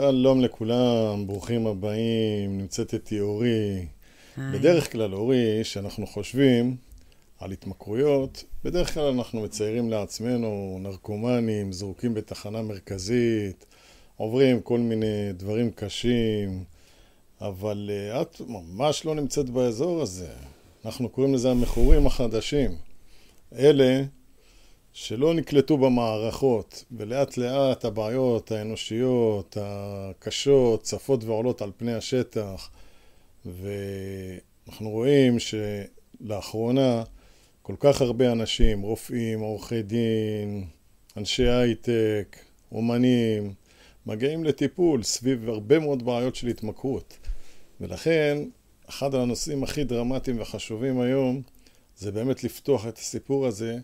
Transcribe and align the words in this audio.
שלום 0.00 0.40
לכולם, 0.40 1.26
ברוכים 1.26 1.66
הבאים, 1.66 2.58
נמצאת 2.58 2.94
איתי 2.94 3.20
אורי. 3.20 3.86
בדרך 4.38 4.92
כלל, 4.92 5.14
אורי, 5.14 5.60
כשאנחנו 5.62 6.06
חושבים 6.06 6.76
על 7.38 7.52
התמכרויות, 7.52 8.44
בדרך 8.64 8.94
כלל 8.94 9.04
אנחנו 9.04 9.40
מציירים 9.40 9.90
לעצמנו 9.90 10.78
נרקומנים, 10.80 11.72
זרוקים 11.72 12.14
בתחנה 12.14 12.62
מרכזית, 12.62 13.66
עוברים 14.16 14.60
כל 14.60 14.78
מיני 14.78 15.32
דברים 15.32 15.70
קשים, 15.70 16.64
אבל 17.40 17.90
uh, 17.90 18.22
את 18.22 18.40
ממש 18.48 19.04
לא 19.04 19.14
נמצאת 19.14 19.50
באזור 19.50 20.02
הזה. 20.02 20.32
אנחנו 20.84 21.08
קוראים 21.08 21.34
לזה 21.34 21.50
המכורים 21.50 22.06
החדשים. 22.06 22.70
אלה 23.58 24.02
שלא 24.96 25.34
נקלטו 25.34 25.78
במערכות, 25.78 26.84
ולאט 26.92 27.36
לאט 27.36 27.84
הבעיות 27.84 28.52
האנושיות, 28.52 29.56
הקשות, 29.60 30.82
צפות 30.82 31.24
ועולות 31.24 31.62
על 31.62 31.72
פני 31.76 31.94
השטח, 31.94 32.70
ואנחנו 33.46 34.90
רואים 34.90 35.36
שלאחרונה 35.38 37.02
כל 37.62 37.74
כך 37.80 38.00
הרבה 38.00 38.32
אנשים, 38.32 38.82
רופאים, 38.82 39.40
עורכי 39.40 39.82
דין, 39.82 40.64
אנשי 41.16 41.48
הייטק, 41.48 42.36
אומנים, 42.72 43.54
מגיעים 44.06 44.44
לטיפול 44.44 45.02
סביב 45.02 45.48
הרבה 45.48 45.78
מאוד 45.78 46.04
בעיות 46.04 46.36
של 46.36 46.46
התמכרות. 46.46 47.18
ולכן, 47.80 48.38
אחד 48.88 49.14
הנושאים 49.14 49.62
הכי 49.62 49.84
דרמטיים 49.84 50.40
וחשובים 50.40 51.00
היום 51.00 51.42
זה 51.96 52.12
באמת 52.12 52.44
לפתוח 52.44 52.86
את 52.86 52.98
הסיפור 52.98 53.46
הזה 53.46 53.78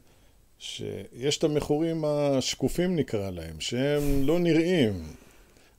שיש 0.60 1.38
את 1.38 1.44
המכורים 1.44 2.04
השקופים 2.04 2.96
נקרא 2.96 3.30
להם, 3.30 3.60
שהם 3.60 4.26
לא 4.26 4.38
נראים. 4.38 5.02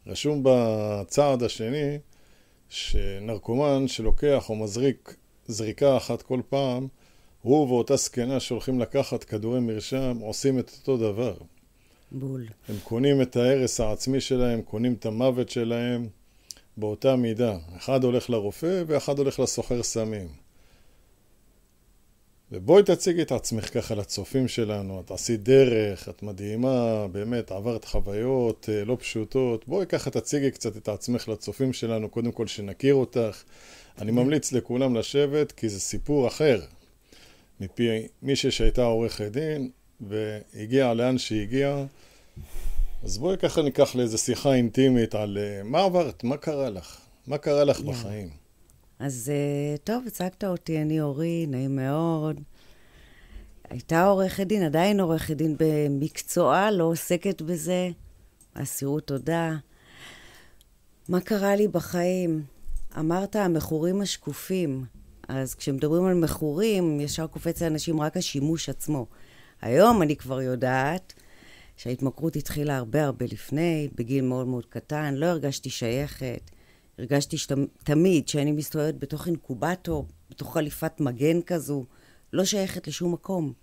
רשום 0.07 0.41
בצעד 0.43 1.43
השני 1.43 1.97
שנרקומן 2.69 3.87
שלוקח 3.87 4.49
או 4.49 4.55
מזריק 4.55 5.15
זריקה 5.47 5.97
אחת 5.97 6.21
כל 6.21 6.41
פעם, 6.49 6.87
הוא 7.41 7.67
ואותה 7.67 7.95
זקנה 7.95 8.39
שהולכים 8.39 8.79
לקחת 8.79 9.23
כדורי 9.23 9.59
מרשם 9.59 10.17
עושים 10.21 10.59
את 10.59 10.71
אותו 10.79 10.97
דבר. 10.97 11.33
בול. 12.11 12.47
הם 12.69 12.75
קונים 12.83 13.21
את 13.21 13.35
ההרס 13.35 13.79
העצמי 13.79 14.21
שלהם, 14.21 14.61
קונים 14.61 14.93
את 14.93 15.05
המוות 15.05 15.49
שלהם 15.49 16.07
באותה 16.77 17.15
מידה. 17.15 17.57
אחד 17.77 18.03
הולך 18.03 18.29
לרופא 18.29 18.83
ואחד 18.87 19.19
הולך 19.19 19.39
לסוחר 19.39 19.83
סמים. 19.83 20.40
ובואי 22.51 22.83
תציגי 22.83 23.21
את 23.21 23.31
עצמך 23.31 23.73
ככה 23.73 23.95
לצופים 23.95 24.47
שלנו, 24.47 25.01
את 25.05 25.11
עשית 25.11 25.43
דרך, 25.43 26.09
את 26.09 26.23
מדהימה, 26.23 27.07
באמת 27.11 27.51
עברת 27.51 27.85
חוויות 27.85 28.69
אה, 28.71 28.85
לא 28.85 28.97
פשוטות. 28.99 29.67
בואי 29.67 29.85
ככה 29.85 30.09
תציגי 30.09 30.51
קצת 30.51 30.77
את 30.77 30.89
עצמך 30.89 31.27
לצופים 31.27 31.73
שלנו, 31.73 32.09
קודם 32.09 32.31
כל 32.31 32.47
שנכיר 32.47 32.95
אותך. 32.95 33.43
אני 34.01 34.11
ממליץ 34.11 34.51
לכולם 34.51 34.95
לשבת, 34.95 35.51
כי 35.51 35.69
זה 35.69 35.79
סיפור 35.79 36.27
אחר 36.27 36.61
מפי 37.59 38.07
מישהי 38.21 38.51
שהייתה 38.51 38.83
עורכת 38.83 39.31
דין 39.31 39.69
והגיעה 40.01 40.93
לאן 40.93 41.17
שהגיעה. 41.17 41.85
אז 43.03 43.17
בואי 43.17 43.37
ככה 43.37 43.61
ניקח 43.61 43.95
לאיזו 43.95 44.17
שיחה 44.17 44.53
אינטימית 44.53 45.15
על 45.15 45.37
אה, 45.37 45.63
מה 45.63 45.83
עברת, 45.83 46.23
מה 46.23 46.37
קרה 46.37 46.69
לך, 46.69 46.97
מה 47.27 47.37
קרה 47.37 47.63
לך. 47.63 47.81
בחיים. 47.81 48.40
אז 49.01 49.31
אה, 49.33 49.77
טוב, 49.77 50.03
הצגת 50.07 50.43
אותי, 50.43 50.81
אני 50.81 51.01
אורי, 51.01 51.45
נעים 51.47 51.75
מאוד. 51.75 52.41
הייתה 53.69 54.03
עורכת 54.03 54.47
דין, 54.47 54.63
עדיין 54.63 54.99
עורכת 54.99 55.37
דין 55.37 55.55
במקצועה, 55.59 56.71
לא 56.71 56.83
עוסקת 56.83 57.41
בזה. 57.41 57.89
אסירות 58.53 59.07
תודה. 59.07 59.55
מה 61.09 61.21
קרה 61.21 61.55
לי 61.55 61.67
בחיים? 61.67 62.43
אמרת, 62.99 63.35
המכורים 63.35 64.01
השקופים. 64.01 64.85
אז 65.27 65.55
כשמדברים 65.55 66.05
על 66.05 66.13
מכורים, 66.13 66.99
ישר 66.99 67.27
קופץ 67.27 67.61
לאנשים 67.61 68.01
רק 68.01 68.17
השימוש 68.17 68.69
עצמו. 68.69 69.05
היום 69.61 70.01
אני 70.01 70.15
כבר 70.15 70.41
יודעת 70.41 71.13
שההתמכרות 71.77 72.35
התחילה 72.35 72.77
הרבה 72.77 73.03
הרבה 73.03 73.25
לפני, 73.25 73.89
בגיל 73.95 74.23
מאוד 74.23 74.47
מאוד 74.47 74.65
קטן, 74.65 75.13
לא 75.13 75.25
הרגשתי 75.25 75.69
שייכת. 75.69 76.51
הרגשתי 77.01 77.37
תמיד 77.83 78.27
שאני 78.27 78.51
מסתובבת 78.51 78.95
בתוך 78.95 79.27
אינקובטור, 79.27 80.07
בתוך 80.29 80.53
חליפת 80.53 80.99
מגן 80.99 81.41
כזו, 81.41 81.85
לא 82.33 82.45
שייכת 82.45 82.87
לשום 82.87 83.13
מקום. 83.13 83.53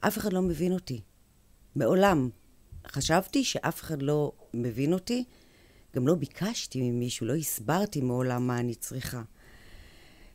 אף 0.00 0.18
אחד 0.18 0.32
לא 0.32 0.42
מבין 0.42 0.72
אותי. 0.72 1.00
מעולם. 1.76 2.30
חשבתי 2.86 3.44
שאף 3.44 3.80
אחד 3.80 4.02
לא 4.02 4.32
מבין 4.54 4.92
אותי. 4.92 5.24
גם 5.96 6.06
לא 6.06 6.14
ביקשתי 6.14 6.90
ממישהו, 6.90 7.26
לא 7.26 7.34
הסברתי 7.34 8.00
מעולם 8.00 8.46
מה 8.46 8.60
אני 8.60 8.74
צריכה. 8.74 9.22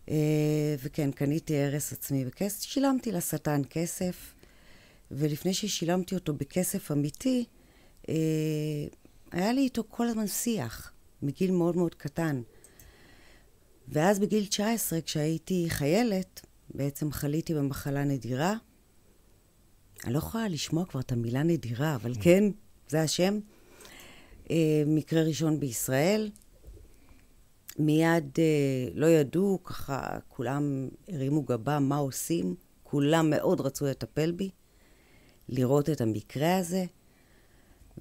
אה, 0.09 0.75
וכן, 0.79 1.11
קניתי 1.11 1.57
הרס 1.57 1.93
עצמי 1.93 2.25
בכסף, 2.25 2.61
שילמתי 2.61 3.11
לשטן 3.11 3.61
כסף, 3.69 4.33
ולפני 5.11 5.53
ששילמתי 5.53 6.15
אותו 6.15 6.33
בכסף 6.33 6.91
אמיתי, 6.91 7.45
אה, 8.09 8.15
היה 9.31 9.53
לי 9.53 9.61
איתו 9.61 9.83
כל 9.89 10.07
הזמן 10.07 10.27
שיח. 10.27 10.93
מגיל 11.21 11.51
מאוד 11.51 11.77
מאוד 11.77 11.95
קטן. 11.95 12.41
ואז 13.87 14.19
בגיל 14.19 14.45
19, 14.45 15.01
כשהייתי 15.01 15.65
חיילת, 15.69 16.45
בעצם 16.69 17.11
חליתי 17.11 17.53
במחלה 17.53 18.03
נדירה. 18.03 18.55
אני 20.05 20.13
לא 20.13 20.17
יכולה 20.17 20.47
לשמוע 20.47 20.85
כבר 20.85 20.99
את 20.99 21.11
המילה 21.11 21.43
נדירה, 21.43 21.95
אבל 21.95 22.11
mm. 22.11 22.23
כן, 22.23 22.43
זה 22.89 23.01
השם. 23.01 23.39
אה, 24.51 24.83
מקרה 24.87 25.23
ראשון 25.23 25.59
בישראל. 25.59 26.29
מיד 27.79 28.29
אה, 28.39 28.89
לא 28.93 29.05
ידעו, 29.05 29.63
ככה 29.63 30.19
כולם 30.27 30.89
הרימו 31.07 31.41
גבה 31.43 31.79
מה 31.79 31.97
עושים. 31.97 32.55
כולם 32.83 33.29
מאוד 33.29 33.61
רצו 33.61 33.85
לטפל 33.85 34.31
בי, 34.31 34.49
לראות 35.49 35.89
את 35.89 36.01
המקרה 36.01 36.57
הזה. 36.57 36.85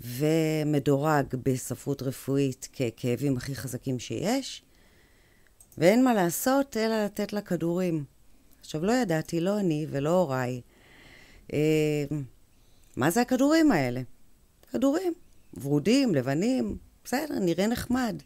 ומדורג 0.01 1.27
בספרות 1.43 2.03
רפואית 2.03 2.69
ככאבים 2.73 3.37
הכי 3.37 3.55
חזקים 3.55 3.99
שיש, 3.99 4.63
ואין 5.79 6.05
מה 6.05 6.15
לעשות 6.15 6.77
אלא 6.77 7.05
לתת 7.05 7.33
לה 7.33 7.41
כדורים. 7.41 8.05
עכשיו, 8.61 8.85
לא 8.85 8.93
ידעתי, 8.93 9.41
לא 9.41 9.59
אני 9.59 9.87
ולא 9.91 10.11
הוריי, 10.11 10.61
אה, 11.53 12.05
מה 12.97 13.11
זה 13.11 13.21
הכדורים 13.21 13.73
האלה? 13.73 14.01
כדורים, 14.73 15.13
ורודים, 15.61 16.15
לבנים, 16.15 16.79
בסדר, 17.05 17.39
נראה 17.41 17.67
נחמד. 17.67 18.23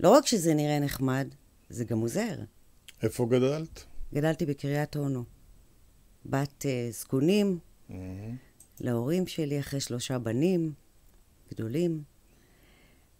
לא 0.00 0.10
רק 0.10 0.26
שזה 0.26 0.54
נראה 0.54 0.78
נחמד, 0.78 1.28
זה 1.68 1.84
גם 1.84 2.00
עוזר. 2.00 2.34
איפה 3.02 3.26
גדלת? 3.26 3.84
גדלתי 4.14 4.46
בקריית 4.46 4.96
אונו. 4.96 5.24
בת 6.26 6.62
uh, 6.62 6.92
זקונים, 6.92 7.58
mm-hmm. 7.90 7.94
להורים 8.80 9.26
שלי 9.26 9.60
אחרי 9.60 9.80
שלושה 9.80 10.18
בנים 10.18 10.72
גדולים. 11.50 12.02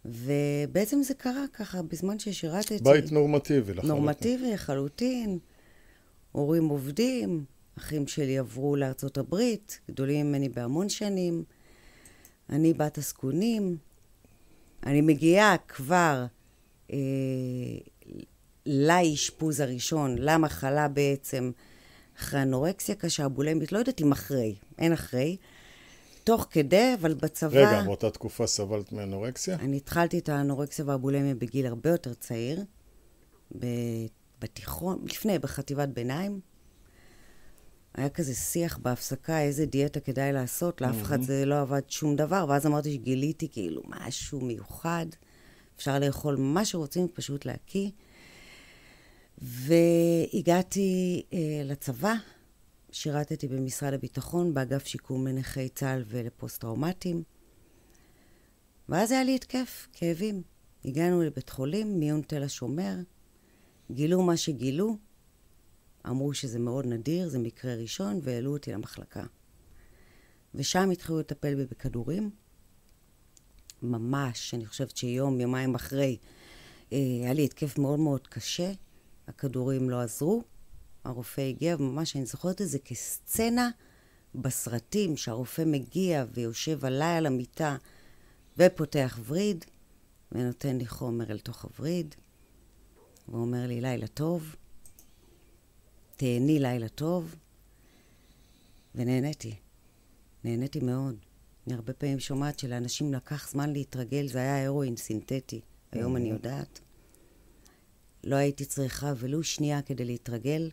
ובעצם 0.05 1.03
זה 1.03 1.13
קרה 1.13 1.45
ככה 1.53 1.81
בזמן 1.81 2.19
ששירתתי. 2.19 2.77
בית 2.83 3.11
נורמטיבי 3.11 3.73
לחלוטין. 3.73 3.89
נורמטיבי 3.89 4.51
לחלוטין. 4.51 5.39
הורים 6.31 6.67
עובדים, 6.67 7.45
אחים 7.77 8.07
שלי 8.07 8.37
עברו 8.37 8.75
לארצות 8.75 9.17
הברית, 9.17 9.79
גדולים 9.91 10.25
ממני 10.25 10.49
בהמון 10.49 10.89
שנים. 10.89 11.43
אני 12.49 12.73
בת 12.73 12.97
הזקונים. 12.97 13.77
אני 14.85 15.01
מגיעה 15.01 15.55
כבר 15.67 16.25
אה, 16.91 16.97
לאשפוז 18.65 19.59
הראשון, 19.59 20.15
למחלה 20.17 20.87
בעצם. 20.87 21.51
אחרי 22.19 22.41
אנורקסיה 22.41 22.95
קשה, 22.95 23.27
בולמית, 23.27 23.71
לא 23.71 23.77
יודעת 23.77 24.01
אם 24.01 24.11
אחרי, 24.11 24.55
אין 24.77 24.93
אחרי. 24.93 25.37
תוך 26.23 26.47
כדי, 26.51 26.93
אבל 26.99 27.13
בצבא... 27.13 27.59
רגע, 27.59 27.83
באותה 27.83 28.09
תקופה 28.09 28.47
סבלת 28.47 28.91
מאנורקסיה? 28.91 29.55
אני 29.55 29.77
התחלתי 29.77 30.19
את 30.19 30.29
האנורקסיה 30.29 30.85
והבולמיה 30.87 31.35
בגיל 31.35 31.65
הרבה 31.65 31.89
יותר 31.89 32.13
צעיר, 32.13 32.63
בתיכון, 34.39 35.05
לפני, 35.05 35.39
בחטיבת 35.39 35.89
ביניים. 35.89 36.39
היה 37.93 38.09
כזה 38.09 38.35
שיח 38.35 38.77
בהפסקה, 38.77 39.41
איזה 39.41 39.65
דיאטה 39.65 39.99
כדאי 39.99 40.33
לעשות, 40.33 40.81
לאף 40.81 41.01
אחד 41.01 41.21
זה 41.21 41.45
לא 41.45 41.61
עבד 41.61 41.81
שום 41.87 42.15
דבר, 42.15 42.45
ואז 42.49 42.65
אמרתי 42.65 42.93
שגיליתי 42.93 43.47
כאילו 43.51 43.81
משהו 43.87 44.41
מיוחד, 44.41 45.05
אפשר 45.77 45.99
לאכול 45.99 46.35
מה 46.35 46.65
שרוצים, 46.65 47.07
פשוט 47.13 47.45
להקיא. 47.45 47.89
והגעתי 49.41 51.23
אה, 51.33 51.61
לצבא, 51.65 52.13
שירתתי 52.91 53.47
במשרד 53.47 53.93
הביטחון, 53.93 54.53
באגף 54.53 54.85
שיקום 54.85 55.27
לנכי 55.27 55.69
צה"ל 55.69 56.03
ולפוסט-טראומטיים. 56.07 57.23
ואז 58.89 59.11
היה 59.11 59.23
לי 59.23 59.35
התקף, 59.35 59.87
כאבים. 59.93 60.41
הגענו 60.85 61.23
לבית 61.23 61.49
חולים, 61.49 61.99
מיון 61.99 62.21
תל 62.21 62.43
השומר, 62.43 62.95
גילו 63.91 64.21
מה 64.21 64.37
שגילו, 64.37 64.97
אמרו 66.07 66.33
שזה 66.33 66.59
מאוד 66.59 66.85
נדיר, 66.85 67.29
זה 67.29 67.39
מקרה 67.39 67.75
ראשון, 67.75 68.19
והעלו 68.23 68.53
אותי 68.53 68.71
למחלקה. 68.71 69.23
ושם 70.55 70.89
התחילו 70.89 71.19
לטפל 71.19 71.55
בי 71.55 71.65
בכדורים. 71.65 72.29
ממש, 73.81 74.53
אני 74.53 74.65
חושבת 74.65 74.97
שיום, 74.97 75.39
יומיים 75.39 75.75
אחרי, 75.75 76.17
אה, 76.93 76.97
היה 76.97 77.33
לי 77.33 77.45
התקף 77.45 77.77
מאוד 77.77 77.99
מאוד 77.99 78.27
קשה, 78.27 78.71
הכדורים 79.27 79.89
לא 79.89 80.01
עזרו, 80.01 80.43
הרופא 81.03 81.41
הגיע, 81.41 81.75
וממש 81.79 82.15
אני 82.15 82.25
זוכרת 82.25 82.61
את 82.61 82.69
זה 82.69 82.79
כסצנה 82.79 83.69
בסרטים, 84.35 85.17
שהרופא 85.17 85.61
מגיע 85.65 86.25
ויושב 86.33 86.85
עליי 86.85 87.17
על 87.17 87.25
המיטה 87.25 87.77
ופותח 88.57 89.19
וריד, 89.25 89.65
ונותן 90.31 90.77
לי 90.77 90.87
חומר 90.87 91.31
אל 91.31 91.39
תוך 91.39 91.63
הווריד, 91.63 92.15
ואומר 93.27 93.67
לי, 93.67 93.81
לילה 93.81 94.07
טוב, 94.07 94.55
תהני 96.17 96.59
לילה 96.59 96.89
טוב, 96.89 97.35
ונהניתי. 98.95 99.55
נהניתי 100.43 100.79
מאוד. 100.79 101.15
אני 101.67 101.75
הרבה 101.75 101.93
פעמים 101.93 102.19
שומעת 102.19 102.59
שלאנשים 102.59 103.13
לקח 103.13 103.49
זמן 103.51 103.73
להתרגל, 103.73 104.27
זה 104.27 104.37
היה 104.37 104.65
הרואין 104.65 104.95
סינתטי. 104.95 105.61
היום 105.91 106.15
אני 106.15 106.29
יודעת. 106.29 106.79
לא 108.25 108.35
הייתי 108.35 108.65
צריכה 108.65 109.13
ולו 109.17 109.43
שנייה 109.43 109.81
כדי 109.81 110.05
להתרגל. 110.05 110.69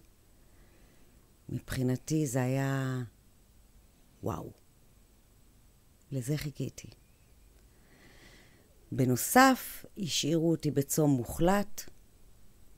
מבחינתי 1.49 2.27
זה 2.27 2.43
היה 2.43 3.03
וואו. 4.23 4.53
לזה 6.13 6.37
חיכיתי. 6.37 6.89
בנוסף, 8.93 9.85
השאירו 9.99 10.51
אותי 10.51 10.71
בצום 10.71 11.11
מוחלט. 11.11 11.83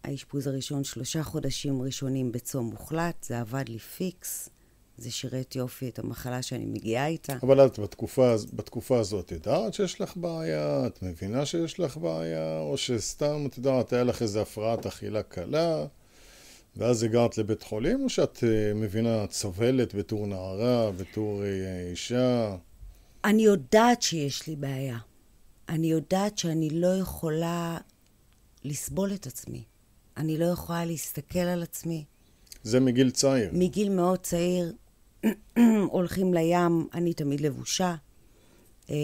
האשפוז 0.05 0.47
הראשון, 0.47 0.85
שלושה 0.85 1.23
חודשים 1.23 1.83
ראשונים 1.83 2.33
בצום 2.33 2.67
מוחלט, 2.67 3.23
זה 3.23 3.41
עבד 3.41 3.69
לי 3.69 3.79
פיקס. 3.79 4.49
זה 4.97 5.11
שירת 5.11 5.57
יופי 5.57 5.89
את 5.89 5.99
המחלה 5.99 6.43
שאני 6.43 6.65
מגיעה 6.65 7.07
איתה. 7.07 7.37
אבל 7.43 7.67
את 7.67 7.79
בתקופה, 7.79 8.35
בתקופה 8.53 8.99
הזאת 8.99 9.33
ידעת 9.33 9.75
שיש 9.75 10.01
לך 10.01 10.17
בעיה? 10.17 10.87
את 10.87 11.03
מבינה 11.03 11.47
שיש 11.47 11.81
לך 11.81 11.97
בעיה? 11.97 12.59
או 12.61 12.77
שסתם, 12.77 13.47
את 13.47 13.59
יודעת, 13.59 13.93
היה 13.93 14.05
לך 14.05 14.23
איזו 14.23 14.41
הפרעת 14.41 14.87
אכילה 14.87 15.23
קלה, 15.23 15.87
ואז 16.77 17.03
הגעת 17.03 17.39
לבית 17.39 17.63
חולים, 17.63 18.05
או 18.05 18.09
שאת 18.09 18.37
uh, 18.39 18.75
מבינה, 18.75 19.25
את 19.25 19.33
סובלת 19.33 19.95
בתור 19.95 20.27
נערה, 20.27 20.91
בתור 20.91 21.43
uh, 21.43 21.91
אישה? 21.91 22.57
אני 23.25 23.43
יודעת 23.43 24.03
שיש 24.03 24.47
לי 24.47 24.57
בעיה. 24.57 24.99
אני 25.69 25.91
יודעת 25.91 26.39
שאני 26.39 26.71
לא 26.71 26.97
יכולה 26.97 27.79
לסבול 28.65 29.15
את 29.15 29.27
עצמי. 29.27 29.65
אני 30.17 30.39
לא 30.39 30.45
יכולה 30.45 30.85
להסתכל 30.85 31.39
על 31.39 31.63
עצמי. 31.63 32.05
זה 32.63 32.81
מגיל 32.81 33.11
צעיר. 33.11 33.51
מגיל 33.53 33.89
מאוד 33.89 34.19
צעיר, 34.19 34.73
הולכים 35.91 36.35
לים, 36.35 36.89
אני 36.95 37.15
תמיד 37.15 37.41
לבושה. 37.41 37.95
אה, 38.91 38.97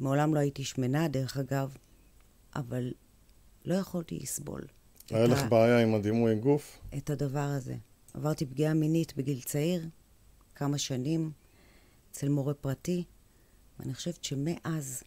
מעולם 0.00 0.34
לא 0.34 0.38
הייתי 0.38 0.64
שמנה, 0.64 1.08
דרך 1.08 1.36
אגב, 1.36 1.76
אבל 2.56 2.92
לא 3.64 3.74
יכולתי 3.74 4.18
לסבול. 4.18 4.62
היה 5.10 5.26
לך 5.26 5.42
ה... 5.42 5.48
בעיה 5.48 5.78
עם 5.78 5.94
הדימוי 5.94 6.34
גוף? 6.34 6.80
את 6.96 7.10
הדבר 7.10 7.40
הזה. 7.40 7.74
עברתי 8.14 8.46
פגיעה 8.46 8.74
מינית 8.74 9.16
בגיל 9.16 9.40
צעיר, 9.40 9.88
כמה 10.54 10.78
שנים, 10.78 11.30
אצל 12.10 12.28
מורה 12.28 12.54
פרטי, 12.54 13.04
ואני 13.78 13.94
חושבת 13.94 14.24
שמאז, 14.24 15.02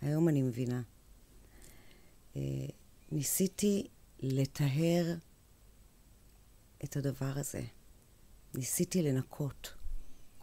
היום 0.00 0.28
אני 0.28 0.42
מבינה, 0.42 0.82
אה, 2.36 2.42
ניסיתי 3.12 3.86
לטהר 4.20 5.14
את 6.84 6.96
הדבר 6.96 7.32
הזה. 7.36 7.62
ניסיתי 8.54 9.02
לנקות. 9.02 9.81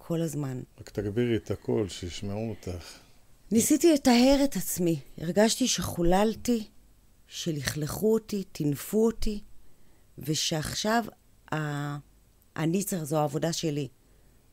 כל 0.09 0.21
הזמן. 0.21 0.61
רק 0.79 0.89
תגבירי 0.89 1.35
את 1.35 1.51
הקול, 1.51 1.89
שישמעו 1.89 2.49
אותך. 2.49 2.85
ניסיתי 3.51 3.93
לטהר 3.93 4.39
את 4.43 4.55
עצמי. 4.55 4.99
הרגשתי 5.17 5.67
שחוללתי, 5.67 6.67
שלכלכו 7.27 8.13
אותי, 8.13 8.43
טינפו 8.43 9.05
אותי, 9.05 9.39
ושעכשיו 10.17 11.03
ה... 11.53 11.57
אני 12.57 12.83
צריך, 12.83 13.03
זו 13.03 13.17
העבודה 13.17 13.53
שלי. 13.53 13.87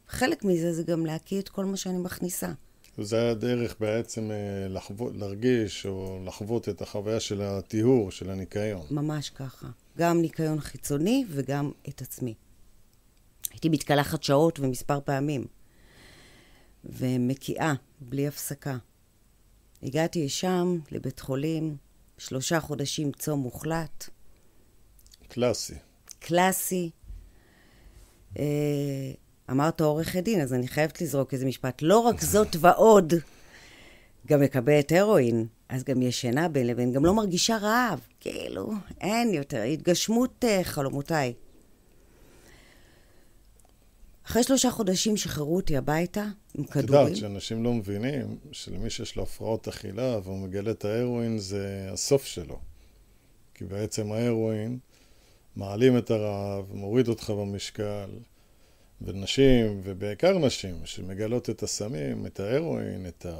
חלק 0.08 0.44
מזה 0.44 0.72
זה 0.72 0.82
גם 0.82 1.06
להקיא 1.06 1.40
את 1.40 1.48
כל 1.48 1.64
מה 1.64 1.76
שאני 1.76 1.98
מכניסה. 1.98 2.52
זה 2.98 3.16
היה 3.16 3.34
דרך 3.34 3.76
בעצם 3.80 4.30
אה, 4.30 4.68
לחוות, 4.68 5.12
להרגיש 5.16 5.86
או 5.86 6.20
לחוות 6.24 6.68
את 6.68 6.82
החוויה 6.82 7.20
של 7.20 7.42
הטיהור, 7.42 8.10
של 8.10 8.30
הניקיון. 8.30 8.86
ממש 8.90 9.30
ככה. 9.30 9.68
גם 9.98 10.20
ניקיון 10.20 10.60
חיצוני 10.60 11.24
וגם 11.28 11.70
את 11.88 12.02
עצמי. 12.02 12.34
הייתי 13.50 13.68
מתקלחת 13.68 14.22
שעות 14.22 14.60
ומספר 14.60 15.00
פעמים, 15.04 15.46
ומקיאה, 16.84 17.74
בלי 18.00 18.28
הפסקה. 18.28 18.76
הגעתי 19.82 20.24
לשם, 20.24 20.78
לבית 20.90 21.20
חולים, 21.20 21.76
שלושה 22.18 22.60
חודשים 22.60 23.12
צום 23.12 23.40
מוחלט. 23.40 24.08
קלאסי. 25.28 25.74
קלאסי. 26.18 26.90
אה, 28.38 28.44
אמרת 29.50 29.80
עורכת 29.80 30.22
דין, 30.22 30.40
אז 30.40 30.54
אני 30.54 30.68
חייבת 30.68 31.00
לזרוק 31.00 31.34
איזה 31.34 31.46
משפט. 31.46 31.82
לא 31.82 31.98
רק 31.98 32.20
זאת 32.20 32.56
ועוד, 32.60 33.14
גם 34.26 34.40
מקבלת 34.40 34.92
הרואין, 34.92 35.46
אז 35.68 35.84
גם 35.84 36.02
ישנה 36.02 36.48
בין 36.48 36.66
לבין, 36.66 36.92
גם 36.92 37.04
לא 37.04 37.14
מרגישה 37.14 37.56
רעב. 37.56 38.00
כאילו, 38.20 38.72
אין 39.00 39.34
יותר, 39.34 39.62
התגשמות 39.62 40.44
uh, 40.44 40.64
חלומותיי. 40.64 41.32
אחרי 44.26 44.42
שלושה 44.42 44.70
חודשים 44.70 45.16
שחררו 45.16 45.56
אותי 45.56 45.76
הביתה 45.76 46.26
עם 46.54 46.64
כדורים. 46.64 46.84
את 46.84 47.08
יודעת 47.08 47.16
שאנשים 47.16 47.64
לא 47.64 47.72
מבינים 47.72 48.36
שלמי 48.52 48.90
שיש 48.90 49.16
לו 49.16 49.22
הפרעות 49.22 49.68
אכילה 49.68 50.18
והוא 50.18 50.38
מגלה 50.38 50.70
את 50.70 50.84
ההרואין 50.84 51.38
זה 51.38 51.88
הסוף 51.92 52.24
שלו. 52.24 52.58
כי 53.54 53.64
בעצם 53.64 54.12
ההרואין 54.12 54.78
מעלים 55.56 55.98
את 55.98 56.10
הרעב, 56.10 56.70
מוריד 56.74 57.08
אותך 57.08 57.30
במשקל. 57.30 58.08
ונשים, 59.02 59.80
ובעיקר 59.84 60.38
נשים, 60.38 60.74
שמגלות 60.84 61.50
את 61.50 61.62
הסמים, 61.62 62.26
את 62.26 62.40
ההרואין, 62.40 63.06
את 63.08 63.26
ה... 63.26 63.36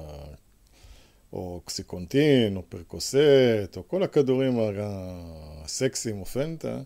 או 1.33 1.55
אוקסיקונטין, 1.55 2.57
או 2.57 2.63
פרקוסט, 2.69 3.77
או 3.77 3.89
כל 3.89 4.03
הכדורים 4.03 4.59
הסקסיים 5.65 6.21
או 6.21 6.25
פנטה, 6.25 6.81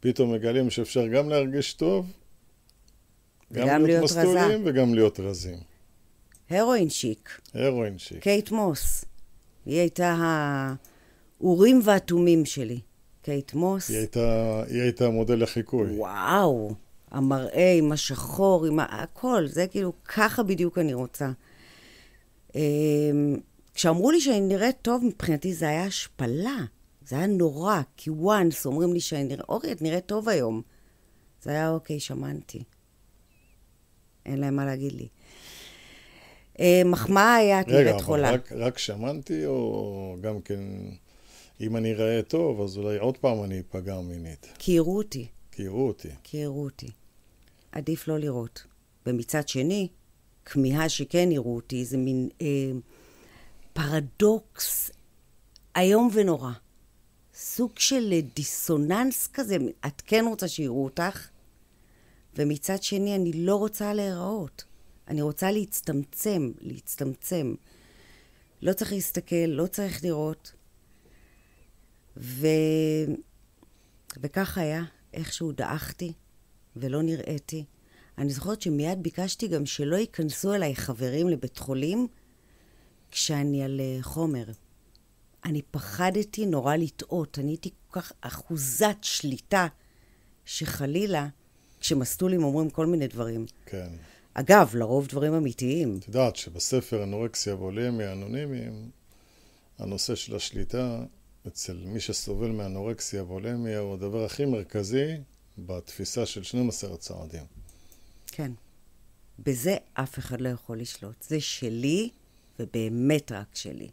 פתאום 0.00 0.32
מגלים 0.32 0.70
שאפשר 0.70 1.06
גם 1.06 1.28
להרגיש 1.28 1.74
טוב, 1.74 2.12
גם 3.52 3.66
להיות, 3.66 3.82
להיות 3.88 4.04
מסטולים 4.04 4.62
וגם 4.64 4.94
להיות 4.94 5.20
רזים. 5.20 5.58
הרואין 6.50 6.90
שיק. 6.90 7.40
הרואין 7.54 7.98
שיק. 7.98 8.22
קייט 8.22 8.50
מוס. 8.50 9.04
היא 9.66 9.78
הייתה 9.78 10.16
האורים 11.40 11.80
והתומים 11.84 12.44
שלי. 12.44 12.80
קייט 13.22 13.54
מוס. 13.54 13.88
היא 13.88 13.98
הייתה, 13.98 14.62
היא 14.68 14.82
הייתה 14.82 15.10
מודל 15.10 15.42
לחיקוי. 15.42 15.96
וואו. 15.96 16.74
המראה 17.10 17.72
עם 17.78 17.92
השחור, 17.92 18.66
עם 18.66 18.80
הכל, 18.80 19.46
זה 19.46 19.66
כאילו, 19.66 19.92
ככה 20.04 20.42
בדיוק 20.42 20.78
אני 20.78 20.94
רוצה. 20.94 21.30
אמ, 22.54 23.36
כשאמרו 23.74 24.10
לי 24.10 24.20
שאני 24.20 24.40
נראית 24.40 24.76
טוב, 24.82 25.04
מבחינתי 25.04 25.54
זה 25.54 25.68
היה 25.68 25.84
השפלה. 25.84 26.56
זה 27.06 27.16
היה 27.16 27.26
נורא, 27.26 27.80
כי 27.96 28.10
once 28.10 28.66
אומרים 28.66 28.92
לי 28.92 29.00
שאני 29.00 29.24
נראית, 29.24 29.48
אורי, 29.48 29.72
את 29.72 29.82
נראית 29.82 30.06
טוב 30.06 30.28
היום. 30.28 30.62
זה 31.42 31.50
היה 31.50 31.70
אוקיי, 31.70 32.00
שמנתי. 32.00 32.62
אין 34.28 34.40
להם 34.40 34.56
מה 34.56 34.66
להגיד 34.66 34.92
לי. 34.92 35.08
אה, 36.60 36.82
מחמאה 36.84 37.34
היה, 37.34 37.60
את 37.60 37.68
נראית 37.68 38.00
חולה. 38.00 38.30
רגע, 38.30 38.40
אבל 38.50 38.62
רק 38.62 38.78
שמנתי, 38.78 39.46
או 39.46 40.16
גם 40.20 40.40
כן, 40.40 40.60
אם 41.60 41.76
אני 41.76 41.92
אראה 41.92 42.22
טוב, 42.22 42.60
אז 42.60 42.76
אולי 42.76 42.98
עוד 42.98 43.18
פעם 43.18 43.44
אני 43.44 43.60
אפגע 43.60 44.00
מינית. 44.00 44.46
כי 44.58 44.72
יראו 44.72 44.96
אותי. 44.96 45.26
כי 45.52 45.62
יראו 45.62 45.86
אותי. 45.86 46.08
כי 46.22 46.36
יראו 46.36 46.64
אותי. 46.64 46.88
עדיף 47.72 48.08
לא 48.08 48.18
לראות. 48.18 48.66
ומצד 49.06 49.48
שני, 49.48 49.88
כמיהה 50.44 50.88
שכן 50.88 51.32
יראו 51.32 51.56
אותי 51.56 51.84
זה 51.84 51.96
מין 51.96 52.28
אה, 52.42 52.46
פרדוקס 53.72 54.90
איום 55.76 56.10
ונורא. 56.12 56.52
סוג 57.34 57.70
של 57.78 58.20
דיסוננס 58.36 59.28
כזה, 59.32 59.56
את 59.86 60.02
כן 60.06 60.24
רוצה 60.28 60.48
שיראו 60.48 60.84
אותך, 60.84 61.28
ומצד 62.38 62.82
שני 62.82 63.16
אני 63.16 63.32
לא 63.32 63.56
רוצה 63.56 63.94
להיראות. 63.94 64.64
אני 65.08 65.22
רוצה 65.22 65.50
להצטמצם, 65.50 66.52
להצטמצם. 66.60 67.54
לא 68.62 68.72
צריך 68.72 68.92
להסתכל, 68.92 69.46
לא 69.46 69.66
צריך 69.66 70.04
לראות. 70.04 70.52
ו... 72.16 72.46
וכך 74.22 74.58
היה, 74.58 74.82
איכשהו 75.14 75.52
דעכתי 75.52 76.12
ולא 76.76 77.02
נראיתי. 77.02 77.64
אני 78.18 78.30
זוכרת 78.30 78.62
שמיד 78.62 79.02
ביקשתי 79.02 79.48
גם 79.48 79.66
שלא 79.66 79.96
ייכנסו 79.96 80.54
אליי 80.54 80.76
חברים 80.76 81.28
לבית 81.28 81.58
חולים 81.58 82.06
כשאני 83.10 83.62
על 83.62 83.80
אה, 83.80 83.98
חומר. 84.02 84.44
אני 85.44 85.62
פחדתי 85.62 86.46
נורא 86.46 86.76
לטעות, 86.76 87.38
אני 87.38 87.50
הייתי 87.50 87.70
כל 87.86 88.00
כך 88.00 88.12
אחוזת 88.20 88.96
שליטה, 89.02 89.66
שחלילה, 90.44 91.28
כשמסטולים 91.80 92.44
אומרים 92.44 92.70
כל 92.70 92.86
מיני 92.86 93.06
דברים. 93.06 93.46
כן. 93.66 93.88
אגב, 94.34 94.76
לרוב 94.76 95.06
דברים 95.06 95.34
אמיתיים. 95.34 95.98
את 95.98 96.06
יודעת 96.06 96.36
שבספר 96.36 97.02
אנורקסיה 97.02 97.54
ואולימיה 97.54 98.12
אנונימיים, 98.12 98.90
הנושא 99.78 100.14
של 100.14 100.36
השליטה 100.36 101.04
אצל 101.46 101.76
מי 101.86 102.00
שסובל 102.00 102.50
מאנורקסיה 102.50 103.24
ואולמיה 103.24 103.78
הוא 103.78 103.94
הדבר 103.94 104.24
הכי 104.24 104.44
מרכזי 104.44 105.16
בתפיסה 105.58 106.26
של 106.26 106.42
12 106.42 106.94
הצעדים. 106.94 107.44
כן. 108.26 108.52
בזה 109.38 109.76
אף 109.94 110.18
אחד 110.18 110.40
לא 110.40 110.48
יכול 110.48 110.80
לשלוט. 110.80 111.22
זה 111.22 111.40
שלי, 111.40 112.10
ובאמת 112.58 113.32
רק 113.32 113.54
שלי. 113.54 113.88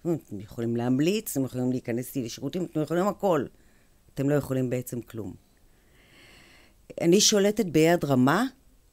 אתם 0.00 0.40
יכולים 0.40 0.76
להמליץ, 0.76 1.30
אתם 1.30 1.44
יכולים 1.44 1.72
להיכנס 1.72 2.08
איתי 2.08 2.22
לשירותים, 2.22 2.64
אתם 2.64 2.80
יכולים 2.80 3.08
הכל. 3.08 3.46
אתם 4.14 4.30
לא 4.30 4.34
יכולים 4.34 4.70
בעצם 4.70 5.00
כלום. 5.00 5.34
אני 7.00 7.20
שולטת 7.20 7.66
ביד 7.66 8.04
רמה 8.04 8.44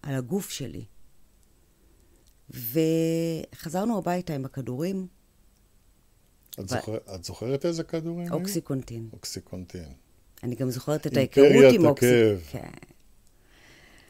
על 0.02 0.16
הגוף 0.16 0.50
שלי. 0.50 0.86
וחזרנו 2.50 3.98
הביתה 3.98 4.36
עם 4.36 4.46
הכדורים. 4.46 5.08
את, 6.60 6.70
זוכר, 6.70 6.98
את 7.16 7.24
זוכרת 7.24 7.66
איזה 7.66 7.84
כדורים? 7.84 8.32
אוקסיקונטין. 8.32 9.10
אוקסיקונטין. 9.14 9.94
אני 10.44 10.56
גם 10.56 10.70
זוכרת 10.70 11.08
את 11.08 11.18
ההיכרות 11.18 11.74
עם 11.74 11.86
אוקסיקונטין. 11.86 12.38
כן. 12.52 12.72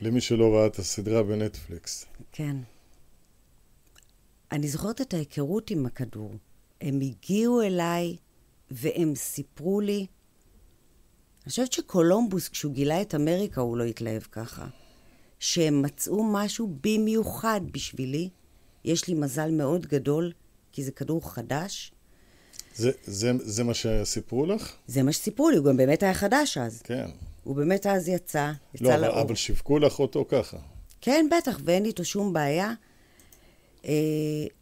למי 0.02 0.22
שלא 0.22 0.56
ראה 0.56 0.68
את 0.68 0.80
הסדרה 0.80 1.24
בנטפליקס. 1.24 2.06
כן. 2.32 2.58
אני 4.52 4.68
זוכרת 4.68 5.02
את 5.02 5.14
ההיכרות 5.14 5.72
עם 5.72 5.86
הכדור. 5.86 6.34
הם 6.82 7.00
הגיעו 7.02 7.62
אליי 7.62 8.18
והם 8.72 9.16
סיפרו 9.16 9.82
לי, 9.82 10.08
אני 11.44 11.50
חושבת 11.50 11.74
שקולומבוס, 11.74 12.50
כשהוא 12.50 12.74
גילה 12.74 13.02
את 13.02 13.16
אמריקה, 13.16 13.62
הוא 13.62 13.78
לא 13.78 13.84
התלהב 13.84 14.22
ככה. 14.22 14.68
שהם 15.40 15.82
מצאו 15.82 16.24
משהו 16.24 16.76
במיוחד 16.84 17.62
בשבילי. 17.72 18.30
יש 18.86 19.08
לי 19.08 19.14
מזל 19.14 19.52
מאוד 19.52 19.86
גדול, 19.86 20.32
כי 20.72 20.84
זה 20.84 20.92
כדור 20.92 21.34
חדש. 21.34 21.92
זה, 22.76 22.92
זה, 23.04 23.32
זה 23.38 23.64
מה 23.64 23.74
שסיפרו 23.74 24.46
לך? 24.46 24.74
זה 24.88 25.04
מה 25.04 25.12
שסיפרו 25.12 25.50
לי, 25.50 25.58
הוא 25.58 25.66
גם 25.66 25.78
באמת 25.78 26.04
היה 26.04 26.14
חדש 26.14 26.58
אז. 26.58 26.82
כן. 26.82 27.10
הוא 27.44 27.56
באמת 27.56 27.86
אז 27.86 28.08
יצא, 28.08 28.52
יצא 28.74 28.84
לא, 28.84 29.08
לאור. 29.08 29.22
אבל 29.22 29.36
שיווקו 29.36 29.80
לך 29.80 30.00
אותו 30.00 30.26
ככה. 30.30 30.58
כן, 31.02 31.28
בטח, 31.38 31.60
ואין 31.64 31.84
לי 31.84 31.90
איתו 31.90 32.06
שום 32.06 32.34
בעיה. 32.34 32.74
אה, 33.86 33.92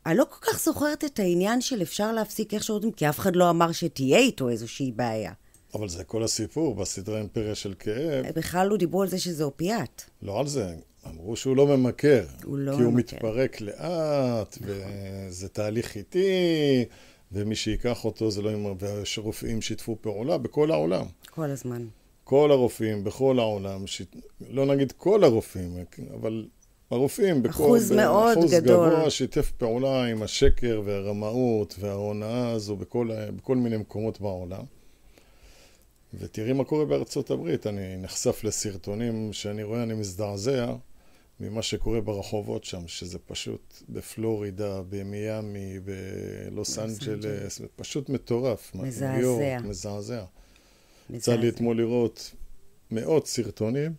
אני 0.06 0.18
לא 0.18 0.26
כל 0.30 0.52
כך 0.52 0.60
זוכרת 0.60 1.04
את 1.04 1.20
העניין 1.20 1.62
של 1.62 1.82
אפשר 1.82 2.12
להפסיק 2.12 2.54
איך 2.54 2.64
שירותים, 2.64 2.92
כי 2.92 3.10
אף 3.10 3.20
אחד 3.20 3.36
לא 3.36 3.50
אמר 3.50 3.72
שתהיה 3.72 4.18
איתו 4.18 4.50
איזושהי 4.50 4.92
בעיה. 4.92 5.34
אבל 5.76 5.90
זה 5.90 6.04
כל 6.04 6.24
הסיפור 6.24 6.76
בסדרה 6.76 7.18
אימפריה 7.18 7.56
של 7.56 7.74
כאב. 7.80 8.26
בכלל 8.36 8.68
לא 8.68 8.78
דיברו 8.78 9.02
על 9.02 9.08
זה 9.08 9.20
שזה 9.20 9.44
אופיאט. 9.44 10.04
לא 10.22 10.40
על 10.40 10.48
זה, 10.48 10.76
אמרו 11.08 11.36
שהוא 11.36 11.58
לא 11.58 11.78
ממכר. 11.78 12.26
הוא 12.44 12.58
לא 12.58 12.72
ממכר. 12.72 12.78
כי 12.78 12.84
הוא 12.84 12.94
מתפרק 12.94 13.62
לאט, 13.62 14.58
נכון. 14.62 14.76
וזה 15.28 15.50
תהליך 15.50 15.96
איטי, 15.96 16.86
ומי 17.32 17.56
שייקח 17.56 18.06
אותו 18.06 18.32
זה 18.32 18.42
לא... 18.42 18.76
ושרופאים 18.80 19.62
שיתפו 19.62 19.98
פעולה 20.02 20.38
בכל 20.38 20.72
העולם. 20.72 21.06
כל 21.30 21.50
הזמן. 21.50 21.86
כל 22.24 22.52
הרופאים 22.52 23.04
בכל 23.04 23.40
העולם, 23.40 23.88
ש... 23.88 24.02
לא 24.50 24.66
נגיד 24.66 24.92
כל 24.92 25.24
הרופאים, 25.24 25.72
אבל 26.14 26.48
הרופאים 26.92 27.44
בכל... 27.44 27.50
אחוז 27.50 27.92
מאוד 27.92 28.38
אחוז 28.38 28.52
גדול. 28.52 28.90
גבוה 28.90 29.10
שיתף 29.10 29.52
פעולה 29.52 30.06
עם 30.06 30.24
השקר 30.24 30.82
והרמאות 30.86 31.76
וההונאה 31.80 32.52
הזו 32.52 32.76
בכל, 32.76 33.10
בכל 33.36 33.56
מיני 33.56 33.78
מקומות 33.78 34.22
בעולם. 34.22 34.64
ותראי 36.14 36.54
מה 36.54 36.64
קורה 36.64 36.86
בארצות 36.86 37.32
הברית, 37.32 37.68
אני 37.68 37.98
נחשף 37.98 38.44
לסרטונים 38.44 39.34
שאני 39.34 39.64
רואה, 39.64 39.84
אני 39.84 39.94
מזדעזע 39.94 40.76
ממה 41.40 41.62
שקורה 41.62 42.02
ברחובות 42.02 42.64
שם, 42.64 42.88
שזה 42.88 43.20
פשוט 43.20 43.84
בפלורידה, 43.90 44.82
במיאמי, 44.90 45.80
בלוס 45.80 46.80
אנג'לס, 46.80 47.62
פשוט 47.76 48.10
מטורף. 48.10 48.76
מזעזע. 48.76 49.58
מזעזע. 49.64 50.24
יצא 51.10 51.36
לי 51.36 51.50
אתמול 51.50 51.78
לראות 51.78 52.32
מאות 52.92 53.28
סרטונים 53.28 53.94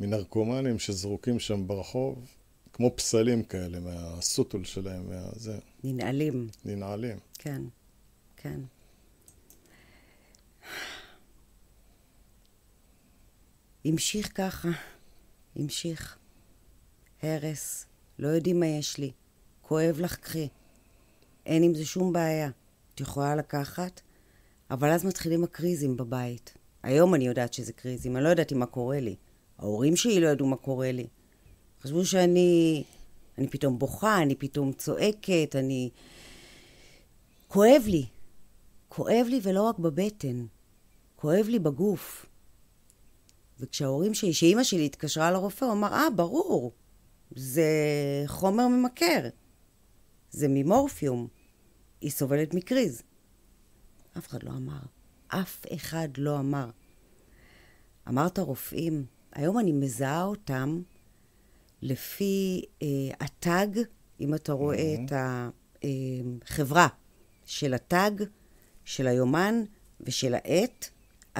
מנרקומנים 0.00 0.78
שזרוקים 0.78 1.38
שם 1.38 1.66
ברחוב, 1.66 2.26
כמו 2.72 2.90
פסלים 2.96 3.42
כאלה, 3.42 3.80
מהסוטול 3.80 4.64
שלהם, 4.64 5.08
מהזה. 5.08 5.58
ננעלים. 5.84 6.48
ננעלים. 6.64 7.18
כן, 7.38 7.62
כן. 8.36 8.60
המשיך 13.84 14.30
ככה, 14.34 14.68
המשיך. 15.56 16.18
הרס, 17.22 17.86
לא 18.18 18.28
יודעים 18.28 18.60
מה 18.60 18.66
יש 18.66 18.98
לי. 18.98 19.10
כואב 19.62 20.00
לך, 20.00 20.16
קחי. 20.16 20.48
אין 21.46 21.62
עם 21.62 21.74
זה 21.74 21.84
שום 21.84 22.12
בעיה. 22.12 22.50
את 22.94 23.00
יכולה 23.00 23.36
לקחת, 23.36 24.00
אבל 24.70 24.90
אז 24.90 25.04
מתחילים 25.04 25.44
הקריזים 25.44 25.96
בבית. 25.96 26.54
היום 26.82 27.14
אני 27.14 27.26
יודעת 27.26 27.54
שזה 27.54 27.72
קריזים, 27.72 28.16
אני 28.16 28.24
לא 28.24 28.28
ידעתי 28.28 28.54
מה 28.54 28.66
קורה 28.66 29.00
לי. 29.00 29.16
ההורים 29.58 29.96
שלי 29.96 30.20
לא 30.20 30.28
ידעו 30.28 30.46
מה 30.46 30.56
קורה 30.56 30.92
לי. 30.92 31.06
חשבו 31.82 32.04
שאני... 32.04 32.84
אני 33.38 33.48
פתאום 33.48 33.78
בוכה, 33.78 34.22
אני 34.22 34.34
פתאום 34.34 34.72
צועקת, 34.72 35.56
אני... 35.58 35.90
כואב 37.48 37.82
לי. 37.86 38.06
כואב 38.88 39.26
לי 39.28 39.40
ולא 39.42 39.62
רק 39.62 39.78
בבטן. 39.78 40.46
כואב 41.16 41.46
לי 41.48 41.58
בגוף. 41.58 42.26
וכשההורים 43.60 44.14
שלי, 44.14 44.32
כשאימא 44.32 44.62
שלי 44.62 44.86
התקשרה 44.86 45.30
לרופא, 45.30 45.64
הוא 45.64 45.72
אמר, 45.72 45.92
אה, 45.92 46.10
ברור, 46.16 46.72
זה 47.36 47.64
חומר 48.26 48.68
ממכר. 48.68 49.28
זה 50.30 50.46
ממורפיום. 50.48 51.28
היא 52.00 52.10
סובלת 52.10 52.54
מקריז. 52.54 53.02
אף 54.18 54.28
אחד 54.28 54.42
לא 54.42 54.50
אמר. 54.50 54.80
אף 55.28 55.66
אחד 55.74 56.08
לא 56.18 56.38
אמר. 56.38 56.70
אמרת 58.08 58.38
רופאים, 58.38 59.04
היום 59.32 59.58
אני 59.58 59.72
מזהה 59.72 60.24
אותם 60.24 60.82
לפי 61.82 62.64
אה, 62.82 62.88
התג, 63.20 63.82
אם 64.20 64.34
אתה 64.34 64.52
רואה 64.52 64.94
mm-hmm. 64.96 65.12
את 65.12 65.84
החברה 66.44 66.88
של 67.44 67.74
התג, 67.74 68.10
של 68.84 69.06
היומן 69.06 69.62
ושל 70.00 70.34
העט, 70.34 70.90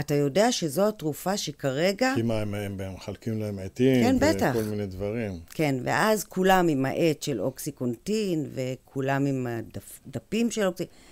אתה 0.00 0.14
יודע 0.14 0.52
שזו 0.52 0.88
התרופה 0.88 1.36
שכרגע... 1.36 2.12
כי 2.14 2.22
מה, 2.22 2.40
הם, 2.40 2.54
הם, 2.54 2.80
הם 2.80 2.94
מחלקים 2.94 3.40
להם 3.40 3.58
עטים? 3.58 4.04
כן, 4.04 4.16
בטח. 4.18 4.50
וכל 4.54 4.62
מיני 4.62 4.86
דברים. 4.86 5.40
כן, 5.50 5.74
ואז 5.84 6.24
כולם 6.24 6.68
עם 6.68 6.86
העט 6.86 7.22
של 7.22 7.40
אוקסיקונטין, 7.40 8.50
וכולם 8.54 9.26
עם 9.26 9.46
הדפים 9.46 10.50
של 10.50 10.66
אוקסיקונטין. 10.66 11.10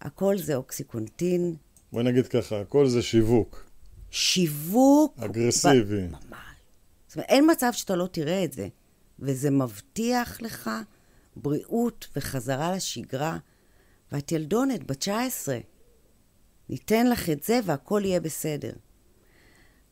הכל 0.00 0.38
זה 0.38 0.54
אוקסיקונטין. 0.54 1.54
בואי 1.92 2.04
נגיד 2.04 2.26
ככה, 2.26 2.60
הכל 2.60 2.86
זה 2.86 3.02
שיווק. 3.02 3.64
שיווק... 4.10 5.18
אגרסיבי. 5.18 6.02
ממש. 6.02 6.38
זאת 7.06 7.16
אומרת, 7.16 7.28
אין 7.28 7.50
מצב 7.50 7.70
שאתה 7.72 7.96
לא 7.96 8.06
תראה 8.06 8.44
את 8.44 8.52
זה. 8.52 8.68
וזה 9.18 9.50
מבטיח 9.50 10.42
לך 10.42 10.70
בריאות 11.36 12.08
וחזרה 12.16 12.72
לשגרה. 12.76 13.38
ואת 14.12 14.32
ילדונת, 14.32 14.84
בת 14.86 14.98
19. 14.98 15.58
ניתן 16.68 17.06
לך 17.06 17.30
את 17.30 17.42
זה 17.42 17.60
והכל 17.64 18.02
יהיה 18.04 18.20
בסדר. 18.20 18.72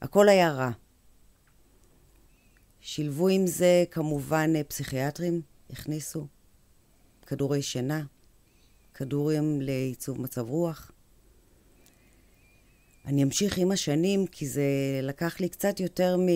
הכל 0.03 0.29
היה 0.29 0.53
רע. 0.53 0.71
שילבו 2.81 3.29
עם 3.29 3.47
זה 3.47 3.85
כמובן 3.91 4.63
פסיכיאטרים, 4.63 5.43
הכניסו 5.71 6.27
כדורי 7.27 7.63
שינה, 7.63 8.05
כדורים 8.95 9.61
לעיצוב 9.61 10.21
מצב 10.21 10.49
רוח. 10.49 10.91
אני 13.07 13.23
אמשיך 13.23 13.59
עם 13.59 13.73
השנים 13.73 14.27
כי 14.27 14.49
זה 14.49 14.63
לקח 15.03 15.41
לי 15.41 15.49
קצת 15.49 15.81
יותר 15.81 16.17
מ... 16.17 16.27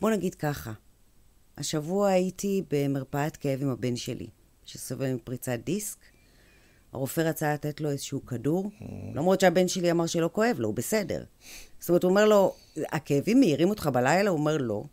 בוא 0.00 0.10
נגיד 0.10 0.34
ככה, 0.34 0.72
השבוע 1.56 2.08
הייתי 2.08 2.62
במרפאת 2.70 3.36
כאב 3.36 3.62
עם 3.62 3.68
הבן 3.68 3.96
שלי, 3.96 4.26
שסובל 4.64 5.14
מפריצת 5.14 5.58
דיסק, 5.64 5.98
הרופא 6.94 7.20
רצה 7.20 7.54
לתת 7.54 7.80
לו 7.80 7.90
איזשהו 7.90 8.26
כדור, 8.26 8.70
למרות 9.14 9.40
שהבן 9.40 9.68
שלי 9.68 9.90
אמר 9.90 10.06
שלא 10.06 10.30
כואב 10.32 10.56
לו, 10.58 10.68
הוא 10.68 10.74
בסדר. 10.74 11.24
זאת 11.80 11.88
אומרת, 11.88 12.02
הוא 12.02 12.10
אומר 12.10 12.24
לו, 12.24 12.54
הכאבים 12.76 13.40
מעירים 13.40 13.68
אותך 13.68 13.86
בלילה? 13.92 14.30
הוא 14.30 14.38
אומר, 14.38 14.56
לא. 14.56 14.84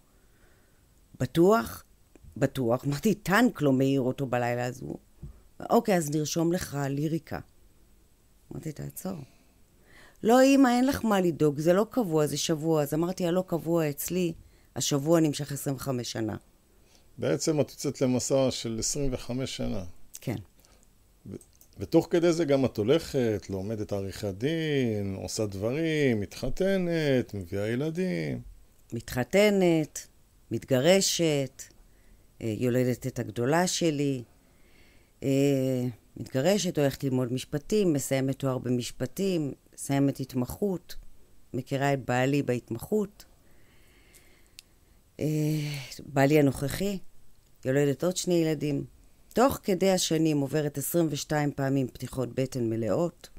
בטוח? 1.20 1.84
בטוח. 2.38 2.86
אמרתי, 2.86 3.13
טנק 3.13 3.62
לא 3.62 3.72
מעיר 3.72 4.01
אותו 4.01 4.25
בלילה, 4.25 4.65
אז 4.65 4.81
הוא... 4.81 4.98
אוקיי, 5.70 5.98
אז 5.98 6.10
נרשום 6.15 6.53
לך 6.53 6.77
ליריקה. 6.89 7.39
אמרתי, 8.51 8.72
תעצור. 8.72 9.17
לא, 10.24 10.43
אמא, 10.43 10.67
אין 10.67 10.88
לך 10.88 11.05
מה 11.05 11.22
לדאוג, 11.22 11.60
זה 11.60 11.74
לא 11.74 11.86
קבוע, 11.89 12.27
זה 12.27 12.38
שבוע. 12.38 12.81
אז 12.81 12.93
אמרתי, 12.93 13.27
הלא 13.27 13.43
קבוע 13.48 13.89
אצלי, 13.89 14.34
השבוע 14.75 15.20
נמשך 15.20 15.51
25 15.51 16.12
שנה. 16.12 16.36
בעצם 17.17 17.62
את 17.62 17.70
יוצאת 17.70 18.01
למסע 18.01 18.51
של 18.51 18.75
25 18.79 19.58
שנה. 19.58 19.84
כן. 20.22 20.36
ותוך 21.82 22.08
כדי 22.10 22.34
זה 22.34 22.46
גם 22.46 22.66
את 22.66 22.78
הולכת, 22.78 23.48
לומדת 23.50 23.94
עריכת 23.94 24.34
דין, 24.34 25.16
עושה 25.22 25.46
דברים, 25.46 26.20
מתחתנת, 26.20 27.34
מביאה 27.34 27.68
ילדים. 27.68 28.42
מתחתנת, 28.94 30.08
מתגרשת, 30.52 31.64
אה, 32.42 32.54
יולדת 32.58 33.08
את 33.08 33.20
הגדולה 33.20 33.68
שלי, 33.68 34.24
אה, 35.24 35.84
מתגרשת, 36.18 36.78
הולכת 36.78 37.04
ללמוד 37.04 37.34
משפטים, 37.34 37.94
מסיימת 37.94 38.40
תואר 38.40 38.58
במשפטים, 38.58 39.54
מסיימת 39.74 40.20
התמחות, 40.20 40.96
מכירה 41.54 41.94
את 41.94 42.06
בעלי 42.06 42.44
בהתמחות. 42.44 43.26
אה, 45.20 45.26
בעלי 46.06 46.40
הנוכחי, 46.40 46.98
יולדת 47.66 48.04
עוד 48.04 48.18
שני 48.18 48.34
ילדים. 48.34 49.00
תוך 49.34 49.60
כדי 49.64 49.92
השנים 49.92 50.40
עוברת 50.40 50.78
22 50.78 51.52
פעמים 51.52 51.88
פתיחות 51.88 52.30
בטן 52.36 52.70
מלאות. 52.70 53.30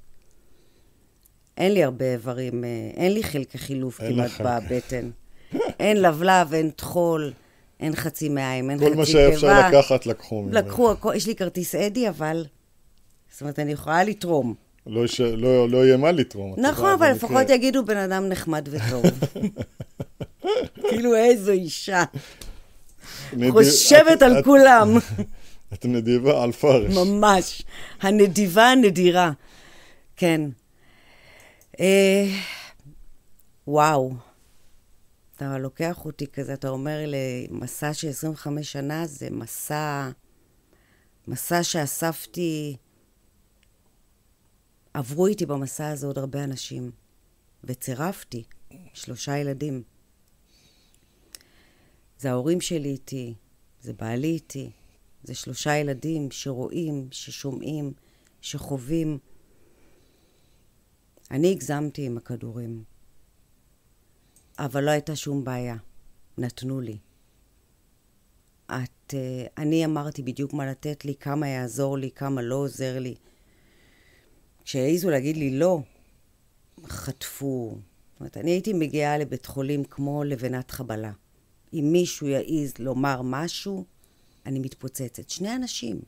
אין 1.56 1.72
לי 1.72 1.84
הרבה 1.84 2.12
איברים, 2.12 2.64
אה, 2.64 2.90
אין 2.94 3.12
לי 3.12 3.22
חלקי 3.22 3.58
חילוף 3.58 4.00
כמעט 4.00 4.30
בבטן. 4.40 5.10
אין 5.80 6.02
לבלב, 6.02 6.54
אין 6.54 6.70
טחול, 6.70 7.32
אין 7.80 7.96
חצי 7.96 8.28
מעיים, 8.28 8.70
אין 8.70 8.78
חצי 8.78 8.86
קיבה. 8.86 8.94
כל 8.94 9.00
מה 9.00 9.06
שאפשר 9.06 9.68
לקחת, 9.68 10.06
לקחו 10.06 10.42
ממך. 10.42 10.54
לקחו, 10.54 11.12
יש 11.14 11.26
לי 11.26 11.34
כרטיס 11.34 11.74
אדי, 11.74 12.08
אבל... 12.08 12.44
זאת 13.32 13.40
אומרת, 13.40 13.58
אני 13.58 13.72
יכולה 13.72 14.04
לתרום. 14.04 14.54
לא, 14.86 15.06
ש... 15.06 15.20
לא, 15.20 15.68
לא 15.68 15.84
יהיה 15.84 15.96
מה 15.96 16.12
לתרום. 16.12 16.54
נכון, 16.58 16.90
אבל 16.90 17.10
לפחות 17.10 17.50
יגידו 17.50 17.84
בן 17.84 17.96
אדם 17.96 18.28
נחמד 18.28 18.68
וטוב. 18.70 19.04
כאילו 20.88 21.16
איזו 21.16 21.52
אישה. 21.52 22.04
חושבת 23.50 24.22
על 24.22 24.42
כולם. 24.42 24.88
את 25.72 25.84
נדיבה 25.84 26.42
על 26.42 26.52
פרש. 26.52 26.96
ממש. 26.96 27.62
הנדיבה 28.00 28.64
הנדירה. 28.64 29.32
כן. 30.16 30.40
אה, 31.80 32.26
וואו. 33.66 34.12
אתה 35.36 35.58
לוקח 35.58 36.04
אותי 36.04 36.26
כזה, 36.26 36.54
אתה 36.54 36.68
אומר 36.68 37.04
למסע 37.06 37.94
של 37.94 38.08
25 38.08 38.72
שנה, 38.72 39.06
זה 39.06 39.28
מסע, 39.30 40.10
מסע 41.28 41.62
שאספתי, 41.62 42.76
עברו 44.94 45.26
איתי 45.26 45.46
במסע 45.46 45.88
הזה 45.88 46.06
עוד 46.06 46.18
הרבה 46.18 46.44
אנשים, 46.44 46.90
וצירפתי 47.64 48.42
שלושה 48.94 49.38
ילדים. 49.38 49.82
זה 52.18 52.30
ההורים 52.30 52.60
שלי 52.60 52.88
איתי, 52.88 53.34
זה 53.80 53.92
בעלי 53.92 54.28
איתי, 54.28 54.70
זה 55.24 55.34
שלושה 55.34 55.76
ילדים 55.76 56.30
שרואים, 56.30 57.08
ששומעים, 57.10 57.92
שחווים. 58.40 59.18
אני 61.30 61.50
הגזמתי 61.50 62.06
עם 62.06 62.16
הכדורים. 62.18 62.84
אבל 64.58 64.84
לא 64.84 64.90
הייתה 64.90 65.16
שום 65.16 65.44
בעיה. 65.44 65.76
נתנו 66.38 66.80
לי. 66.80 66.98
את, 68.66 69.14
uh, 69.14 69.14
אני 69.58 69.84
אמרתי 69.84 70.22
בדיוק 70.22 70.52
מה 70.52 70.66
לתת 70.66 71.04
לי, 71.04 71.14
כמה 71.14 71.48
יעזור 71.48 71.98
לי, 71.98 72.10
כמה 72.10 72.42
לא 72.42 72.54
עוזר 72.54 72.98
לי. 72.98 73.14
כשהעזו 74.64 75.10
להגיד 75.10 75.36
לי 75.36 75.58
לא, 75.58 75.80
חטפו. 76.86 77.78
זאת 78.12 78.20
אומרת, 78.20 78.36
אני 78.36 78.50
הייתי 78.50 78.72
מגיעה 78.72 79.18
לבית 79.18 79.46
חולים 79.46 79.84
כמו 79.84 80.24
לבנת 80.24 80.70
חבלה. 80.70 81.12
אם 81.72 81.88
מישהו 81.92 82.28
יעז 82.28 82.72
לומר 82.78 83.22
משהו, 83.22 83.84
אני 84.46 84.58
מתפוצצת. 84.58 85.30
שני 85.30 85.56
אנשים. 85.56 86.00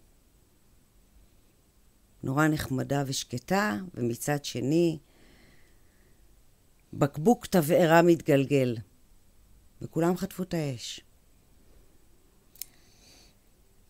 נורא 2.23 2.49
נחמדה 2.49 3.05
ושקטה, 3.07 3.76
ומצד 3.95 4.45
שני, 4.45 4.99
בקבוק 6.93 7.47
תבערה 7.47 8.03
מתגלגל, 8.03 8.76
וכולם 9.83 10.17
חטפו 10.17 10.43
את 10.43 10.55
האש. 10.55 11.00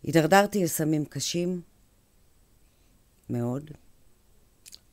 הידרדרתי 0.03 0.65
לסמים 0.65 1.05
קשים 1.05 1.61
מאוד. 3.31 3.71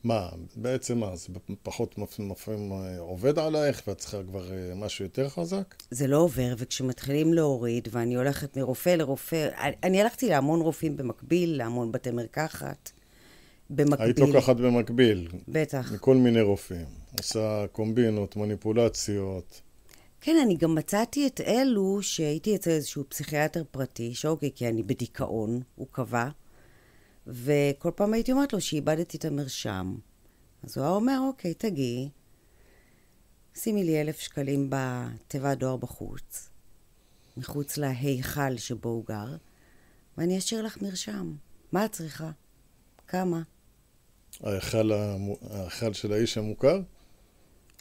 מה, 0.04 0.30
בעצם 0.56 0.98
מה, 0.98 1.16
זה 1.16 1.28
פחות 1.64 1.96
מפעים 2.20 2.72
עובד 3.00 3.40
עלייך 3.40 3.82
ואת 3.88 3.98
צריכה 3.98 4.24
כבר 4.24 4.52
אה, 4.52 4.76
משהו 4.76 5.06
יותר 5.06 5.30
חזק? 5.30 5.76
זה 5.92 6.08
לא 6.08 6.18
עובר, 6.18 6.54
וכשמתחילים 6.58 7.34
להוריד, 7.34 7.88
ואני 7.92 8.16
הולכת 8.16 8.58
מרופא 8.58 8.90
לרופא, 8.90 9.50
אני 9.84 10.02
הלכתי 10.02 10.30
להמון 10.30 10.62
רופאים 10.62 10.98
במקביל, 10.98 11.58
להמון 11.58 11.92
בתי 11.92 12.12
מרקחת. 12.12 12.92
במקביל. 13.70 14.06
היית 14.06 14.20
לוקחת 14.20 14.56
במקביל. 14.56 15.28
בטח. 15.48 15.92
מכל 15.92 16.16
מיני 16.16 16.42
רופאים. 16.42 16.86
עושה 17.18 17.66
קומבינות, 17.72 18.36
מניפולציות. 18.36 19.62
כן, 20.22 20.36
אני 20.44 20.56
גם 20.56 20.76
מצאתי 20.76 21.28
את 21.28 21.42
אלו 21.42 22.00
שהייתי 22.02 22.56
אצל 22.56 22.70
איזשהו 22.70 23.04
פסיכיאטר 23.10 23.64
פרטי, 23.72 24.14
שאוקיי, 24.14 24.52
כי 24.56 24.68
אני 24.68 24.84
בדיכאון, 24.84 25.62
הוא 25.76 25.88
קבע, 25.92 26.30
וכל 27.28 27.92
פעם 27.96 28.14
הייתי 28.14 28.32
אומרת 28.32 28.54
לו 28.54 28.62
שאיבדתי 28.62 29.18
את 29.18 29.26
המרשם. 29.26 29.96
אז 30.64 30.78
הוא 30.78 30.86
היה 30.86 30.94
אומר, 30.94 31.20
אוקיי, 31.28 31.54
תגיעי, 31.54 32.10
שימי 33.56 33.84
לי 33.84 34.02
אלף 34.02 34.20
שקלים 34.20 34.70
בתיבת 34.70 35.58
דואר 35.58 35.78
בחוץ, 35.78 36.50
מחוץ 37.38 37.78
להיכל 37.78 38.58
שבו 38.58 38.90
הוא 38.90 39.06
גר, 39.06 39.36
ואני 40.18 40.38
אשאיר 40.38 40.62
לך 40.62 40.82
מרשם. 40.82 41.36
מה 41.72 41.86
את 41.86 41.92
צריכה? 41.92 42.32
כמה? 43.08 43.42
ההיכל, 44.44 44.92
ההיכל 45.50 45.94
של 45.94 46.14
האיש 46.14 46.38
המוכר? 46.38 46.82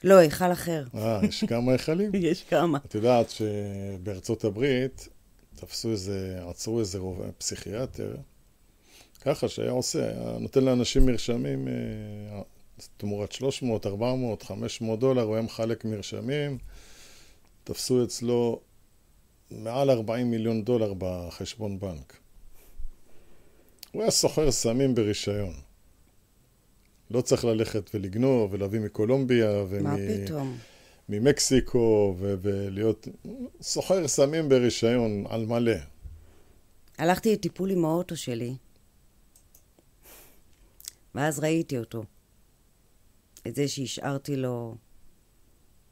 לא, 0.04 0.18
היכל 0.18 0.52
אחר. 0.52 0.84
אה, 0.94 1.20
יש 1.22 1.44
כמה 1.44 1.72
היכלים? 1.72 2.10
יש 2.30 2.42
כמה. 2.42 2.78
את 2.86 2.94
יודעת 2.94 3.30
שבארצות 3.30 4.44
הברית 4.44 5.08
תפסו 5.54 5.90
איזה, 5.90 6.40
עצרו 6.48 6.80
איזה 6.80 6.98
רוב, 6.98 7.22
פסיכיאטר, 7.38 8.16
ככה 9.20 9.48
שהיה 9.48 9.70
עושה, 9.70 10.04
היה 10.04 10.38
נותן 10.38 10.64
לאנשים 10.64 11.06
מרשמים 11.06 11.68
אה, 11.68 12.42
תמורת 12.96 13.32
300, 13.32 13.86
400, 13.86 14.42
500 14.42 15.00
דולר, 15.00 15.22
הוא 15.22 15.34
היה 15.34 15.42
מחלק 15.42 15.84
מרשמים, 15.84 16.58
תפסו 17.64 18.04
אצלו 18.04 18.60
מעל 19.50 19.90
40 19.90 20.30
מיליון 20.30 20.64
דולר 20.64 20.92
בחשבון 20.98 21.78
בנק. 21.80 22.16
הוא 23.92 24.02
היה 24.02 24.10
סוחר 24.10 24.50
סמים 24.50 24.94
ברישיון. 24.94 25.52
לא 27.10 27.20
צריך 27.20 27.44
ללכת 27.44 27.90
ולגנוב 27.94 28.52
ולהביא 28.52 28.80
מקולומביה 28.80 29.50
ומ... 29.68 29.84
מה 29.84 29.96
פתאום? 29.96 30.58
ממקסיקו 31.08 32.16
ו- 32.18 32.34
ולהיות 32.42 33.08
סוחר 33.62 34.08
סמים 34.08 34.48
ברישיון 34.48 35.24
על 35.28 35.46
מלא. 35.46 35.72
הלכתי 36.98 37.32
לטיפול 37.32 37.70
עם 37.70 37.84
האוטו 37.84 38.16
שלי, 38.16 38.54
ואז 41.14 41.38
ראיתי 41.38 41.78
אותו. 41.78 42.04
את 43.46 43.54
זה 43.54 43.68
שהשארתי 43.68 44.36
לו, 44.36 44.76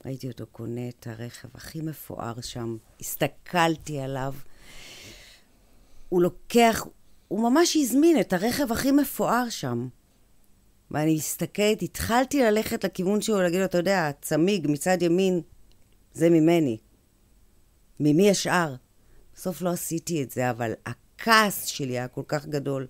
ראיתי 0.04 0.28
אותו 0.28 0.46
קונה 0.46 0.88
את 0.88 1.07
הרכב 1.07 1.48
הכי 1.54 1.81
מפואר 1.81 2.40
שם, 2.40 2.76
הסתכלתי 3.00 4.00
עליו. 4.00 4.35
הוא 6.09 6.22
לוקח, 6.22 6.87
הוא 7.28 7.50
ממש 7.50 7.76
הזמין 7.76 8.20
את 8.20 8.33
הרכב 8.33 8.72
הכי 8.72 8.92
מפואר 8.92 9.48
שם. 9.50 9.88
ואני 10.90 11.14
מסתכלת, 11.14 11.83
התחלתי 11.83 12.42
ללכת 12.42 12.85
לכיוון 12.85 13.20
שלו, 13.20 13.42
להגיד 13.42 13.59
לו, 13.59 13.64
אתה 13.64 13.78
יודע, 13.78 14.11
צמיג 14.20 14.66
מצד 14.70 15.02
ימין, 15.02 15.40
זה 16.12 16.31
ממני. 16.31 16.78
ממי 18.00 18.31
השאר? 18.31 18.74
בסוף 19.35 19.62
לא 19.62 19.70
עשיתי 19.70 20.22
את 20.22 20.31
זה, 20.31 20.50
אבל 20.50 20.72
הכעס 20.87 21.64
שלי 21.66 21.92
היה 21.92 22.09
כל 22.09 22.22
כך 22.28 22.46
גדול. 22.46 22.87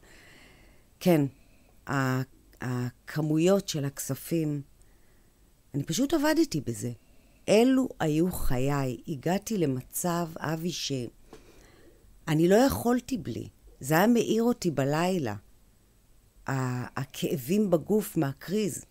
כן, 1.00 1.20
הכמויות 2.60 3.68
של 3.68 3.84
הכספים, 3.84 4.62
אני 5.74 5.82
פשוט 5.82 6.14
עבדתי 6.14 6.60
בזה. 6.60 6.92
אלו 7.48 7.88
היו 8.00 8.32
חיי. 8.32 9.00
הגעתי 9.08 9.58
למצב, 9.58 10.28
אבי, 10.38 10.72
שאני 10.72 12.48
לא 12.48 12.54
יכולתי 12.54 13.18
בלי. 13.18 13.48
זה 13.80 13.94
היה 13.94 14.06
מאיר 14.06 14.42
אותי 14.42 14.70
בלילה. 14.70 15.34
הכאבים 16.96 17.70
בגוף 17.70 18.16
מהקריז. 18.16 18.84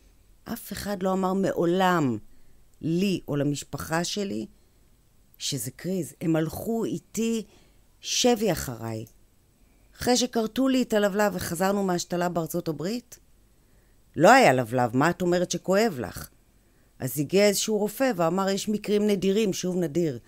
אף 0.44 0.72
אחד 0.72 1.04
לא 1.04 1.14
אמר 1.14 1.34
מעולם 1.34 2.18
לי 2.82 3.22
או 3.28 3.36
למשפחה 3.36 4.04
שלי 4.04 4.46
שזה 5.38 5.72
קריז. 5.72 6.14
הם 6.22 6.36
הלכו 6.36 6.86
איתי 6.86 7.44
שבי 8.02 8.52
אחריי. 8.52 9.06
אחרי 10.02 10.18
שכרתו 10.18 10.68
לי 10.68 10.82
את 10.82 10.94
הלבלב 10.94 11.32
וחזרנו 11.36 11.84
מהשתלה 11.84 12.30
בארצות 12.30 12.68
הברית, 12.68 13.20
לא 14.16 14.32
היה 14.32 14.54
לבלב, 14.54 14.98
מה 14.98 15.10
את 15.10 15.22
אומרת 15.22 15.52
שכואב 15.52 15.98
לך? 16.00 16.30
אז 17.00 17.20
הגיע 17.20 17.48
איזשהו 17.48 17.78
רופא 17.78 18.12
ואמר, 18.16 18.50
יש 18.50 18.70
מקרים 18.70 19.08
נדירים, 19.08 19.54
שוב 19.54 19.78
נדיר, 19.78 20.20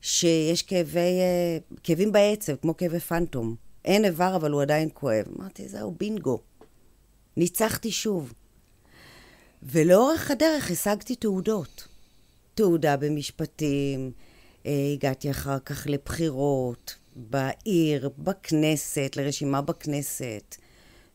שיש 0.00 0.62
כאבי, 0.62 0.98
אה, 0.98 1.58
כאבים 1.82 2.12
בעצב, 2.12 2.56
כמו 2.56 2.76
כאבי 2.76 3.00
פנטום. 3.00 3.54
אין 3.84 4.04
איבר, 4.04 4.36
אבל 4.36 4.50
הוא 4.50 4.62
עדיין 4.62 4.88
כואב. 4.94 5.24
אמרתי, 5.38 5.68
זהו, 5.68 5.94
בינגו. 5.98 6.40
ניצחתי 7.36 7.90
שוב. 7.90 8.32
ולאורך 9.62 10.30
הדרך 10.30 10.70
השגתי 10.70 11.16
תעודות. 11.16 11.88
תעודה 12.54 12.96
במשפטים, 12.96 14.12
אה, 14.66 14.72
הגעתי 14.92 15.30
אחר 15.30 15.58
כך 15.58 15.86
לבחירות, 15.86 16.94
בעיר, 17.16 18.10
בכנסת, 18.18 19.16
לרשימה 19.16 19.62
בכנסת, 19.62 20.56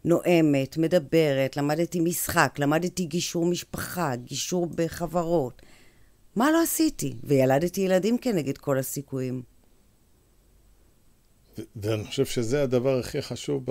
נואמת, 0.06 0.78
מדברת, 0.78 1.58
למדתי 1.58 2.00
משחק, 2.00 2.56
למדתי 2.60 3.06
גישור 3.06 3.46
משפחה, 3.46 4.16
גישור 4.16 4.66
בחברות. 4.66 5.62
מה 6.36 6.52
לא 6.52 6.64
עשיתי? 6.64 7.14
וילדתי 7.24 7.82
ילדים 7.82 8.18
כנגד 8.18 8.58
כל 8.58 8.78
הסיכויים. 8.78 9.42
ואני 11.76 12.04
חושב 12.04 12.26
שזה 12.26 12.64
הדבר 12.64 13.00
הכי 13.00 13.22
חשוב 13.22 13.64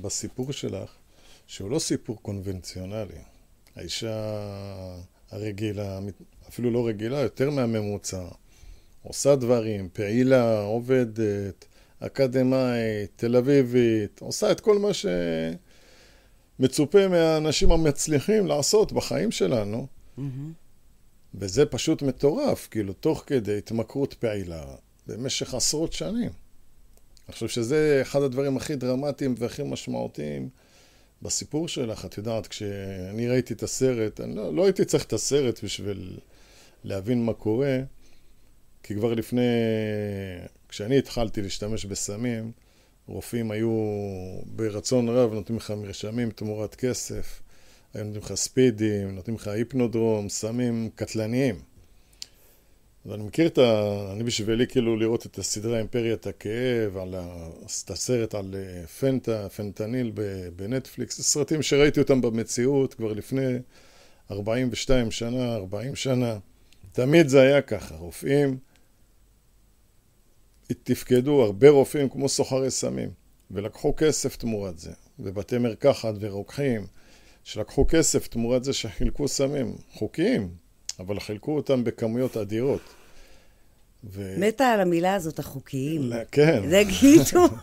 בסיפור 0.00 0.52
שלך, 0.52 0.90
שהוא 1.46 1.70
לא 1.70 1.78
סיפור 1.78 2.22
קונבנציונלי. 2.22 3.18
האישה 3.76 4.38
הרגילה, 5.30 5.98
אפילו 6.48 6.70
לא 6.70 6.86
רגילה, 6.86 7.18
יותר 7.20 7.50
מהממוצע, 7.50 8.24
עושה 9.02 9.36
דברים, 9.36 9.88
פעילה, 9.92 10.60
עובדת, 10.60 11.64
אקדמאית, 12.00 13.10
תל 13.16 13.36
אביבית, 13.36 14.20
עושה 14.20 14.50
את 14.50 14.60
כל 14.60 14.78
מה 14.78 14.88
שמצופה 16.58 17.08
מהאנשים 17.08 17.72
המצליחים 17.72 18.46
לעשות 18.46 18.92
בחיים 18.92 19.30
שלנו. 19.30 19.86
Mm-hmm. 20.18 20.22
וזה 21.34 21.66
פשוט 21.66 22.02
מטורף, 22.02 22.68
כאילו, 22.70 22.92
תוך 22.92 23.24
כדי 23.26 23.58
התמכרות 23.58 24.14
פעילה 24.14 24.64
במשך 25.06 25.54
עשרות 25.54 25.92
שנים. 25.92 26.30
אני 27.28 27.32
חושב 27.32 27.48
שזה 27.48 27.98
אחד 28.02 28.22
הדברים 28.22 28.56
הכי 28.56 28.76
דרמטיים 28.76 29.34
והכי 29.38 29.62
משמעותיים 29.62 30.48
בסיפור 31.22 31.68
שלך. 31.68 32.04
את 32.04 32.18
יודעת, 32.18 32.46
כשאני 32.46 33.28
ראיתי 33.28 33.54
את 33.54 33.62
הסרט, 33.62 34.20
אני 34.20 34.36
לא, 34.36 34.54
לא 34.54 34.64
הייתי 34.64 34.84
צריך 34.84 35.04
את 35.04 35.12
הסרט 35.12 35.64
בשביל 35.64 36.18
להבין 36.84 37.24
מה 37.24 37.32
קורה, 37.32 37.78
כי 38.82 38.94
כבר 38.94 39.14
לפני, 39.14 39.50
כשאני 40.68 40.98
התחלתי 40.98 41.42
להשתמש 41.42 41.84
בסמים, 41.84 42.52
רופאים 43.06 43.50
היו 43.50 43.70
ברצון 44.46 45.08
רב 45.08 45.34
נותנים 45.34 45.58
לך 45.58 45.70
מרשמים 45.70 46.30
תמורת 46.30 46.74
כסף, 46.74 47.42
היו 47.94 48.04
נותנים 48.04 48.22
לך 48.22 48.34
ספידים, 48.34 49.14
נותנים 49.14 49.36
לך 49.36 49.48
היפנודרום, 49.48 50.28
סמים 50.28 50.90
קטלניים. 50.94 51.56
ואני 53.06 53.22
מכיר 53.24 53.46
את 53.46 53.58
ה... 53.58 54.12
אני 54.12 54.24
בשבילי 54.24 54.66
כאילו 54.66 54.96
לראות 54.96 55.26
את 55.26 55.38
הסדרה 55.38 55.78
אימפריית 55.78 56.26
הכאב, 56.26 56.96
על 56.96 57.14
ה... 57.14 57.48
את 57.84 57.90
הסרט 57.90 58.34
על 58.34 58.54
אה, 58.54 58.86
פנטה, 58.86 59.48
פנטניל 59.48 60.12
בנטפליקס, 60.56 61.20
סרטים 61.20 61.62
שראיתי 61.62 62.00
אותם 62.00 62.20
במציאות 62.20 62.94
כבר 62.94 63.12
לפני 63.12 63.58
42 64.30 65.10
שנה, 65.10 65.54
40 65.54 65.96
שנה. 65.96 66.38
תמיד 66.92 67.28
זה 67.28 67.40
היה 67.40 67.62
ככה, 67.62 67.94
רופאים 67.96 68.58
תפקדו, 70.74 71.42
הרבה 71.42 71.70
רופאים 71.70 72.08
כמו 72.08 72.28
סוחרי 72.28 72.70
סמים, 72.70 73.10
ולקחו 73.50 73.94
כסף 73.96 74.36
תמורת 74.36 74.78
זה, 74.78 74.90
ובתי 75.18 75.58
מרקחת 75.58 76.14
ורוקחים, 76.20 76.86
שלקחו 77.44 77.86
כסף 77.88 78.26
תמורת 78.26 78.64
זה 78.64 78.72
שחילקו 78.72 79.28
סמים, 79.28 79.76
חוקיים, 79.92 80.48
אבל 80.98 81.20
חילקו 81.20 81.56
אותם 81.56 81.84
בכמויות 81.84 82.36
אדירות. 82.36 82.80
ו... 84.04 84.34
מתה 84.38 84.68
על 84.68 84.80
המילה 84.80 85.14
הזאת, 85.14 85.38
החוקיים. 85.38 86.02
لا, 86.02 86.24
כן. 86.24 86.70
זה 86.70 86.82
גיטו. 87.00 87.44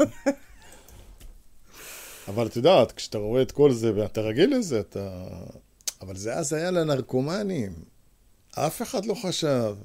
אבל 2.28 2.48
את 2.48 2.56
יודעת, 2.56 2.92
כשאתה 2.92 3.18
רואה 3.18 3.42
את 3.42 3.52
כל 3.52 3.72
זה 3.72 3.92
ואתה 3.96 4.22
רגיל 4.22 4.58
לזה, 4.58 4.80
אתה... 4.80 5.28
אבל 6.02 6.16
זה 6.16 6.34
אז 6.34 6.54
היה 6.54 6.72
לנרקומנים. 6.72 7.74
אף 8.52 8.82
אחד 8.82 9.06
לא 9.06 9.14
חשב. 9.14 9.76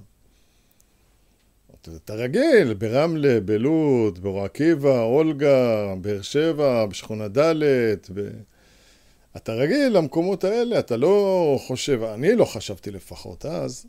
אתה 1.88 2.14
רגיל, 2.14 2.74
ברמלה, 2.74 3.40
בלוד, 3.40 4.18
באור 4.18 4.44
עקיבא, 4.44 5.02
אולגה, 5.02 5.94
באר 6.00 6.22
שבע, 6.22 6.86
בשכונה 6.86 7.28
ד', 7.28 7.62
ב... 8.14 8.28
אתה 9.36 9.52
רגיל 9.52 9.88
למקומות 9.96 10.44
האלה, 10.44 10.78
אתה 10.78 10.96
לא 10.96 11.58
חושב, 11.66 12.02
אני 12.02 12.34
לא 12.34 12.44
חשבתי 12.44 12.90
לפחות 12.90 13.46
אז, 13.46 13.86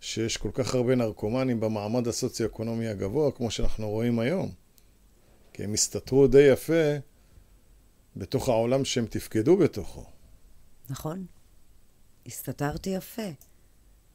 שיש 0.00 0.36
כל 0.36 0.50
כך 0.54 0.74
הרבה 0.74 0.94
נרקומנים 0.94 1.60
במעמד 1.60 2.08
הסוציו-אקונומי 2.08 2.88
הגבוה, 2.88 3.32
כמו 3.32 3.50
שאנחנו 3.50 3.88
רואים 3.88 4.18
היום. 4.18 4.52
כי 5.52 5.64
הם 5.64 5.74
הסתתרו 5.74 6.26
די 6.26 6.42
יפה 6.42 6.96
בתוך 8.16 8.48
העולם 8.48 8.84
שהם 8.84 9.06
תפקדו 9.06 9.56
בתוכו. 9.56 10.04
נכון. 10.90 11.26
הסתתרתי 12.26 12.90
יפה. 12.90 13.30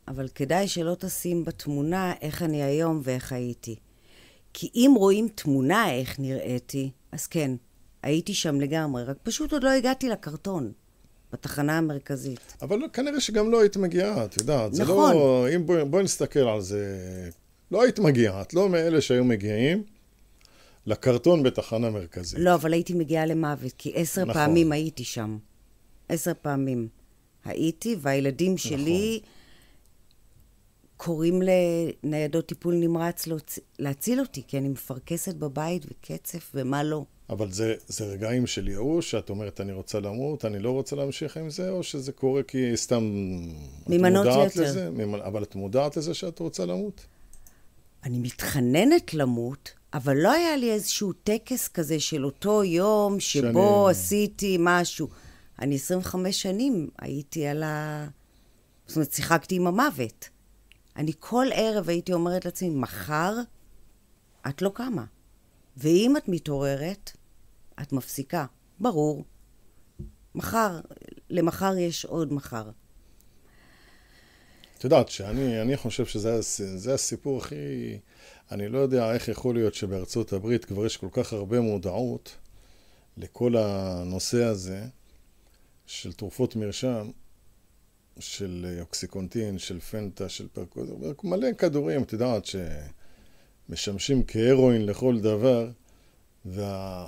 אבל 0.08 0.28
כדאי 0.36 0.68
שלא 0.68 0.96
תשים 1.00 1.46
בתמונה 1.46 2.14
איך 2.22 2.44
אני 2.44 2.64
היום 2.64 3.02
ואיך 3.04 3.32
הייתי. 3.32 3.76
כי 4.54 4.70
אם 4.76 4.94
רואים 4.98 5.28
תמונה 5.36 5.92
איך 5.92 6.20
נראיתי, 6.20 6.92
אז 7.12 7.28
כן, 7.28 7.52
הייתי 8.04 8.34
שם 8.34 8.62
לגמרי, 8.62 9.04
רק 9.04 9.18
פשוט 9.24 9.54
עוד 9.54 9.64
לא 9.64 9.70
הגעתי 9.70 10.10
לקרטון. 10.10 10.72
בתחנה 11.34 11.78
המרכזית. 11.78 12.54
אבל 12.62 12.80
כנראה 12.94 13.20
שגם 13.20 13.52
לא 13.52 13.62
היית 13.62 13.78
מגיעה, 13.78 14.26
את 14.26 14.38
יודעת. 14.42 14.72
נכון. 14.72 14.76
זה 14.76 14.84
לא... 14.84 15.10
נכון. 15.10 15.50
אם 15.56 15.66
בואי 15.66 15.86
בוא 15.86 16.02
נסתכל 16.02 16.40
על 16.40 16.62
זה. 16.62 16.90
לא 17.72 17.84
היית 17.84 18.00
מגיעה, 18.00 18.42
את 18.42 18.54
לא 18.54 18.70
מאלה 18.70 19.02
שהיו 19.02 19.24
מגיעים 19.24 19.84
לקרטון 20.86 21.44
בתחנה 21.44 21.90
מרכזית. 21.90 22.40
לא, 22.40 22.54
אבל 22.54 22.74
הייתי 22.74 22.94
מגיעה 22.94 23.26
למוות, 23.26 23.74
כי 23.78 23.92
עשר 23.96 24.22
נכון. 24.22 24.34
פעמים 24.34 24.72
הייתי 24.72 25.04
שם. 25.04 25.38
עשר 26.10 26.32
פעמים 26.42 26.88
הייתי, 27.46 27.96
והילדים 28.02 28.58
שלי... 28.58 29.20
נכון. 29.22 29.35
קוראים 31.06 31.42
לניידות 31.42 32.46
טיפול 32.46 32.76
נמרץ 32.76 33.28
להוצ... 33.28 33.60
להציל 33.80 34.20
אותי, 34.20 34.44
כי 34.48 34.58
אני 34.58 34.70
מפרכסת 34.70 35.36
בבית 35.36 35.86
וקצף 35.86 36.52
ומה 36.56 36.84
לא. 36.84 37.06
אבל 37.30 37.52
זה, 37.52 37.76
זה 37.88 38.06
רגעים 38.06 38.48
של 38.48 38.68
ייאוש, 38.68 39.12
שאת 39.12 39.30
אומרת, 39.30 39.62
אני 39.62 39.74
רוצה 39.74 40.00
למות, 40.00 40.46
אני 40.46 40.60
לא 40.60 40.72
רוצה 40.72 40.96
להמשיך 40.96 41.38
עם 41.38 41.50
זה, 41.50 41.70
או 41.70 41.84
שזה 41.84 42.12
קורה 42.12 42.44
כי 42.44 42.78
סתם... 42.78 43.04
ממנות 43.88 44.26
יתר. 44.26 44.62
לזה, 44.62 44.90
אבל 45.26 45.44
את 45.44 45.56
מודעת 45.56 45.98
לזה 45.98 46.14
שאת 46.14 46.40
רוצה 46.40 46.66
למות? 46.66 47.06
אני 48.04 48.20
מתחננת 48.20 49.14
למות, 49.14 49.72
אבל 49.94 50.18
לא 50.18 50.32
היה 50.32 50.58
לי 50.58 50.72
איזשהו 50.72 51.14
טקס 51.14 51.68
כזה 51.68 52.00
של 52.00 52.26
אותו 52.26 52.64
יום 52.64 53.20
שבו 53.20 53.44
שאני... 53.44 53.92
עשיתי 53.92 54.58
משהו. 54.60 55.08
אני 55.60 55.76
25 55.76 56.42
שנים 56.42 56.90
הייתי 57.00 57.48
על 57.48 57.64
ה... 57.64 58.08
זאת 58.88 58.96
אומרת, 58.96 59.14
שיחקתי 59.14 59.56
עם 59.56 59.68
המוות. 59.68 60.35
אני 60.96 61.12
כל 61.20 61.46
ערב 61.54 61.90
הייתי 61.90 62.14
אומרת 62.14 62.46
לעצמי, 62.46 62.70
מחר 62.70 63.36
את 64.50 64.62
לא 64.62 64.72
קמה. 64.74 65.06
ואם 65.78 66.18
את 66.18 66.28
מתעוררת, 66.28 67.12
את 67.82 67.94
מפסיקה. 67.94 68.46
ברור. 68.80 69.24
מחר, 70.36 70.80
למחר 71.30 71.78
יש 71.78 72.06
עוד 72.06 72.34
מחר. 72.34 72.70
את 74.78 74.84
יודעת 74.84 75.10
שאני 75.10 75.78
חושב 75.78 76.06
שזה 76.06 76.94
הסיפור 76.94 77.38
הכי... 77.38 77.56
אני 78.52 78.68
לא 78.68 78.78
יודע 78.78 79.14
איך 79.14 79.28
יכול 79.28 79.56
להיות 79.56 79.74
שבארצות 79.74 80.34
הברית 80.34 80.66
כבר 80.66 80.86
יש 80.86 80.98
כל 80.98 81.08
כך 81.12 81.34
הרבה 81.34 81.60
מודעות 81.60 82.36
לכל 83.18 83.56
הנושא 83.58 84.44
הזה 84.44 84.84
של 85.86 86.14
תרופות 86.14 86.56
מרשם, 86.56 87.10
של 88.20 88.78
אוקסיקונטין, 88.82 89.58
של 89.58 89.80
פנטה, 89.80 90.30
של 90.30 90.48
פרקוז, 90.54 90.90
מלא 91.24 91.54
כדורים, 91.58 92.04
את 92.04 92.14
יודעת, 92.14 92.48
שמשמשים 93.70 94.24
כהרואין 94.28 94.86
לכל 94.86 95.20
דבר, 95.20 95.70
וה... 96.46 97.08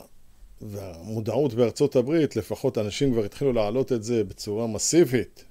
והמודעות 0.62 1.54
בארצות 1.54 1.96
הברית, 1.96 2.36
לפחות 2.36 2.78
אנשים 2.78 3.14
כבר 3.14 3.26
התחילו 3.26 3.54
להעלות 3.54 3.92
את 3.92 4.04
זה 4.04 4.24
בצורה 4.24 4.68
מסיבית, 4.68 5.44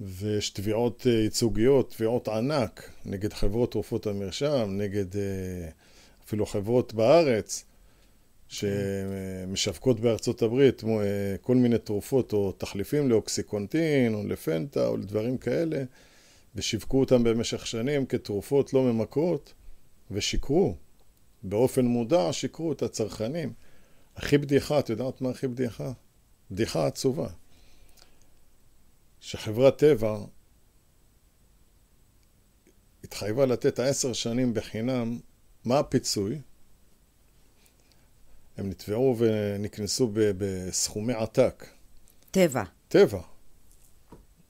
ויש 0.00 0.50
תביעות 0.50 1.06
אה, 1.06 1.12
ייצוגיות, 1.12 1.90
תביעות 1.90 2.28
ענק 2.28 2.90
נגד 3.04 3.32
חברות 3.32 3.72
תרופות 3.72 4.06
המרשם, 4.06 4.68
נגד 4.70 5.16
אה, 5.16 5.68
אפילו 6.24 6.46
חברות 6.46 6.94
בארץ, 6.94 7.64
שמשווקות 8.48 10.00
בארצות 10.00 10.42
הברית 10.42 10.84
אה, 10.84 11.36
כל 11.40 11.56
מיני 11.56 11.78
תרופות 11.78 12.32
או 12.32 12.52
תחליפים 12.52 13.08
לאוקסיקונטין 13.08 14.14
או 14.14 14.26
לפנטה 14.26 14.86
או 14.86 14.96
לדברים 14.96 15.38
כאלה, 15.38 15.84
ושיווקו 16.54 17.00
אותם 17.00 17.24
במשך 17.24 17.66
שנים 17.66 18.06
כתרופות 18.06 18.72
לא 18.72 18.82
ממכרות, 18.82 19.54
ושיקרו. 20.10 20.76
באופן 21.42 21.84
מודע 21.86 22.32
שיקרו 22.32 22.72
את 22.72 22.82
הצרכנים. 22.82 23.52
הכי 24.16 24.38
בדיחה, 24.38 24.78
את 24.78 24.90
יודעת 24.90 25.20
מה 25.20 25.30
הכי 25.30 25.48
בדיחה? 25.48 25.92
בדיחה 26.50 26.86
עצובה. 26.86 27.28
שחברת 29.20 29.78
טבע 29.78 30.18
התחייבה 33.04 33.46
לתת 33.46 33.78
עשר 33.78 34.12
שנים 34.12 34.54
בחינם, 34.54 35.18
מה 35.64 35.78
הפיצוי? 35.78 36.40
הם 38.58 38.68
נתבעו 38.68 39.16
ונקנסו 39.18 40.10
בסכומי 40.14 41.12
עתק. 41.12 41.66
טבע. 42.30 42.62
טבע. 42.88 43.20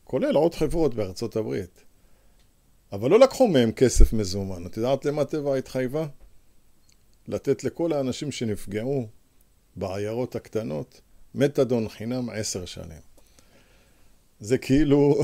כולל 0.05 0.35
עוד 0.37 0.55
חברות 0.55 0.95
בארצות 0.95 1.37
הברית. 1.37 1.83
אבל 2.93 3.11
לא 3.11 3.21
לקחו 3.21 3.49
מהם 3.49 3.73
כסף 3.73 4.13
מזומן. 4.13 4.67
את 4.67 4.77
יודעת 4.77 5.05
למה 5.05 5.25
טבע 5.25 5.55
התחייבה? 5.55 6.07
לתת 7.29 7.65
לכל 7.65 7.93
האנשים 7.93 8.33
שנפגעו 8.33 9.07
בעיירות 9.77 10.37
הקטנות, 10.37 11.01
מתדון 11.35 11.89
חינם 11.89 12.31
עשר 12.31 12.65
שנים. 12.65 13.01
זה 14.41 14.59
כאילו, 14.59 15.15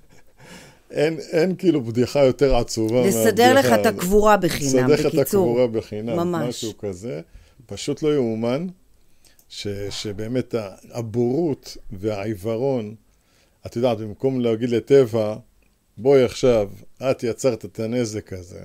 אין, 0.90 1.18
אין 1.32 1.56
כאילו 1.56 1.84
בדיחה 1.84 2.24
יותר 2.24 2.56
עצובה 2.56 3.06
לסדר 3.06 3.54
לך 3.54 3.66
את 3.80 3.86
הקבורה 3.86 4.36
בחינם, 4.36 4.86
בקיצור. 4.86 4.94
לסדר 4.94 5.08
לך 5.08 5.14
את 5.14 5.18
הקבורה 5.18 5.66
בחינם, 5.66 6.16
ממש. 6.16 6.48
משהו 6.48 6.78
כזה. 6.78 7.20
פשוט 7.66 8.02
לא 8.02 8.14
יאומן, 8.14 8.66
ש, 9.48 9.68
שבאמת 9.90 10.54
הבורות 10.90 11.76
והעיוורון, 11.90 12.94
את 13.66 13.76
יודעת, 13.76 13.98
במקום 13.98 14.40
להגיד 14.40 14.70
לטבע, 14.70 15.36
בואי 15.96 16.24
עכשיו, 16.24 16.70
את 17.10 17.22
יצרת 17.22 17.64
את 17.64 17.80
הנזק 17.80 18.32
הזה. 18.32 18.64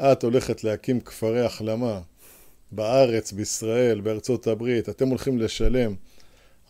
את 0.00 0.22
הולכת 0.22 0.64
להקים 0.64 1.00
כפרי 1.00 1.40
החלמה 1.40 2.00
בארץ, 2.72 3.32
בישראל, 3.32 4.00
בארצות 4.00 4.46
הברית, 4.46 4.88
אתם 4.88 5.08
הולכים 5.08 5.38
לשלם 5.38 5.94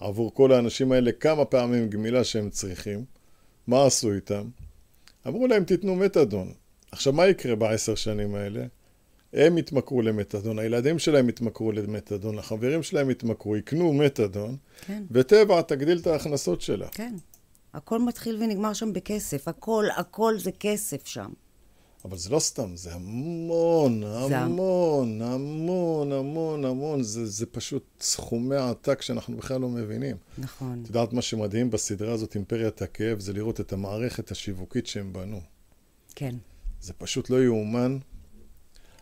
עבור 0.00 0.34
כל 0.34 0.52
האנשים 0.52 0.92
האלה 0.92 1.12
כמה 1.12 1.44
פעמים 1.44 1.88
גמילה 1.88 2.24
שהם 2.24 2.50
צריכים. 2.50 3.04
מה 3.66 3.86
עשו 3.86 4.12
איתם? 4.12 4.48
אמרו 5.26 5.46
להם, 5.46 5.64
תיתנו 5.64 5.96
מתדון. 5.96 6.52
עכשיו, 6.92 7.12
מה 7.12 7.26
יקרה 7.26 7.54
בעשר 7.54 7.94
שנים 7.94 8.34
האלה? 8.34 8.64
הם 9.32 9.58
יתמכרו 9.58 10.02
למתדון, 10.02 10.58
הילדים 10.58 10.98
שלהם 10.98 11.28
יתמכרו 11.28 11.72
למתדון, 11.72 12.38
החברים 12.38 12.82
שלהם 12.82 13.10
יתמכרו, 13.10 13.56
יקנו 13.56 13.92
מתדון, 13.92 14.56
כן. 14.86 15.02
וטבע 15.10 15.62
תגדיל 15.62 15.98
את 15.98 16.06
ההכנסות 16.06 16.60
שלה. 16.60 16.88
כן. 16.88 17.14
הכל 17.74 17.98
מתחיל 17.98 18.42
ונגמר 18.42 18.72
שם 18.72 18.92
בכסף. 18.92 19.48
הכל, 19.48 19.84
הכל 19.96 20.38
זה 20.38 20.50
כסף 20.60 21.06
שם. 21.06 21.30
אבל 22.04 22.16
זה 22.16 22.30
לא 22.30 22.38
סתם, 22.38 22.76
זה 22.76 22.94
המון, 22.94 24.02
זה 24.28 24.38
המון, 24.38 25.22
המון, 25.22 26.12
המון, 26.12 26.64
המון. 26.64 27.02
זה, 27.02 27.26
זה 27.26 27.46
פשוט 27.46 27.84
סכומי 28.00 28.56
עתק 28.56 29.02
שאנחנו 29.02 29.36
בכלל 29.36 29.60
לא 29.60 29.68
מבינים. 29.68 30.16
נכון. 30.38 30.80
את 30.82 30.88
יודעת 30.88 31.12
מה 31.12 31.22
שמדהים 31.22 31.70
בסדרה 31.70 32.12
הזאת, 32.12 32.34
אימפריית 32.34 32.82
הכאב, 32.82 33.20
זה 33.20 33.32
לראות 33.32 33.60
את 33.60 33.72
המערכת 33.72 34.30
השיווקית 34.30 34.86
שהם 34.86 35.12
בנו. 35.12 35.40
כן. 36.14 36.34
זה 36.80 36.92
פשוט 36.92 37.30
לא 37.30 37.44
יאומן. 37.44 37.98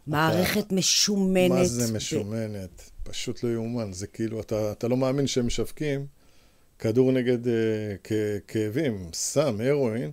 מערכת 0.06 0.66
אתה, 0.66 0.74
משומנת. 0.74 1.50
מה 1.50 1.64
זה 1.64 1.92
משומנת? 1.92 2.82
ו... 2.86 3.10
פשוט 3.10 3.44
לא 3.44 3.48
יאומן. 3.48 3.92
זה 3.92 4.06
כאילו, 4.06 4.40
אתה, 4.40 4.72
אתה 4.72 4.88
לא 4.88 4.96
מאמין 4.96 5.26
שהם 5.26 5.46
משווקים 5.46 6.06
כדור 6.78 7.12
נגד 7.12 7.46
uh, 7.46 7.50
כאבים, 8.48 9.08
סם, 9.12 9.56
הרואין. 9.60 10.10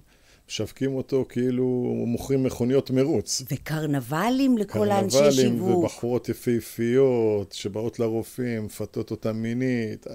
משווקים 0.50 0.96
אותו 0.96 1.26
כאילו 1.30 1.66
מוכרים 2.08 2.44
מכוניות 2.44 2.92
מרוץ. 2.92 3.44
וקרנבלים 3.52 4.58
לכל 4.58 4.92
האנשי 4.92 5.18
שיווק. 5.18 5.34
קרנבלים 5.34 5.62
ובחורות 5.62 6.30
יפהפיות 6.30 7.52
שבאות 7.52 8.00
לרופאים, 8.00 8.66
מפתות 8.66 9.12
אותם 9.12 9.36
מינית. 9.38 10.06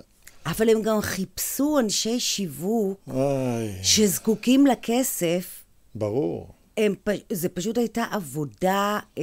אבל 0.46 0.68
הם 0.68 0.82
גם 0.82 1.00
חיפשו 1.00 1.78
אנשי 1.78 2.20
שיווק 2.20 3.08
איי. 3.08 3.78
שזקוקים 3.82 4.66
לכסף. 4.66 5.64
ברור. 5.94 6.48
הם, 6.76 6.94
זה 7.32 7.48
פשוט 7.48 7.78
הייתה 7.78 8.04
עבודה... 8.10 8.98
אה, 9.18 9.22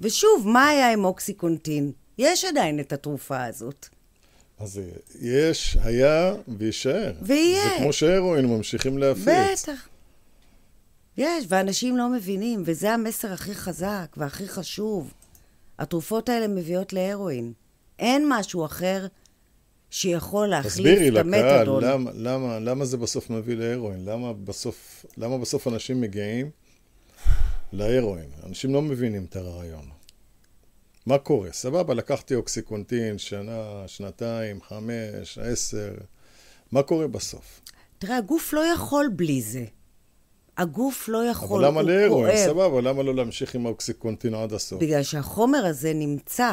ושוב, 0.00 0.48
מה 0.48 0.68
היה 0.68 0.92
עם 0.92 1.04
אוקסיקונטין? 1.04 1.92
יש 2.18 2.44
עדיין 2.44 2.80
את 2.80 2.92
התרופה 2.92 3.44
הזאת. 3.44 3.88
אז 4.58 4.80
יש, 5.20 5.76
היה 5.82 6.34
ויישאר. 6.58 7.12
ויהיה. 7.22 7.64
זה 7.64 7.70
כמו 7.78 7.92
שהרואין 7.92 8.46
ממשיכים 8.46 8.98
להפיץ. 8.98 9.24
בטח. 9.62 9.88
יש, 11.16 11.44
ואנשים 11.48 11.96
לא 11.96 12.08
מבינים, 12.08 12.62
וזה 12.66 12.92
המסר 12.92 13.32
הכי 13.32 13.54
חזק 13.54 14.14
והכי 14.16 14.48
חשוב. 14.48 15.12
התרופות 15.78 16.28
האלה 16.28 16.48
מביאות 16.48 16.92
להרואין. 16.92 17.52
אין 17.98 18.26
משהו 18.28 18.64
אחר 18.64 19.06
שיכול 19.94 20.46
להחליף 20.46 20.98
את 21.12 21.16
המתדון. 21.16 21.82
תסבירי 21.82 21.90
לקהל, 21.90 21.92
למה, 21.92 22.10
למה, 22.14 22.58
למה 22.58 22.84
זה 22.84 22.96
בסוף 22.96 23.30
מביא 23.30 23.56
להרואין? 23.56 24.04
למה 24.04 24.32
בסוף, 24.32 25.06
למה 25.16 25.38
בסוף 25.38 25.68
אנשים 25.68 26.00
מגיעים 26.00 26.50
להרואין? 27.72 28.30
אנשים 28.46 28.74
לא 28.74 28.82
מבינים 28.82 29.24
את 29.24 29.36
הרעיון. 29.36 29.88
מה 31.06 31.18
קורה? 31.18 31.52
סבבה, 31.52 31.94
לקחתי 31.94 32.34
אוקסיקונטין, 32.34 33.18
שנה, 33.18 33.84
שנתיים, 33.86 34.62
חמש, 34.62 35.38
עשר, 35.38 35.94
מה 36.72 36.82
קורה 36.82 37.06
בסוף? 37.06 37.60
תראה, 37.98 38.16
הגוף 38.16 38.52
לא 38.52 38.60
יכול 38.74 39.10
בלי 39.16 39.42
זה. 39.42 39.64
הגוף 40.56 41.08
לא 41.08 41.24
יכול, 41.24 41.64
אבל 41.64 41.72
למה 41.72 41.82
להרואין? 41.82 42.46
סבבה, 42.46 42.80
למה 42.80 43.02
לא 43.02 43.14
להמשיך 43.14 43.54
עם 43.54 43.66
האוקסיקונטין 43.66 44.34
עד 44.34 44.52
הסוף? 44.52 44.82
בגלל 44.82 45.02
שהחומר 45.02 45.66
הזה 45.66 45.92
נמצא 45.94 46.52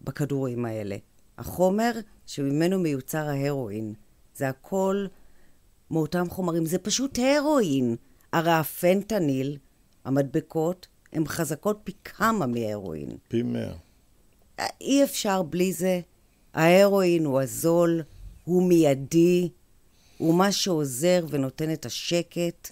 בכדורים 0.00 0.64
האלה. 0.64 0.96
החומר 1.38 1.92
שממנו 2.26 2.78
מיוצר 2.78 3.28
ההרואין. 3.28 3.94
זה 4.34 4.48
הכל 4.48 5.06
מאותם 5.90 6.30
חומרים. 6.30 6.66
זה 6.66 6.78
פשוט 6.78 7.18
הרואין. 7.18 7.96
הרי 8.32 8.52
הפנטניל, 8.52 9.58
המדבקות, 10.04 10.86
הן 11.12 11.26
חזקות 11.26 11.80
פי 11.84 11.92
כמה 12.04 12.46
מהרואין. 12.46 13.16
פי 13.28 13.42
מאה. 13.42 13.72
אי 14.80 15.04
אפשר 15.04 15.42
בלי 15.42 15.72
זה. 15.72 16.00
ההרואין 16.54 17.24
הוא 17.24 17.40
הזול, 17.40 18.02
הוא 18.44 18.68
מיידי, 18.68 19.48
הוא 20.18 20.34
מה 20.34 20.52
שעוזר 20.52 21.26
ונותן 21.30 21.72
את 21.72 21.86
השקט. 21.86 22.70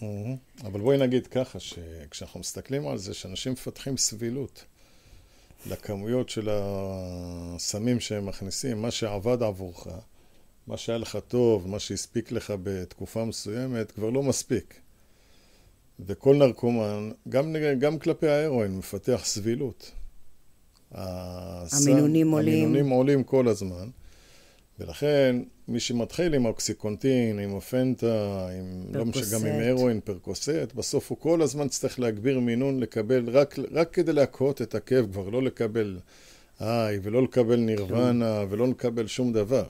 אבל 0.64 0.80
בואי 0.80 0.98
נגיד 0.98 1.26
ככה, 1.26 1.60
שכשאנחנו 1.60 2.40
מסתכלים 2.40 2.88
על 2.88 2.98
זה, 2.98 3.14
שאנשים 3.14 3.52
מפתחים 3.52 3.96
סבילות 3.96 4.64
לכמויות 5.66 6.28
של 6.28 6.48
הסמים 6.52 8.00
שהם 8.00 8.26
מכניסים, 8.26 8.82
מה 8.82 8.90
שעבד 8.90 9.42
עבורך, 9.42 9.86
מה 10.66 10.76
שהיה 10.76 10.98
לך 10.98 11.18
טוב, 11.28 11.68
מה 11.68 11.78
שהספיק 11.78 12.32
לך 12.32 12.54
בתקופה 12.62 13.24
מסוימת, 13.24 13.92
כבר 13.92 14.10
לא 14.10 14.22
מספיק. 14.22 14.80
וכל 16.00 16.36
נרקומן, 16.36 17.10
גם, 17.28 17.56
גם 17.78 17.98
כלפי 17.98 18.28
ההרואין, 18.28 18.78
מפתח 18.78 19.20
סבילות. 19.24 19.92
המינונים 20.90 22.30
עולים. 22.30 22.64
המינונים 22.64 22.88
עולים 22.88 23.24
כל 23.24 23.48
הזמן. 23.48 23.88
ולכן, 24.78 25.36
מי 25.68 25.80
שמתחיל 25.80 26.34
עם 26.34 26.44
אוקסיקונטין, 26.44 27.38
עם 27.38 27.52
אופנטה, 27.52 28.48
עם, 28.58 28.94
לא 28.94 29.04
משנה, 29.04 29.24
גם 29.32 29.46
עם 29.46 29.60
הרואין, 29.60 30.00
פרקוסט, 30.00 30.48
בסוף 30.74 31.10
הוא 31.10 31.18
כל 31.18 31.42
הזמן 31.42 31.68
צריך 31.68 32.00
להגביר 32.00 32.40
מינון, 32.40 32.80
לקבל, 32.80 33.30
רק, 33.30 33.58
רק 33.72 33.94
כדי 33.94 34.12
להקהות 34.12 34.62
את 34.62 34.74
הכאב, 34.74 35.12
כבר 35.12 35.28
לא 35.28 35.42
לקבל 35.42 35.98
איי, 36.60 36.98
ולא 37.02 37.22
לקבל 37.22 37.56
נירוונה, 37.56 38.44
ולא 38.50 38.68
לקבל 38.68 39.06
שום 39.06 39.32
דבר. 39.32 39.66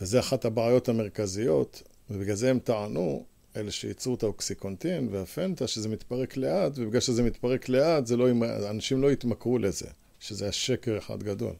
וזה 0.00 0.20
אחת 0.20 0.44
הבעיות 0.44 0.88
המרכזיות, 0.88 1.82
ובגלל 2.10 2.34
זה 2.34 2.50
הם 2.50 2.58
טענו, 2.58 3.24
אלה 3.56 3.70
שייצרו 3.70 4.14
את 4.14 4.22
האוקסיקונטין 4.22 5.08
והפנטה, 5.10 5.66
שזה 5.66 5.88
מתפרק 5.88 6.36
לאט, 6.36 6.72
ובגלל 6.76 7.00
שזה 7.00 7.22
מתפרק 7.22 7.68
לאט, 7.68 8.10
לא, 8.10 8.28
אנשים 8.70 9.02
לא 9.02 9.12
יתמכרו 9.12 9.58
לזה. 9.58 9.86
שזה 10.20 10.44
היה 10.44 10.52
שקר 10.52 10.98
אחד 10.98 11.22
גדול. 11.22 11.54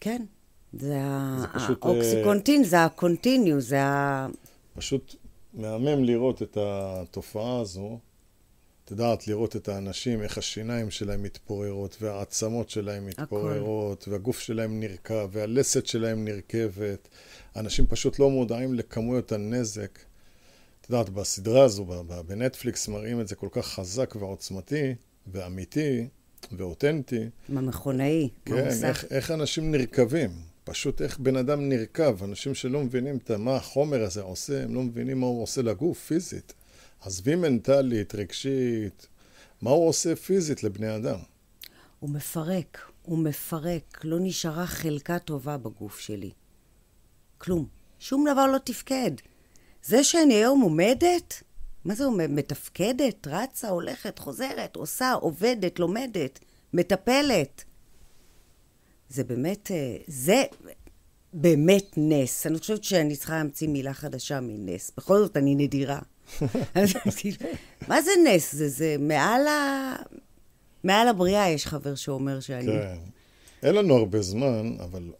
כן, 0.00 0.22
זה, 0.72 0.88
זה 0.88 0.98
האוקסיקונטין, 1.82 2.64
זה 2.64 2.84
הקונטיניו, 2.84 3.60
זה 3.60 3.82
ה... 3.82 4.26
פשוט 4.76 5.14
מהמם 5.54 6.04
לראות 6.04 6.42
את 6.42 6.58
התופעה 6.60 7.60
הזו. 7.60 7.98
את 8.84 8.90
יודעת, 8.90 9.28
לראות 9.28 9.56
את 9.56 9.68
האנשים, 9.68 10.22
איך 10.22 10.38
השיניים 10.38 10.90
שלהם 10.90 11.22
מתפוררות, 11.22 11.96
והעצמות 12.00 12.70
שלהם 12.70 13.06
מתפוררות, 13.06 14.02
הכל. 14.02 14.10
והגוף 14.10 14.40
שלהם 14.40 14.80
נרקב, 14.80 15.28
והלסת 15.32 15.86
שלהם 15.86 16.24
נרכבת. 16.24 17.08
אנשים 17.56 17.86
פשוט 17.86 18.18
לא 18.18 18.30
מודעים 18.30 18.74
לכמויות 18.74 19.32
הנזק. 19.32 19.98
את 20.80 20.90
יודעת, 20.90 21.08
בסדרה 21.08 21.64
הזו, 21.64 21.84
בנטפליקס, 22.26 22.88
מראים 22.88 23.20
את 23.20 23.28
זה 23.28 23.34
כל 23.34 23.48
כך 23.50 23.66
חזק 23.66 24.16
ועוצמתי 24.16 24.94
ואמיתי, 25.26 26.08
ואותנטי. 26.52 27.28
מה 27.48 27.60
מכונאי, 27.60 28.28
כן, 28.44 28.68
איך, 28.84 29.04
איך 29.10 29.30
אנשים 29.30 29.70
נרקבים. 29.70 30.49
פשוט 30.70 31.02
איך 31.02 31.18
בן 31.18 31.36
אדם 31.36 31.68
נרקב. 31.68 32.24
אנשים 32.24 32.54
שלא 32.54 32.80
מבינים 32.80 33.18
מה 33.38 33.56
החומר 33.56 34.02
הזה 34.02 34.22
עושה, 34.22 34.64
הם 34.64 34.74
לא 34.74 34.82
מבינים 34.82 35.20
מה 35.20 35.26
הוא 35.26 35.42
עושה 35.42 35.62
לגוף 35.62 35.98
פיזית. 35.98 36.52
עזבי 37.00 37.34
מנטלית, 37.34 38.14
רגשית, 38.14 39.06
מה 39.62 39.70
הוא 39.70 39.88
עושה 39.88 40.16
פיזית 40.16 40.64
לבני 40.64 40.96
אדם. 40.96 41.18
הוא 42.00 42.10
מפרק, 42.10 42.78
הוא 43.02 43.18
מפרק. 43.18 44.00
לא 44.04 44.16
נשארה 44.20 44.66
חלקה 44.66 45.18
טובה 45.18 45.56
בגוף 45.56 45.98
שלי. 45.98 46.30
כלום. 47.38 47.66
שום 47.98 48.24
דבר 48.32 48.46
לא 48.46 48.58
תפקד. 48.58 49.10
זה 49.82 50.04
שאני 50.04 50.34
היום 50.34 50.60
עומדת, 50.60 51.42
מה 51.84 51.94
זה 51.94 52.04
אומר? 52.04 52.26
מתפקדת, 52.28 53.26
רצה, 53.26 53.68
הולכת, 53.68 54.18
חוזרת, 54.18 54.76
עושה, 54.76 55.12
עובדת, 55.12 55.78
לומדת, 55.78 56.38
מטפלת. 56.72 57.64
זה 59.10 59.24
באמת, 59.24 59.70
אה, 59.70 59.96
זה 60.06 60.42
באמת 61.32 61.94
נס. 61.96 62.46
אני 62.46 62.58
חושבת 62.58 62.84
שאני 62.84 63.16
צריכה 63.16 63.36
להמציא 63.36 63.68
מילה 63.68 63.94
חדשה 63.94 64.40
מנס. 64.40 64.92
בכל 64.96 65.18
זאת, 65.18 65.36
אני 65.36 65.54
נדירה. 65.54 65.98
מה 67.88 68.02
זה 68.02 68.10
נס? 68.26 68.54
זה, 68.54 68.68
זה 68.68 68.96
מעל 68.98 69.46
ה... 69.46 69.96
מעל 70.84 71.08
הבריאה 71.08 71.48
יש 71.48 71.66
חבר 71.66 71.94
שאומר 71.94 72.40
שאני... 72.40 72.66
כן. 72.66 72.98
אין 73.62 73.74
לנו 73.74 73.96
הרבה 73.96 74.22
זמן, 74.22 74.76
אבל 74.80 75.12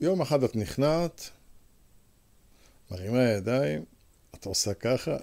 יום 0.00 0.20
אחד 0.20 0.42
את 0.42 0.56
נכנעת, 0.56 1.30
מרימה 2.90 3.22
ידיים, 3.22 3.84
את 4.34 4.44
עושה 4.46 4.74
ככה, 4.74 5.16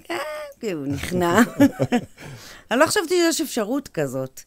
כן, 0.59 0.77
הוא 0.77 0.87
נכנע. 0.87 1.39
אני 2.71 2.79
לא 2.79 2.87
חשבתי 2.87 3.09
שיש 3.09 3.41
אפשרות 3.41 3.87
כזאת. 3.87 4.41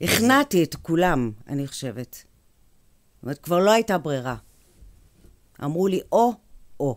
הכנעתי 0.00 0.64
את 0.64 0.74
כולם, 0.74 1.32
אני 1.48 1.66
חושבת. 1.66 2.14
זאת 2.14 3.22
אומרת, 3.22 3.38
כבר 3.38 3.58
לא 3.58 3.70
הייתה 3.70 3.98
ברירה. 3.98 4.36
אמרו 5.64 5.88
לי 5.88 6.00
או, 6.12 6.32
או. 6.80 6.96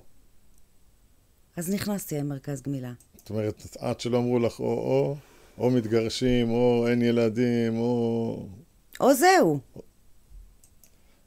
אז 1.58 1.70
נכנסתי 1.70 2.18
למרכז 2.18 2.62
גמילה. 2.62 2.94
זאת 3.18 3.30
אומרת, 3.30 3.64
עד 3.80 4.00
שלא 4.00 4.18
אמרו 4.18 4.40
לך 4.40 4.60
או-או, 4.60 5.16
או 5.58 5.70
מתגרשים, 5.70 6.52
או 6.52 6.88
אין 6.88 7.02
ילדים, 7.02 7.78
או... 7.78 8.48
או 9.00 9.14
זהו. 9.14 9.60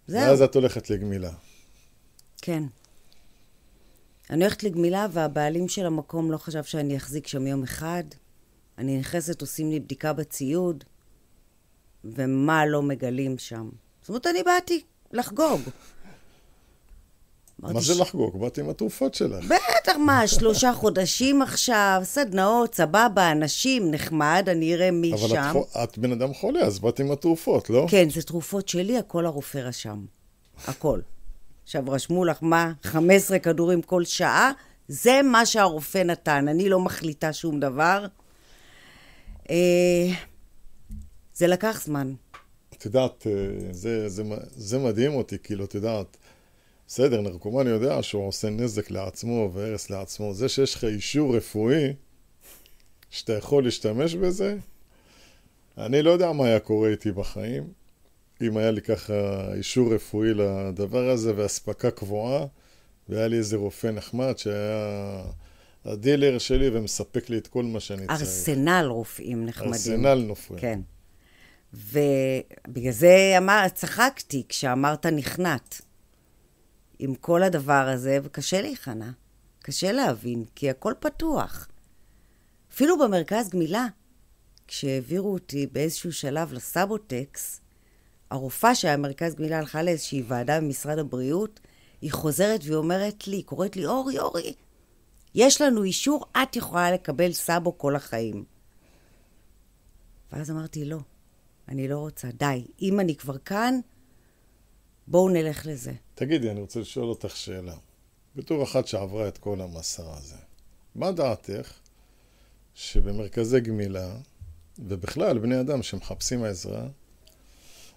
ואז 0.08 0.38
זהו, 0.38 0.44
את 0.44 0.54
הולכת 0.54 0.90
לגמילה. 0.90 1.32
כן. 2.42 2.62
אני 4.30 4.44
הולכת 4.44 4.62
לגמילה, 4.62 5.06
והבעלים 5.12 5.68
של 5.68 5.86
המקום 5.86 6.30
לא 6.30 6.38
חשב 6.38 6.64
שאני 6.64 6.96
אחזיק 6.96 7.26
שם 7.26 7.46
יום 7.46 7.62
אחד. 7.62 8.04
אני 8.78 8.98
נכנסת, 8.98 9.40
עושים 9.40 9.70
לי 9.70 9.80
בדיקה 9.80 10.12
בציוד, 10.12 10.84
ומה 12.04 12.66
לא 12.66 12.82
מגלים 12.82 13.38
שם. 13.38 13.68
זאת 14.00 14.08
אומרת, 14.08 14.26
אני 14.26 14.42
באתי 14.42 14.82
לחגוג. 15.12 15.60
מה 17.58 17.80
זה 17.80 17.94
לחגוג? 18.00 18.40
באתי 18.40 18.60
עם 18.60 18.68
התרופות 18.70 19.14
שלך. 19.14 19.44
בטח, 19.44 19.96
מה, 19.96 20.26
שלושה 20.26 20.72
חודשים 20.72 21.42
עכשיו, 21.42 22.00
סדנאות, 22.04 22.74
סבבה, 22.74 23.32
אנשים, 23.32 23.90
נחמד, 23.90 24.46
אני 24.50 24.74
אראה 24.74 24.90
מי 24.90 25.12
אבל 25.12 25.28
שם. 25.28 25.34
את, 25.36 25.52
חו- 25.52 25.82
את 25.84 25.98
בן 25.98 26.12
אדם 26.12 26.34
חולה, 26.34 26.60
אז 26.60 26.78
באתי 26.78 27.02
עם 27.02 27.10
התרופות, 27.10 27.70
לא? 27.70 27.86
כן, 27.90 28.10
זה 28.10 28.22
תרופות 28.22 28.68
שלי, 28.68 28.98
הכל 28.98 29.26
הרופא 29.26 29.58
רשם. 29.58 30.04
הכל. 30.68 31.00
עכשיו, 31.64 31.82
רשמו 31.88 32.24
לך 32.24 32.38
מה? 32.42 32.72
15 32.82 33.38
כדורים 33.38 33.82
כל 33.82 34.04
שעה? 34.04 34.52
זה 34.88 35.20
מה 35.24 35.46
שהרופא 35.46 35.98
נתן, 35.98 36.48
אני 36.48 36.68
לא 36.68 36.80
מחליטה 36.80 37.32
שום 37.32 37.60
דבר. 37.60 38.06
אה, 39.50 39.56
זה 41.34 41.46
לקח 41.46 41.82
זמן. 41.84 42.14
את 42.78 42.84
יודעת, 42.84 43.26
אה, 43.26 43.72
זה, 43.72 44.08
זה, 44.08 44.22
זה 44.56 44.78
מדהים 44.78 45.14
אותי, 45.14 45.36
כאילו, 45.42 45.64
את 45.64 45.74
יודעת, 45.74 46.16
בסדר, 46.86 47.20
נרקומן 47.20 47.66
יודע 47.66 48.02
שהוא 48.02 48.28
עושה 48.28 48.50
נזק 48.50 48.90
לעצמו 48.90 49.50
והרס 49.52 49.90
לעצמו. 49.90 50.34
זה 50.34 50.48
שיש 50.48 50.74
לך 50.74 50.84
אישור 50.84 51.36
רפואי, 51.36 51.92
שאתה 53.10 53.32
יכול 53.32 53.64
להשתמש 53.64 54.14
בזה, 54.14 54.56
אני 55.78 56.02
לא 56.02 56.10
יודע 56.10 56.32
מה 56.32 56.46
היה 56.46 56.60
קורה 56.60 56.88
איתי 56.88 57.12
בחיים, 57.12 57.64
אם 58.42 58.56
היה 58.56 58.70
לי 58.70 58.82
ככה 58.82 59.14
אישור 59.54 59.94
רפואי 59.94 60.34
לדבר 60.34 61.10
הזה 61.10 61.32
ואספקה 61.36 61.90
קבועה, 61.90 62.46
והיה 63.08 63.28
לי 63.28 63.36
איזה 63.36 63.56
רופא 63.56 63.86
נחמד 63.86 64.38
שהיה 64.38 65.22
הדילר 65.84 66.38
שלי 66.38 66.70
ומספק 66.72 67.30
לי 67.30 67.38
את 67.38 67.46
כל 67.46 67.64
מה 67.64 67.80
שאני 67.80 68.06
צריך. 68.06 68.20
ארסנל 68.20 68.86
רופאים 68.88 69.46
נחמדים. 69.46 69.72
ארסנל 69.72 70.14
נופל. 70.14 70.54
כן. 70.58 70.80
ובגלל 71.74 72.92
זה 72.92 73.34
אמר, 73.38 73.66
צחקתי 73.74 74.44
כשאמרת 74.48 75.06
נכנעת. 75.06 75.80
עם 76.98 77.14
כל 77.14 77.42
הדבר 77.42 77.88
הזה, 77.88 78.18
וקשה 78.22 78.60
להיכנע. 78.60 79.10
קשה 79.62 79.92
להבין, 79.92 80.44
כי 80.54 80.70
הכל 80.70 80.92
פתוח. 81.00 81.68
אפילו 82.72 82.98
במרכז 82.98 83.48
גמילה, 83.48 83.86
כשהעבירו 84.68 85.32
אותי 85.32 85.66
באיזשהו 85.66 86.12
שלב 86.12 86.52
לסבוטקס, 86.52 87.60
הרופאה 88.30 88.74
שהיה 88.74 88.96
מרכז 88.96 89.34
גמילה 89.34 89.58
הלכה 89.58 89.82
לאיזושהי 89.82 90.22
ועדה 90.28 90.60
במשרד 90.60 90.98
הבריאות, 90.98 91.60
היא 92.00 92.12
חוזרת 92.12 92.60
והיא 92.64 92.76
אומרת 92.76 93.28
לי, 93.28 93.42
קוראת 93.42 93.76
לי, 93.76 93.86
אורי, 93.86 94.18
אורי, 94.18 94.54
יש 95.34 95.60
לנו 95.60 95.82
אישור, 95.82 96.26
את 96.42 96.56
יכולה 96.56 96.90
לקבל 96.92 97.32
סאבו 97.32 97.78
כל 97.78 97.96
החיים. 97.96 98.44
ואז 100.32 100.50
אמרתי, 100.50 100.84
לא, 100.84 100.98
אני 101.68 101.88
לא 101.88 101.98
רוצה, 101.98 102.28
די. 102.28 102.64
אם 102.82 103.00
אני 103.00 103.16
כבר 103.16 103.38
כאן, 103.38 103.80
בואו 105.06 105.28
נלך 105.28 105.66
לזה. 105.66 105.92
תגידי, 106.14 106.50
אני 106.50 106.60
רוצה 106.60 106.80
לשאול 106.80 107.08
אותך 107.08 107.36
שאלה. 107.36 107.74
בתור 108.36 108.62
אחת 108.62 108.86
שעברה 108.86 109.28
את 109.28 109.38
כל 109.38 109.60
המסע 109.60 110.16
הזה, 110.16 110.36
מה 110.94 111.12
דעתך 111.12 111.72
שבמרכזי 112.74 113.60
גמילה, 113.60 114.16
ובכלל 114.78 115.38
בני 115.38 115.60
אדם 115.60 115.82
שמחפשים 115.82 116.44
עזרה, 116.44 116.86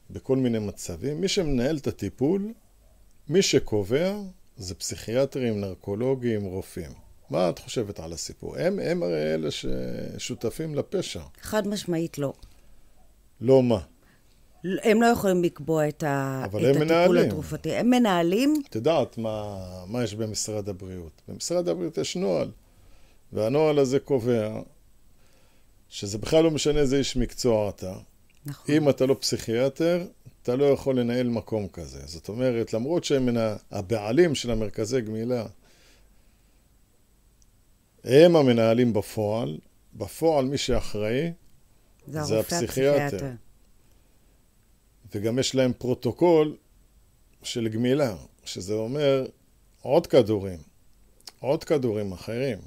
בכל 0.10 0.38
מיני 0.38 0.60
מצבים, 0.60 1.22
מי 1.22 1.28
שמנהל 1.28 1.78
את 1.78 1.88
הטיפול, 1.88 2.54
מי 3.30 3.42
שקובע, 3.42 4.16
זה 4.58 4.76
פסיכיאטרים, 4.76 5.62
נרקולוגים, 5.62 6.44
רופאים. 6.44 6.92
מה 7.30 7.50
את 7.50 7.60
חושבת 7.60 8.00
על 8.00 8.14
הסיפור? 8.14 8.58
הם, 8.58 8.80
הם 8.80 9.04
הרי 9.04 9.34
אלה 9.34 9.50
ששותפים 9.52 10.76
לפשע. 10.76 11.22
חד 11.42 11.68
משמעית 11.68 12.18
לא. 12.18 12.34
לא 13.42 13.64
מה. 13.64 13.80
הם 14.64 15.02
לא 15.02 15.06
יכולים 15.08 15.44
לקבוע 15.44 15.88
את, 15.90 16.04
ה... 16.04 16.44
את 16.46 16.54
הטיפול 16.56 16.84
מנהלים. 16.86 17.26
התרופתי. 17.28 17.74
הם 17.76 17.90
מנהלים, 17.90 18.62
את 18.70 18.76
יודעת 18.76 19.18
מה, 19.18 19.58
מה 19.88 20.04
יש 20.04 20.16
במשרד 20.16 20.70
הבריאות. 20.70 21.22
במשרד 21.28 21.68
הבריאות 21.68 21.98
יש 21.98 22.16
נוהל, 22.16 22.52
והנוהל 23.34 23.80
הזה 23.80 24.00
קובע 24.00 24.60
שזה 25.90 26.18
בכלל 26.18 26.44
לא 26.44 26.52
משנה 26.52 26.80
איזה 26.80 26.98
איש 26.98 27.18
מקצוע 27.18 27.70
אתה. 27.70 27.94
נכון. 28.46 28.76
אם 28.76 28.90
אתה 28.90 29.06
לא 29.06 29.16
פסיכיאטר, 29.20 30.06
אתה 30.44 30.56
לא 30.56 30.66
יכול 30.66 31.00
לנהל 31.00 31.28
מקום 31.30 31.68
כזה. 31.68 32.00
זאת 32.06 32.30
אומרת, 32.30 32.74
למרות 32.74 33.04
שהם 33.04 33.26
מנה- 33.26 33.56
הבעלים 33.72 34.36
של 34.36 34.52
המרכזי 34.52 35.02
גמילה, 35.02 35.46
הם 38.04 38.36
המנהלים 38.36 38.94
בפועל, 38.94 39.58
בפועל 39.94 40.46
מי 40.46 40.58
שאחראי, 40.58 41.32
זה 42.08 42.24
זה. 42.24 42.40
הפסיכיאטר. 42.40 43.30
וגם 45.16 45.40
יש 45.40 45.56
להם 45.56 45.74
פרוטוקול 45.74 46.56
של 47.44 47.68
גמילה, 47.68 48.16
שזה 48.46 48.74
אומר 48.74 49.26
עוד 49.82 50.08
כדורים, 50.08 50.60
עוד 51.40 51.64
כדורים 51.64 52.12
אחרים. 52.12 52.58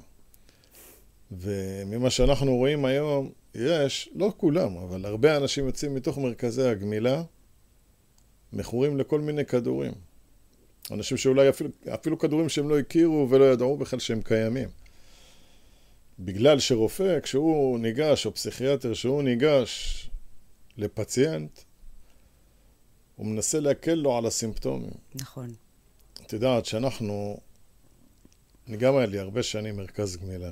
וממה 1.31 2.09
שאנחנו 2.09 2.55
רואים 2.55 2.85
היום, 2.85 3.31
יש, 3.55 4.09
לא 4.15 4.33
כולם, 4.37 4.77
אבל 4.77 5.05
הרבה 5.05 5.37
אנשים 5.37 5.65
יוצאים 5.65 5.95
מתוך 5.95 6.17
מרכזי 6.17 6.67
הגמילה, 6.67 7.23
מכורים 8.53 8.97
לכל 8.97 9.21
מיני 9.21 9.45
כדורים. 9.45 9.93
אנשים 10.91 11.17
שאולי 11.17 11.49
אפילו, 11.49 11.69
אפילו 11.93 12.19
כדורים 12.19 12.49
שהם 12.49 12.69
לא 12.69 12.79
הכירו 12.79 13.27
ולא 13.29 13.51
ידעו 13.51 13.77
בכלל 13.77 13.99
שהם 13.99 14.21
קיימים. 14.21 14.69
בגלל 16.19 16.59
שרופא, 16.59 17.19
כשהוא 17.19 17.79
ניגש, 17.79 18.25
או 18.25 18.33
פסיכיאטר, 18.33 18.93
שהוא 18.93 19.23
ניגש 19.23 20.09
לפציינט, 20.77 21.59
הוא 23.15 23.25
מנסה 23.25 23.59
להקל 23.59 23.93
לו 23.93 24.17
על 24.17 24.25
הסימפטומים. 24.25 24.91
נכון. 25.15 25.53
את 26.25 26.33
יודעת 26.33 26.65
שאנחנו, 26.65 27.37
אני 28.67 28.77
גם 28.77 28.97
היה 28.97 29.05
לי 29.05 29.19
הרבה 29.19 29.43
שנים 29.43 29.77
מרכז 29.77 30.17
גמילה, 30.17 30.51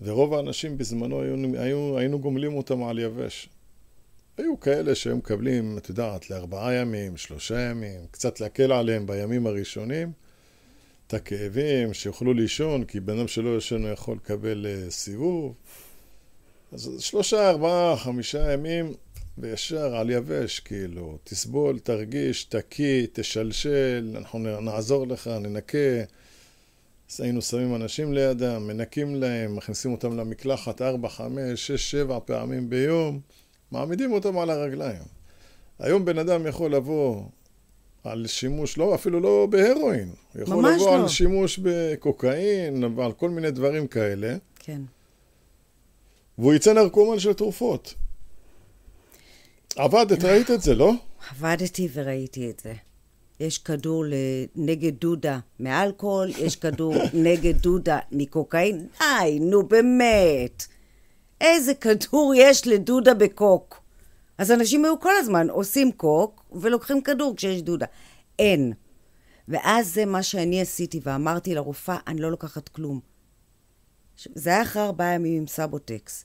ורוב 0.00 0.34
האנשים 0.34 0.78
בזמנו 0.78 1.22
היו, 1.22 1.60
היו, 1.60 1.98
היינו 1.98 2.18
גומלים 2.18 2.54
אותם 2.54 2.82
על 2.82 2.98
יבש. 2.98 3.48
היו 4.36 4.60
כאלה 4.60 4.94
שהיו 4.94 5.16
מקבלים, 5.16 5.78
את 5.78 5.88
יודעת, 5.88 6.30
לארבעה 6.30 6.74
ימים, 6.74 7.16
שלושה 7.16 7.60
ימים, 7.60 8.00
קצת 8.10 8.40
להקל 8.40 8.72
עליהם 8.72 9.06
בימים 9.06 9.46
הראשונים, 9.46 10.12
את 11.08 11.14
הכאבים, 11.14 11.94
שיוכלו 11.94 12.32
לישון, 12.32 12.84
כי 12.84 13.00
בן 13.00 13.18
אדם 13.18 13.28
שלא 13.28 13.56
ישן 13.56 13.82
הוא 13.82 13.90
יכול 13.90 14.16
לקבל 14.16 14.66
uh, 14.66 14.90
סיבוב. 14.90 15.54
אז 16.72 16.96
שלושה, 17.00 17.50
ארבעה, 17.50 17.96
חמישה 17.96 18.52
ימים, 18.52 18.94
וישר 19.38 19.96
על 19.96 20.10
יבש, 20.10 20.60
כאילו, 20.60 21.18
תסבול, 21.24 21.78
תרגיש, 21.78 22.44
תקיא, 22.44 23.06
תשלשל, 23.12 24.14
אנחנו 24.16 24.38
נעזור 24.38 25.06
לך, 25.06 25.26
ננקה. 25.26 26.02
אז 27.10 27.20
היינו 27.20 27.42
שמים 27.42 27.74
אנשים 27.74 28.12
לידם, 28.12 28.66
מנקים 28.66 29.14
להם, 29.14 29.56
מכניסים 29.56 29.92
אותם 29.92 30.16
למקלחת 30.16 30.82
ארבע, 30.82 31.08
חמש, 31.08 31.66
שש, 31.66 31.90
שבע 31.90 32.18
פעמים 32.24 32.70
ביום, 32.70 33.20
מעמידים 33.72 34.12
אותם 34.12 34.38
על 34.38 34.50
הרגליים. 34.50 35.02
היום 35.78 36.04
בן 36.04 36.18
אדם 36.18 36.46
יכול 36.46 36.74
לבוא 36.74 37.24
על 38.10 38.26
שימוש, 38.26 38.78
לא, 38.78 38.94
אפילו 38.94 39.20
לא 39.20 39.46
בהרואין. 39.50 40.08
הוא 40.34 40.42
יכול 40.42 40.56
ממש 40.56 40.74
לבוא 40.82 40.96
לא. 40.96 41.02
על 41.02 41.08
שימוש 41.08 41.60
בקוקאין, 41.62 42.84
ועל 42.96 43.12
כל 43.12 43.30
מיני 43.30 43.50
דברים 43.50 43.86
כאלה, 43.86 44.36
כן. 44.58 44.80
והוא 46.38 46.54
יצא 46.54 46.72
נרקומן 46.72 47.18
של 47.18 47.32
תרופות. 47.32 47.94
עבדת, 49.76 50.24
ראית 50.24 50.50
את 50.50 50.62
זה, 50.62 50.74
לא? 50.74 50.92
עבדתי 51.30 51.88
וראיתי 51.92 52.50
את 52.50 52.60
זה. 52.60 52.72
יש 53.40 53.58
כדור 53.58 54.04
נגד 54.56 54.92
דודה 55.00 55.38
מאלכוהול, 55.60 56.30
יש 56.38 56.56
כדור 56.56 56.94
נגד 57.26 57.56
דודה 57.56 57.98
מקוקאין. 58.12 58.86
די, 58.98 59.38
נו 59.40 59.62
באמת. 59.62 60.66
איזה 61.40 61.74
כדור 61.74 62.34
יש 62.36 62.66
לדודה 62.66 63.14
בקוק? 63.14 63.77
אז 64.38 64.50
אנשים 64.50 64.84
היו 64.84 65.00
כל 65.00 65.16
הזמן 65.16 65.50
עושים 65.50 65.92
קוק 65.92 66.44
ולוקחים 66.52 67.02
כדור 67.02 67.36
כשיש 67.36 67.62
דודה. 67.62 67.86
אין. 68.38 68.72
ואז 69.48 69.94
זה 69.94 70.04
מה 70.04 70.22
שאני 70.22 70.60
עשיתי, 70.60 71.00
ואמרתי 71.02 71.54
לרופאה, 71.54 71.98
אני 72.06 72.20
לא 72.20 72.30
לוקחת 72.30 72.68
כלום. 72.68 73.00
זה 74.34 74.50
היה 74.50 74.62
אחרי 74.62 74.82
ארבעה 74.82 75.14
ימים 75.14 75.36
עם 75.40 75.46
סבוטקס. 75.46 76.24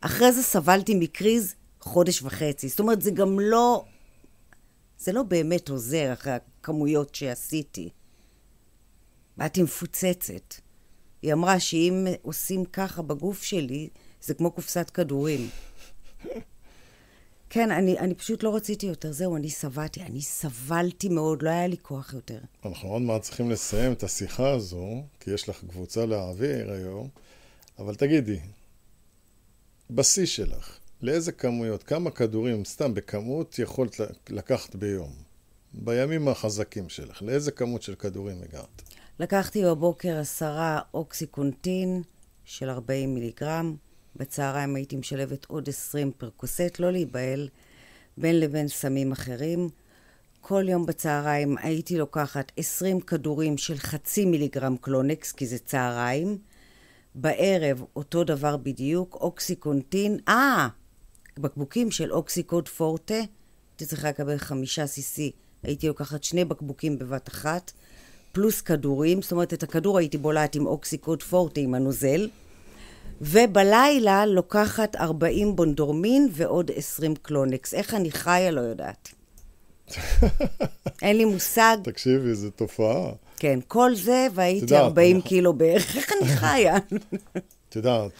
אחרי 0.00 0.32
זה 0.32 0.42
סבלתי 0.42 0.94
מקריז 0.94 1.54
חודש 1.80 2.22
וחצי. 2.22 2.68
זאת 2.68 2.80
אומרת, 2.80 3.02
זה 3.02 3.10
גם 3.10 3.40
לא... 3.40 3.84
זה 4.98 5.12
לא 5.12 5.22
באמת 5.22 5.68
עוזר 5.68 6.12
אחרי 6.12 6.32
הכמויות 6.32 7.14
שעשיתי. 7.14 7.88
באתי 9.36 9.62
מפוצצת. 9.62 10.54
היא 11.22 11.32
אמרה 11.32 11.60
שאם 11.60 12.06
עושים 12.22 12.64
ככה 12.64 13.02
בגוף 13.02 13.42
שלי, 13.42 13.88
זה 14.20 14.34
כמו 14.34 14.50
קופסת 14.50 14.90
כדורים. 14.90 15.48
כן, 17.50 17.70
אני, 17.70 17.98
אני 17.98 18.14
פשוט 18.14 18.42
לא 18.42 18.56
רציתי 18.56 18.86
יותר. 18.86 19.12
זהו, 19.12 19.36
אני 19.36 19.50
שבעתי. 19.50 20.02
אני 20.02 20.20
סבלתי 20.20 21.08
מאוד, 21.08 21.42
לא 21.42 21.50
היה 21.50 21.66
לי 21.66 21.76
כוח 21.82 22.14
יותר. 22.14 22.38
אנחנו 22.64 22.88
עוד 22.88 23.02
מעט 23.02 23.22
צריכים 23.22 23.50
לסיים 23.50 23.92
את 23.92 24.02
השיחה 24.02 24.50
הזו, 24.50 25.02
כי 25.20 25.30
יש 25.30 25.48
לך 25.48 25.64
קבוצה 25.70 26.06
להעביר 26.06 26.72
היום, 26.72 27.08
אבל 27.78 27.94
תגידי, 27.94 28.38
בשיא 29.90 30.26
שלך, 30.26 30.78
לאיזה 31.02 31.32
כמויות, 31.32 31.82
כמה 31.82 32.10
כדורים, 32.10 32.64
סתם 32.64 32.94
בכמות, 32.94 33.58
יכולת 33.58 34.00
לקחת 34.30 34.76
ביום? 34.76 35.12
בימים 35.72 36.28
החזקים 36.28 36.88
שלך, 36.88 37.22
לאיזה 37.22 37.50
כמות 37.50 37.82
של 37.82 37.94
כדורים 37.94 38.36
הגעת? 38.42 38.82
לקחתי 39.20 39.64
בבוקר 39.64 40.18
עשרה 40.18 40.80
אוקסיקונטין 40.94 42.02
של 42.44 42.70
40 42.70 43.14
מיליגרם. 43.14 43.76
בצהריים 44.16 44.76
הייתי 44.76 44.96
משלבת 44.96 45.44
עוד 45.44 45.68
20 45.68 46.12
פרקוסט, 46.18 46.78
לא 46.78 46.90
להיבהל, 46.90 47.48
בין 48.16 48.40
לבין 48.40 48.68
סמים 48.68 49.12
אחרים. 49.12 49.68
כל 50.40 50.64
יום 50.68 50.86
בצהריים 50.86 51.56
הייתי 51.58 51.98
לוקחת 51.98 52.52
20 52.56 53.00
כדורים 53.00 53.58
של 53.58 53.76
חצי 53.76 54.24
מיליגרם 54.24 54.76
קלונקס, 54.76 55.32
כי 55.32 55.46
זה 55.46 55.58
צהריים. 55.58 56.38
בערב 57.14 57.84
אותו 57.96 58.24
דבר 58.24 58.56
בדיוק, 58.56 59.14
אוקסיקונטין, 59.14 60.18
אה, 60.28 60.68
בקבוקים 61.38 61.90
של 61.90 62.12
אוקסיקוד 62.12 62.68
פורטה, 62.68 63.14
הייתי 63.14 63.86
צריכה 63.86 64.08
לקבל 64.08 64.38
חמישה 64.38 64.84
cc, 64.84 65.20
הייתי 65.62 65.88
לוקחת 65.88 66.24
שני 66.24 66.44
בקבוקים 66.44 66.98
בבת 66.98 67.28
אחת, 67.28 67.72
פלוס 68.32 68.60
כדורים, 68.60 69.22
זאת 69.22 69.32
אומרת 69.32 69.54
את 69.54 69.62
הכדור 69.62 69.98
הייתי 69.98 70.18
בולעת 70.18 70.54
עם 70.54 70.66
אוקסיקוד 70.66 71.22
פורטה 71.22 71.60
עם 71.60 71.74
הנוזל. 71.74 72.28
ובלילה 73.20 74.26
לוקחת 74.26 74.96
40 74.96 75.56
בונדורמין 75.56 76.28
ועוד 76.32 76.70
20 76.74 77.14
קלונקס. 77.22 77.74
איך 77.74 77.94
אני 77.94 78.10
חיה 78.10 78.50
לא 78.50 78.60
יודעת. 78.60 79.08
אין 81.02 81.16
לי 81.16 81.24
מושג. 81.24 81.76
תקשיבי, 81.84 82.34
זו 82.34 82.50
תופעה. 82.50 83.12
כן, 83.36 83.58
כל 83.68 83.94
זה, 83.94 84.26
והייתי 84.34 84.76
40 84.76 85.16
אנחנו... 85.16 85.28
קילו 85.28 85.52
בערך. 85.52 85.96
איך 85.96 86.12
אני 86.20 86.28
חיה? 86.28 86.76
את 87.68 87.76
יודעת, 87.76 88.10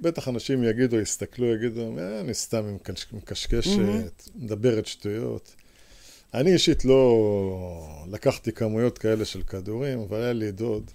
בטח 0.00 0.28
אנשים 0.28 0.64
יגידו, 0.64 1.00
יסתכלו, 1.00 1.54
יגידו, 1.54 1.98
אה, 1.98 2.20
אני 2.20 2.34
סתם 2.34 2.76
מקשקשת, 3.12 4.22
מדברת 4.34 4.86
שטויות. 4.86 5.54
אני 6.34 6.52
אישית 6.52 6.84
לא 6.84 8.04
לקחתי 8.10 8.52
כמויות 8.52 8.98
כאלה 8.98 9.24
של 9.24 9.42
כדורים, 9.42 10.00
אבל 10.00 10.22
היה 10.22 10.32
לי 10.32 10.52
דוד 10.52 10.90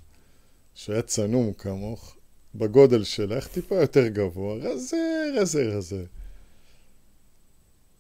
שהיה 0.76 1.02
צנום 1.02 1.54
כמוך, 1.54 2.16
בגודל 2.56 3.04
שלך, 3.04 3.48
טיפה 3.48 3.76
יותר 3.76 4.08
גבוה, 4.08 4.56
רזה, 4.56 5.32
רזה, 5.36 5.64
רזה. 5.64 6.06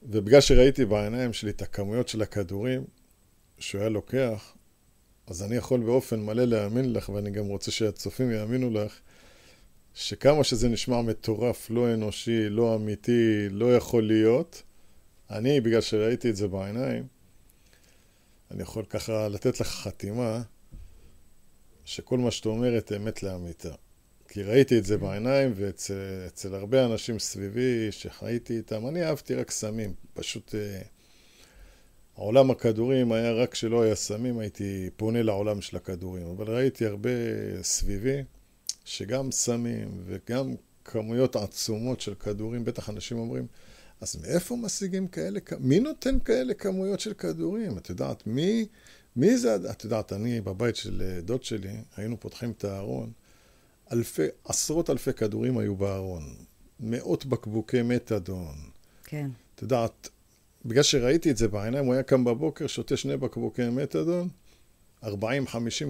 ובגלל 0.04 0.42
שראיתי 0.42 0.86
בעיניים 0.86 1.34
שלי 1.34 1.50
את 1.50 1.62
הכמויות 1.62 2.08
של 2.08 2.22
הכדורים 2.22 2.84
שהוא 3.60 3.82
היה 3.82 3.90
לוקח, 3.90 4.54
אז 5.28 5.44
אני 5.44 5.56
יכול 5.56 5.80
באופן 5.80 6.20
מלא 6.26 6.44
להאמין 6.44 6.94
לך, 6.94 7.10
ואני 7.10 7.32
גם 7.32 7.46
רוצה 7.46 7.72
שהצופים 7.72 8.32
יאמינו 8.32 8.70
לך, 8.70 9.00
שכמה 9.94 10.44
שזה 10.44 10.70
נשמע 10.70 11.02
מטורף, 11.02 11.70
לא 11.70 11.94
אנושי, 11.94 12.50
לא 12.50 12.76
אמיתי, 12.76 13.50
לא 13.50 13.76
יכול 13.76 14.08
להיות, 14.08 14.64
אני, 15.30 15.62
בגלל 15.62 15.82
שראיתי 15.82 16.30
את 16.30 16.36
זה 16.36 16.48
בעיניים, 16.48 17.08
אני 18.52 18.62
יכול 18.62 18.86
ככה 18.86 19.28
לתת 19.28 19.60
לך 19.60 19.68
חתימה 19.68 20.42
שכל 21.86 22.18
מה 22.18 22.32
שאת 22.32 22.46
אומרת 22.46 22.92
אמת 22.92 23.24
לאמיתה. 23.24 23.74
כי 24.34 24.44
ראיתי 24.44 24.78
את 24.78 24.86
זה 24.86 24.98
בעיניים, 24.98 25.54
ואצל 25.56 26.56
הרבה 26.56 26.86
אנשים 26.86 27.20
סביבי 27.20 27.88
שחייתי 27.92 28.58
איתם, 28.58 28.88
אני 28.88 29.04
אהבתי 29.04 29.36
רק 29.36 29.52
סמים. 29.52 29.94
פשוט 30.14 30.56
אה, 30.56 30.82
עולם 32.14 32.52
הכדורים 32.52 33.12
היה 33.12 33.32
רק 33.32 33.52
כשלא 33.52 33.82
היה 33.82 33.96
סמים, 33.96 34.40
הייתי 34.40 34.90
פונה 34.98 35.24
לעולם 35.24 35.62
של 35.62 35.78
הכדורים. 35.78 36.28
אבל 36.28 36.56
ראיתי 36.56 36.86
הרבה 36.86 37.10
סביבי, 37.62 38.24
שגם 38.86 39.32
סמים 39.32 40.02
וגם 40.06 40.56
כמויות 40.86 41.36
עצומות 41.36 42.02
של 42.02 42.14
כדורים, 42.16 42.66
בטח 42.66 42.90
אנשים 42.90 43.18
אומרים, 43.18 43.48
אז 44.02 44.16
מאיפה 44.16 44.56
משיגים 44.56 45.08
כאלה, 45.08 45.40
מי 45.60 45.80
נותן 45.80 46.20
כאלה 46.20 46.54
כמויות 46.54 47.00
של 47.00 47.14
כדורים? 47.14 47.78
את 47.78 47.90
יודעת, 47.90 48.28
מי, 48.28 48.66
מי 49.16 49.38
זה, 49.38 49.56
את 49.72 49.84
יודעת, 49.84 50.14
אני 50.14 50.42
בבית 50.42 50.76
של 50.76 51.02
אה, 51.02 51.22
דוד 51.22 51.44
שלי, 51.44 51.76
היינו 51.98 52.20
פותחים 52.20 52.52
את 52.52 52.64
הארון, 52.64 53.12
אלפי, 53.94 54.28
עשרות 54.46 54.90
אלפי 54.90 55.14
כדורים 55.14 55.58
היו 55.58 55.76
בארון, 55.76 56.24
מאות 56.80 57.26
בקבוקי 57.26 57.82
מתדון. 57.82 58.56
כן. 59.04 59.30
את 59.56 59.62
יודעת, 59.62 60.10
בגלל 60.66 60.84
שראיתי 60.84 61.32
את 61.32 61.38
זה 61.38 61.48
בעיניים, 61.48 61.86
הוא 61.86 61.94
היה 61.94 62.04
קם 62.04 62.24
בבוקר, 62.24 62.68
שותה 62.68 62.98
שני 62.98 63.18
בקבוקי 63.18 63.70
מתדון, 63.70 64.28
40-50 65.04 65.08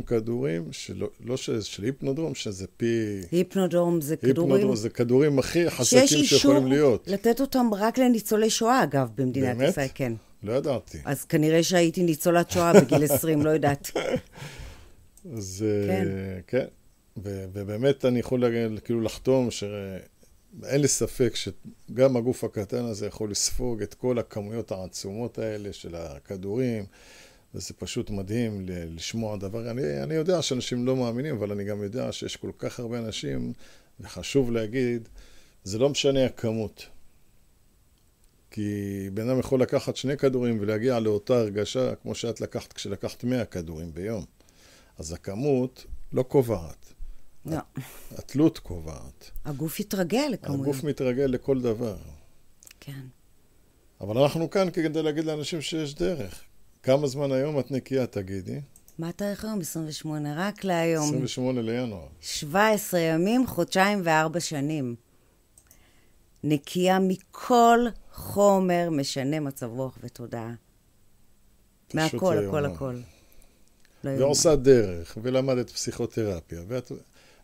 כדורים, 0.05 0.67
שלא, 0.71 1.09
לא 1.25 1.37
ש, 1.37 1.49
של 1.49 1.83
היפנודרום, 1.83 2.35
שזה 2.35 2.65
פי... 2.77 3.21
היפנודרום 3.31 4.01
זה 4.01 4.15
כדורים... 4.15 4.51
היפנודרום 4.51 4.75
זה 4.75 4.89
כדורים 4.89 5.39
הכי 5.39 5.69
חזקים 5.69 6.23
שיכולים 6.23 6.67
להיות. 6.67 7.03
שיש 7.05 7.13
אישור 7.13 7.31
לתת 7.31 7.41
אותם 7.41 7.69
רק 7.73 7.97
לניצולי 7.97 8.49
שואה, 8.49 8.83
אגב, 8.83 9.09
במדינת 9.15 9.57
באמת? 9.57 9.69
ישראל, 9.69 9.87
כן. 9.95 10.13
לא 10.43 10.53
ידעתי. 10.53 10.97
אז 11.05 11.25
כנראה 11.25 11.63
שהייתי 11.63 12.03
ניצולת 12.03 12.51
שואה 12.51 12.81
בגיל 12.81 13.03
20, 13.03 13.41
לא 13.41 13.49
יודעת. 13.49 13.91
אז 15.37 15.65
כן. 15.87 16.07
כן. 16.47 16.65
ו- 17.17 17.45
ובאמת 17.53 18.05
אני 18.05 18.19
יכול 18.19 18.41
להגיד, 18.41 18.79
כאילו 18.79 19.01
לחתום 19.01 19.51
שאין 19.51 20.81
לי 20.81 20.87
ספק 20.87 21.33
שגם 21.35 22.17
הגוף 22.17 22.43
הקטן 22.43 22.85
הזה 22.85 23.07
יכול 23.07 23.31
לספוג 23.31 23.81
את 23.81 23.93
כל 23.93 24.19
הכמויות 24.19 24.71
העצומות 24.71 25.39
האלה 25.39 25.73
של 25.73 25.95
הכדורים, 25.95 26.85
וזה 27.55 27.73
פשוט 27.73 28.09
מדהים 28.09 28.65
לשמוע 28.65 29.37
דבר. 29.37 29.71
אני, 29.71 30.03
אני 30.03 30.13
יודע 30.13 30.41
שאנשים 30.41 30.85
לא 30.85 30.95
מאמינים, 30.95 31.35
אבל 31.35 31.51
אני 31.51 31.63
גם 31.63 31.83
יודע 31.83 32.11
שיש 32.11 32.35
כל 32.35 32.51
כך 32.57 32.79
הרבה 32.79 32.99
אנשים, 32.99 33.53
וחשוב 33.99 34.51
להגיד, 34.51 35.09
זה 35.63 35.79
לא 35.79 35.89
משנה 35.89 36.25
הכמות. 36.25 36.85
כי 38.51 39.09
בן 39.13 39.29
אדם 39.29 39.39
יכול 39.39 39.61
לקחת 39.61 39.95
שני 39.95 40.17
כדורים 40.17 40.57
ולהגיע 40.59 40.99
לאותה 40.99 41.39
הרגשה 41.39 41.95
כמו 41.95 42.15
שאת 42.15 42.41
לקחת 42.41 42.73
כשלקחת 42.73 43.23
100 43.23 43.45
כדורים 43.45 43.93
ביום. 43.93 44.25
אז 44.97 45.13
הכמות 45.13 45.85
לא 46.11 46.23
קובעת. 46.23 46.93
לא. 47.45 47.57
התלות 48.11 48.59
קובעת. 48.59 49.31
הגוף 49.45 49.79
יתרגל 49.79 50.27
לכמויות. 50.31 50.61
הגוף 50.61 50.83
מתרגל 50.83 51.25
לכל 51.25 51.61
דבר. 51.61 51.97
כן. 52.79 53.01
אבל 54.01 54.17
אנחנו 54.17 54.49
כאן 54.49 54.71
כדי 54.71 55.03
להגיד 55.03 55.25
לאנשים 55.25 55.61
שיש 55.61 55.95
דרך. 55.95 56.43
כמה 56.83 57.07
זמן 57.07 57.31
היום 57.31 57.59
את 57.59 57.71
נקייה, 57.71 58.07
תגידי? 58.07 58.61
מה 58.99 59.09
התאריך 59.09 59.45
היום? 59.45 59.59
28, 59.59 60.33
רק 60.47 60.63
להיום. 60.63 61.07
28 61.07 61.61
לינואר. 61.61 62.07
17 62.21 62.99
ימים, 62.99 63.47
חודשיים 63.47 64.01
וארבע 64.03 64.39
שנים. 64.39 64.95
נקייה 66.43 66.99
מכל 66.99 67.79
חומר 68.11 68.89
משנה 68.91 69.39
מצב 69.39 69.69
רוח 69.71 69.97
ותודעה. 70.01 70.53
מהכל, 71.93 72.37
הכל, 72.37 72.65
הכל. 72.65 72.95
לא 74.03 74.23
ועושה 74.23 74.55
דרך, 74.55 75.17
ולמדת 75.21 75.69
פסיכותרפיה, 75.69 76.61
ואת 76.67 76.91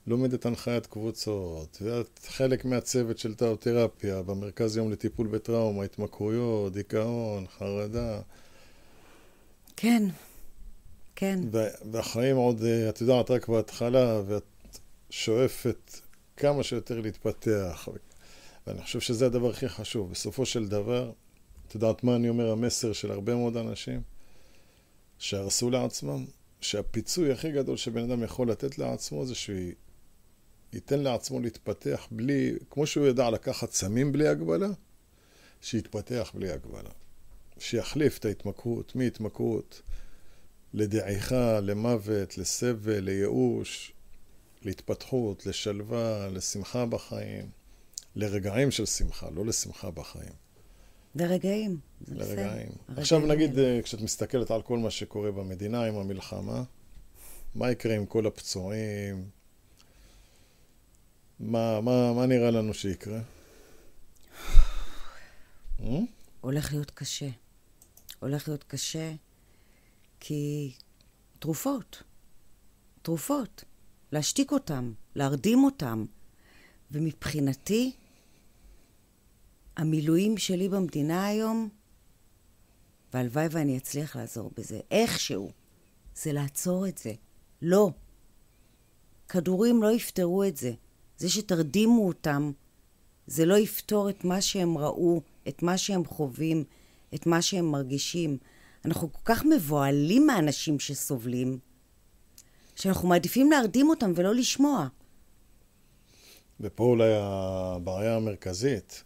לומדת 0.09 0.45
הנחיית 0.45 0.85
קבוצות, 0.85 1.77
ואת 1.81 2.19
חלק 2.27 2.65
מהצוות 2.65 3.17
של 3.17 3.35
תאותרפיה 3.35 4.21
במרכז 4.21 4.77
יום 4.77 4.91
לטיפול 4.91 5.27
בטראומה, 5.27 5.83
התמכרויות, 5.83 6.73
דיכאון, 6.73 7.45
חרדה. 7.57 8.21
כן, 9.75 10.03
כן. 11.15 11.39
והחיים 11.91 12.35
עוד, 12.35 12.63
אה, 12.63 12.89
את 12.89 13.01
יודעת, 13.01 13.31
רק 13.31 13.47
בהתחלה, 13.47 14.21
ואת 14.27 14.79
שואפת 15.09 15.91
כמה 16.37 16.63
שיותר 16.63 17.01
להתפתח. 17.01 17.87
ואני 18.67 18.81
חושב 18.81 18.99
שזה 18.99 19.25
הדבר 19.25 19.49
הכי 19.49 19.69
חשוב. 19.69 20.11
בסופו 20.11 20.45
של 20.45 20.67
דבר, 20.67 21.11
את 21.67 21.75
יודעת 21.75 22.03
מה 22.03 22.15
אני 22.15 22.29
אומר, 22.29 22.51
המסר 22.51 22.93
של 22.93 23.11
הרבה 23.11 23.35
מאוד 23.35 23.57
אנשים 23.57 24.01
שהרסו 25.19 25.69
לעצמם, 25.69 26.25
שהפיצוי 26.61 27.31
הכי 27.31 27.51
גדול 27.51 27.77
שבן 27.77 28.11
אדם 28.11 28.23
יכול 28.23 28.51
לתת 28.51 28.77
לעצמו 28.77 29.25
זה 29.25 29.35
שהוא 29.35 29.57
ייתן 30.73 30.99
לעצמו 30.99 31.39
להתפתח 31.39 32.07
בלי, 32.11 32.53
כמו 32.69 32.87
שהוא 32.87 33.07
ידע 33.07 33.29
לקחת 33.29 33.71
סמים 33.71 34.11
בלי 34.11 34.27
הגבלה, 34.27 34.69
שיתפתח 35.61 36.31
בלי 36.35 36.51
הגבלה. 36.51 36.89
שיחליף 37.59 38.17
את 38.17 38.25
ההתמכרות 38.25 38.95
מהתמכרות 38.95 39.81
לדעיכה, 40.73 41.59
למוות, 41.59 42.37
לסבל, 42.37 42.99
לייאוש, 42.99 43.93
להתפתחות, 44.61 45.45
לשלווה, 45.45 46.27
לשמחה 46.29 46.85
בחיים, 46.85 47.49
לרגעים 48.15 48.71
של 48.71 48.85
שמחה, 48.85 49.29
לא 49.29 49.45
לשמחה 49.45 49.91
בחיים. 49.91 50.33
לרגעים, 51.15 51.79
בסדר. 52.01 52.19
לרגעים. 52.19 52.71
עכשיו 52.97 53.19
נגיד, 53.19 53.59
אה, 53.59 53.79
כשאת 53.83 54.01
מסתכלת 54.01 54.51
על 54.51 54.61
כל 54.61 54.77
מה 54.77 54.89
שקורה 54.89 55.31
במדינה 55.31 55.83
עם 55.83 55.95
המלחמה, 55.95 56.63
מה 57.55 57.71
יקרה 57.71 57.95
עם 57.95 58.05
כל 58.05 58.25
הפצועים? 58.27 59.38
מה, 61.39 61.81
מה, 61.81 62.13
מה 62.13 62.25
נראה 62.25 62.51
לנו 62.51 62.73
שיקרה? 62.73 63.19
אה? 65.79 65.99
הולך 66.41 66.71
להיות 66.71 66.91
קשה. 66.91 67.29
הולך 68.19 68.47
להיות 68.47 68.63
קשה 68.63 69.13
כי 70.19 70.73
תרופות, 71.39 72.03
תרופות, 73.01 73.63
להשתיק 74.11 74.51
אותם, 74.51 74.93
להרדים 75.15 75.63
אותם. 75.63 76.05
ומבחינתי, 76.91 77.91
המילואים 79.77 80.37
שלי 80.37 80.69
במדינה 80.69 81.25
היום, 81.25 81.69
והלוואי 83.13 83.47
ואני 83.51 83.77
אצליח 83.77 84.15
לעזור 84.15 84.51
בזה, 84.57 84.79
איכשהו, 84.91 85.51
זה 86.15 86.33
לעצור 86.33 86.87
את 86.87 86.97
זה. 86.97 87.13
לא. 87.61 87.91
כדורים 89.29 89.83
לא 89.83 89.91
יפתרו 89.91 90.43
את 90.43 90.57
זה. 90.57 90.73
זה 91.19 91.29
שתרדימו 91.29 92.07
אותם, 92.07 92.51
זה 93.27 93.45
לא 93.45 93.57
יפתור 93.57 94.09
את 94.09 94.23
מה 94.23 94.41
שהם 94.41 94.77
ראו, 94.77 95.21
את 95.47 95.63
מה 95.63 95.77
שהם 95.77 96.05
חווים, 96.05 96.63
את 97.15 97.25
מה 97.25 97.41
שהם 97.41 97.71
מרגישים. 97.71 98.37
אנחנו 98.85 99.13
כל 99.13 99.19
כך 99.25 99.45
מבוהלים 99.45 100.27
מאנשים 100.27 100.79
שסובלים, 100.79 101.59
שאנחנו 102.75 103.07
מעדיפים 103.07 103.51
להרדים 103.51 103.89
אותם 103.89 104.11
ולא 104.15 104.35
לשמוע. 104.35 104.87
ופה 106.59 106.83
אולי 106.83 107.11
הבעיה 107.13 108.15
המרכזית, 108.15 109.03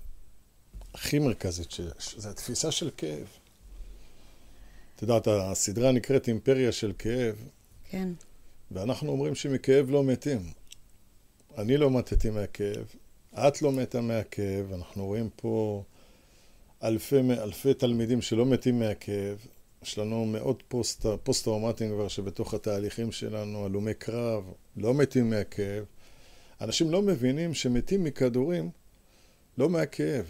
הכי 0.94 1.20
מרכזית 1.20 1.72
שיש, 1.72 2.16
זה 2.18 2.30
התפיסה 2.30 2.72
של 2.72 2.90
כאב. 2.98 3.28
את 4.96 5.02
יודעת, 5.02 5.28
הסדרה 5.28 5.92
נקראת 5.92 6.28
אימפריה 6.28 6.72
של 6.72 6.94
כאב. 7.00 7.36
כן. 7.90 8.10
ואנחנו 8.72 9.12
אומרים 9.12 9.36
שמכאב 9.36 9.90
לא 9.90 10.04
מתים. 10.04 10.54
אני 11.58 11.78
לא 11.78 11.92
מתתי 11.92 12.30
מהכאב, 12.30 12.86
את 13.34 13.62
לא 13.62 13.72
מתה 13.72 14.02
מהכאב, 14.02 14.74
אנחנו 14.74 15.06
רואים 15.06 15.30
פה 15.36 15.84
אלפי, 16.84 17.20
אלפי 17.20 17.74
תלמידים 17.74 18.22
שלא 18.22 18.46
מתים 18.46 18.80
מהכאב. 18.80 19.38
יש 19.84 19.98
לנו 19.98 20.26
מאות 20.26 20.64
פוסט, 20.68 21.06
פוסט-טראומטיים 21.24 21.92
כבר 21.92 22.08
שבתוך 22.08 22.54
התהליכים 22.54 23.12
שלנו, 23.12 23.66
הלומי 23.66 23.94
קרב, 23.94 24.44
לא 24.78 24.94
מתים 24.94 25.30
מהכאב. 25.30 25.86
אנשים 26.62 26.92
לא 26.92 27.02
מבינים 27.02 27.54
שמתים 27.54 28.04
מכדורים, 28.04 28.70
לא 29.58 29.70
מהכאב. 29.70 30.26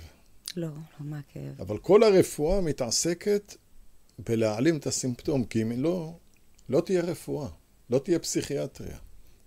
לא, 0.56 0.68
לא 0.68 0.74
מהכאב. 1.00 1.62
אבל 1.62 1.78
כל 1.78 2.04
הרפואה 2.04 2.62
מתעסקת 2.62 3.56
בלהעלים 4.20 4.78
את 4.78 4.88
הסימפטום, 4.88 5.44
כי 5.44 5.62
אם 5.62 5.72
לא, 5.72 6.14
לא 6.70 6.82
תהיה 6.82 7.02
רפואה, 7.02 7.48
לא 7.90 8.00
תהיה 8.00 8.20
פסיכיאטריה. 8.20 8.98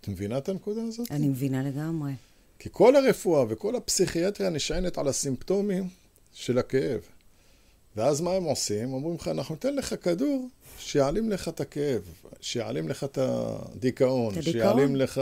את 0.07 0.11
מבינה 0.11 0.39
את 0.39 0.49
הנקודה 0.49 0.83
הזאת? 0.83 1.11
אני 1.11 1.29
מבינה 1.29 1.63
לגמרי. 1.63 2.13
כי 2.59 2.69
כל 2.73 2.97
הרפואה 2.97 3.45
וכל 3.49 3.77
הפסיכיאטריה 3.77 4.51
נשענת 4.51 4.99
על 4.99 5.09
הסימפטומים 5.09 5.89
של 6.33 6.59
הכאב. 6.59 7.01
ואז 7.97 8.21
מה 8.21 8.33
הם 8.33 8.45
עושים? 8.45 8.93
אומרים 8.93 9.15
לך, 9.15 9.29
אנחנו 9.29 9.55
ניתן 9.55 9.75
לך 9.75 9.95
כדור 10.03 10.49
שיעלים 10.79 11.31
לך 11.31 11.49
את 11.49 11.61
הכאב, 11.61 12.03
שיעלים 12.41 12.89
לך 12.89 13.05
את 13.05 13.19
הדיכאון, 13.19 14.33
את 14.33 14.39
הדיכאון? 14.39 14.53
שיעלים 14.53 14.97
לך... 14.97 15.21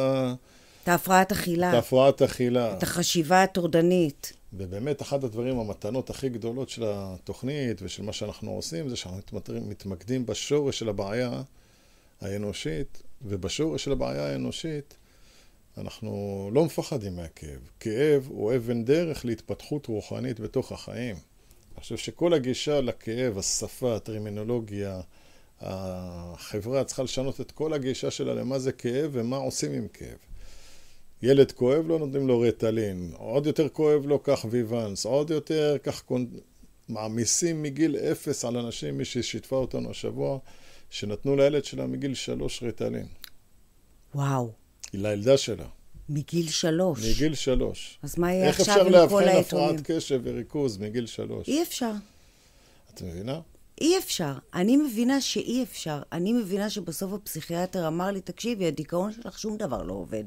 את 0.83 0.89
ההפרעת 0.89 1.33
אכילה. 1.33 1.69
את 1.69 1.75
ההפרעת 1.75 2.23
אכילה. 2.23 2.77
את 2.77 2.83
החשיבה 2.83 3.43
הטורדנית. 3.43 4.33
ובאמת, 4.53 5.03
אחד 5.03 5.25
הדברים, 5.25 5.59
המתנות 5.59 6.11
הכי 6.11 6.29
גדולות 6.29 6.69
של 6.69 6.83
התוכנית 6.87 7.83
ושל 7.83 8.03
מה 8.03 8.13
שאנחנו 8.13 8.51
עושים, 8.51 8.89
זה 8.89 8.97
שאנחנו 8.97 9.41
מתמקדים 9.69 10.27
בשורש 10.27 10.79
של 10.79 10.89
הבעיה 10.89 11.43
האנושית, 12.21 13.03
ובשורש 13.23 13.85
של 13.85 13.93
הבעיה 13.93 14.27
האנושית 14.27 14.97
אנחנו 15.79 16.51
לא 16.53 16.65
מפחדים 16.65 17.17
מהכאב. 17.17 17.71
כאב 17.81 18.27
הוא 18.29 18.55
אבן 18.55 18.85
דרך 18.85 19.25
להתפתחות 19.25 19.87
רוחנית 19.87 20.41
בתוך 20.41 20.73
החיים. 20.73 21.17
אני 21.17 21.81
חושב 21.81 21.97
שכל 21.97 22.35
הגישה 22.35 22.81
לכאב, 22.81 23.39
השפה, 23.39 23.97
הטרימינולוגיה, 23.97 25.01
החברה 25.61 26.85
צריכה 26.85 27.03
לשנות 27.03 27.41
את 27.41 27.51
כל 27.51 27.73
הגישה 27.73 28.11
שלה 28.11 28.35
למה 28.35 28.59
זה 28.59 28.73
כאב 28.73 29.11
ומה 29.13 29.37
עושים 29.37 29.73
עם 29.73 29.89
כאב. 29.89 30.19
ילד 31.23 31.53
כואב 31.53 31.87
לו, 31.87 31.99
נותנים 31.99 32.29
לו 32.29 32.41
רטלין. 32.41 33.13
עוד 33.17 33.47
יותר 33.47 33.69
כואב 33.69 34.07
לו, 34.07 34.19
קח 34.19 34.47
ויוונס. 34.51 35.07
עוד 35.07 35.31
יותר, 35.31 35.77
קח. 35.83 36.03
מעמיסים 36.89 37.63
מגיל 37.63 37.97
אפס 37.97 38.45
על 38.45 38.57
אנשים, 38.57 38.99
מי 38.99 39.05
ששיתפה 39.05 39.57
אותנו 39.57 39.91
השבוע, 39.91 40.39
שנתנו 40.95 41.37
לילד 41.37 41.65
שלה 41.65 41.87
מגיל 41.87 42.15
שלוש 42.15 42.63
רטלין. 42.63 43.07
וואו. 44.15 44.53
לילדה 44.93 45.37
שלה. 45.37 45.65
מגיל 46.09 46.49
שלוש. 46.49 47.05
מגיל 47.05 47.35
שלוש. 47.35 47.99
אז 48.03 48.19
מה 48.19 48.33
יהיה 48.33 48.51
עכשיו 48.51 48.81
עם 48.81 49.09
כל 49.09 49.29
היתומים? 49.29 49.37
איך 49.37 49.41
אפשר 49.41 49.59
לאבחן 49.59 49.69
הפרעת 49.69 49.91
קשב 49.91 50.21
וריכוז 50.25 50.79
מגיל 50.79 51.07
שלוש? 51.07 51.49
אי 51.49 51.63
אפשר. 51.63 51.93
את 52.95 53.03
מבינה? 53.03 53.41
אי 53.81 53.99
אפשר. 53.99 54.33
אני 54.55 54.77
מבינה 54.77 55.21
שאי 55.21 55.63
אפשר. 55.63 56.03
אני 56.13 56.33
מבינה 56.33 56.71
שבסוף 56.71 57.13
הפסיכיאטר 57.13 57.89
אמר 57.89 58.11
לי, 58.11 58.21
תקשיבי, 58.21 58.67
הדיכאון 58.67 59.13
שלך 59.13 59.39
שום 59.39 59.57
דבר 59.57 59.83
לא 59.83 59.93
עובד. 59.93 60.25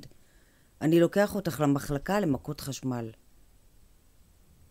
אני 0.82 1.00
לוקח 1.00 1.36
אותך 1.36 1.60
למחלקה 1.60 2.20
למכות 2.20 2.62
חשמל. 2.62 3.10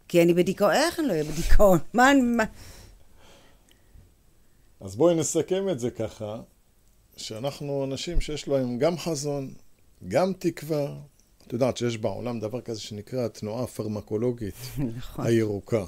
כי 0.08 0.22
אני 0.22 0.34
בדיכאון, 0.34 0.72
איך 0.72 1.00
אני 1.00 1.08
לא 1.08 1.12
אהיה 1.12 1.24
בדיכאון? 1.24 1.78
מה. 1.94 2.12
מה... 2.36 2.44
אז 4.80 4.96
בואי 4.96 5.14
נסכם 5.14 5.68
את 5.68 5.80
זה 5.80 5.90
ככה, 5.90 6.40
שאנחנו 7.16 7.84
אנשים 7.84 8.20
שיש 8.20 8.48
להם 8.48 8.78
גם 8.78 8.98
חזון, 8.98 9.54
גם 10.08 10.32
תקווה. 10.38 10.96
את 11.46 11.52
יודעת 11.52 11.76
שיש 11.76 11.98
בעולם 11.98 12.40
דבר 12.40 12.60
כזה 12.60 12.80
שנקרא 12.80 13.24
התנועה 13.24 13.64
הפרמקולוגית 13.64 14.54
נכון. 14.96 15.26
הירוקה. 15.26 15.84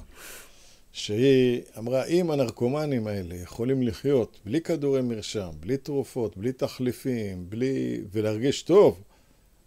שהיא 0.93 1.63
אמרה, 1.79 2.05
אם 2.05 2.31
הנרקומנים 2.31 3.07
האלה 3.07 3.35
יכולים 3.35 3.83
לחיות 3.83 4.39
בלי 4.45 4.61
כדורי 4.61 5.03
מרשם, 5.03 5.51
בלי 5.61 5.77
תרופות, 5.77 6.37
בלי 6.37 6.53
תחליפים, 6.53 7.51
בלי... 7.51 8.01
ולהרגיש 8.13 8.63
טוב, 8.63 9.03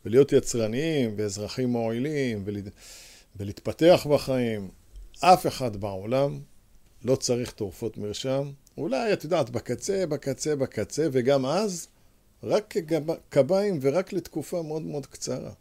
ולהיות 0.06 0.34
יצרניים 0.34 1.14
ואזרחים 1.18 1.70
מועילים, 1.70 2.42
ול... 2.46 2.58
ולהתפתח 3.36 4.08
בחיים, 4.10 4.70
אף 5.20 5.48
אחד 5.48 5.78
בעולם 5.78 6.40
לא 7.06 7.16
צריך 7.16 7.52
תרופות 7.52 7.98
מרשם. 7.98 8.52
אולי, 8.78 9.14
את 9.14 9.24
יודעת, 9.24 9.50
בקצה, 9.50 10.06
בקצה, 10.06 10.56
בקצה, 10.56 11.08
וגם 11.12 11.46
אז, 11.46 11.88
רק 12.44 12.76
כקביים 13.30 13.80
ורק 13.82 14.14
לתקופה 14.14 14.62
מאוד 14.62 14.82
מאוד 14.82 15.06
קצרה. 15.06 15.52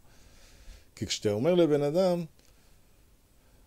כי 0.95 1.05
כשאתה 1.05 1.31
אומר 1.31 1.55
לבן 1.55 1.81
אדם, 1.81 2.25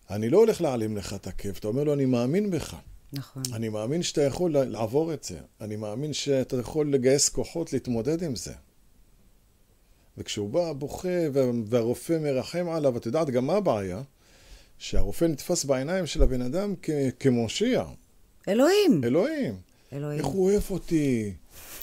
אני 0.09 0.29
לא 0.29 0.37
הולך 0.37 0.61
להעלים 0.61 0.97
לך 0.97 1.13
את 1.13 1.27
הכיף, 1.27 1.59
אתה 1.59 1.67
אומר 1.67 1.83
לו, 1.83 1.93
אני 1.93 2.05
מאמין 2.05 2.51
בך. 2.51 2.75
נכון. 3.13 3.43
אני 3.53 3.69
מאמין 3.69 4.03
שאתה 4.03 4.21
יכול 4.21 4.57
לעבור 4.57 5.13
את 5.13 5.23
זה. 5.23 5.39
אני 5.61 5.75
מאמין 5.75 6.13
שאתה 6.13 6.59
יכול 6.59 6.93
לגייס 6.93 7.29
כוחות 7.29 7.73
להתמודד 7.73 8.23
עם 8.23 8.35
זה. 8.35 8.53
וכשהוא 10.17 10.49
בא 10.49 10.73
בוכה 10.73 11.09
והרופא 11.65 12.17
מרחם 12.21 12.69
עליו, 12.69 12.97
את 12.97 13.05
יודעת 13.05 13.29
גם 13.29 13.45
מה 13.47 13.53
הבעיה? 13.53 14.01
שהרופא 14.77 15.25
נתפס 15.25 15.65
בעיניים 15.65 16.05
של 16.05 16.23
הבן 16.23 16.41
אדם 16.41 16.73
כמושיע. 17.19 17.83
אלוהים. 18.47 19.01
אלוהים. 19.03 19.55
אלוהים. 19.93 20.19
איך 20.19 20.25
הוא 20.25 20.45
אוהב 20.45 20.63
אותי? 20.69 21.33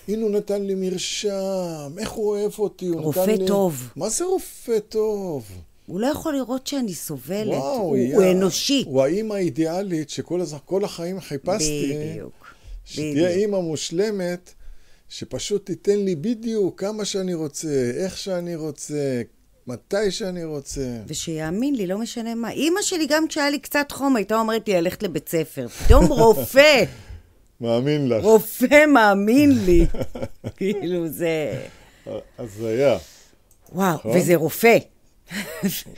הנה 0.08 0.22
הוא 0.22 0.30
נתן 0.30 0.62
לי 0.62 0.74
מרשם, 0.74 1.92
איך 1.98 2.10
הוא 2.10 2.28
אוהב 2.28 2.52
אותי? 2.58 2.86
הוא 2.86 3.00
רופא 3.00 3.20
נתן 3.20 3.46
טוב. 3.46 3.80
לי... 3.82 4.00
מה 4.00 4.08
זה 4.08 4.24
רופא 4.24 4.78
טוב? 4.88 5.46
הוא 5.86 6.00
לא 6.00 6.06
יכול 6.06 6.34
לראות 6.34 6.66
שאני 6.66 6.94
סובלת, 6.94 7.48
וואו, 7.48 7.80
הוא, 7.80 7.96
היה... 7.96 8.16
הוא 8.16 8.24
אנושי. 8.24 8.84
הוא 8.86 9.02
האימא 9.02 9.34
האידיאלית 9.34 10.10
שכל 10.10 10.40
הז... 10.40 10.56
החיים 10.84 11.20
חיפשתי. 11.20 12.12
בדיוק. 12.12 12.32
שתהיה 12.84 13.28
אימא 13.28 13.60
מושלמת, 13.60 14.52
שפשוט 15.08 15.66
תיתן 15.66 15.98
לי 15.98 16.16
בדיוק 16.16 16.80
כמה 16.80 17.04
שאני 17.04 17.34
רוצה, 17.34 17.92
איך 17.96 18.18
שאני 18.18 18.56
רוצה, 18.56 19.22
מתי 19.66 20.10
שאני 20.10 20.44
רוצה. 20.44 20.96
ושיאמין 21.06 21.74
לי, 21.74 21.86
לא 21.86 21.98
משנה 21.98 22.34
מה. 22.34 22.50
אימא 22.50 22.82
שלי, 22.82 23.06
גם 23.06 23.28
כשהיה 23.28 23.50
לי 23.50 23.58
קצת 23.58 23.86
חום, 23.92 24.16
הייתה 24.16 24.34
אומרת 24.38 24.68
לי 24.68 24.74
ללכת 24.74 25.02
לבית 25.02 25.28
ספר. 25.28 25.68
פתאום 25.68 26.06
רופא. 26.22 26.84
מאמין 27.60 28.08
לך. 28.08 28.24
רופא 28.24 28.86
מאמין 28.86 29.64
לי. 29.64 29.86
כאילו, 30.56 31.08
זה... 31.08 31.62
הזיה. 32.38 32.98
וואו, 33.72 33.94
נכון? 33.94 34.16
וזה 34.16 34.36
רופא. 34.36 34.78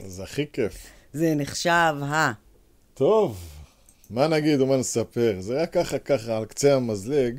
זה 0.06 0.22
הכי 0.22 0.44
כיף. 0.52 0.86
זה 1.12 1.34
נחשב, 1.34 1.94
אה. 2.02 2.32
טוב, 2.94 3.38
מה 4.10 4.28
נגיד 4.28 4.60
ומה 4.60 4.76
נספר? 4.76 5.36
זה 5.40 5.56
היה 5.56 5.66
ככה 5.66 5.98
ככה 5.98 6.36
על 6.36 6.44
קצה 6.44 6.74
המזלג. 6.74 7.38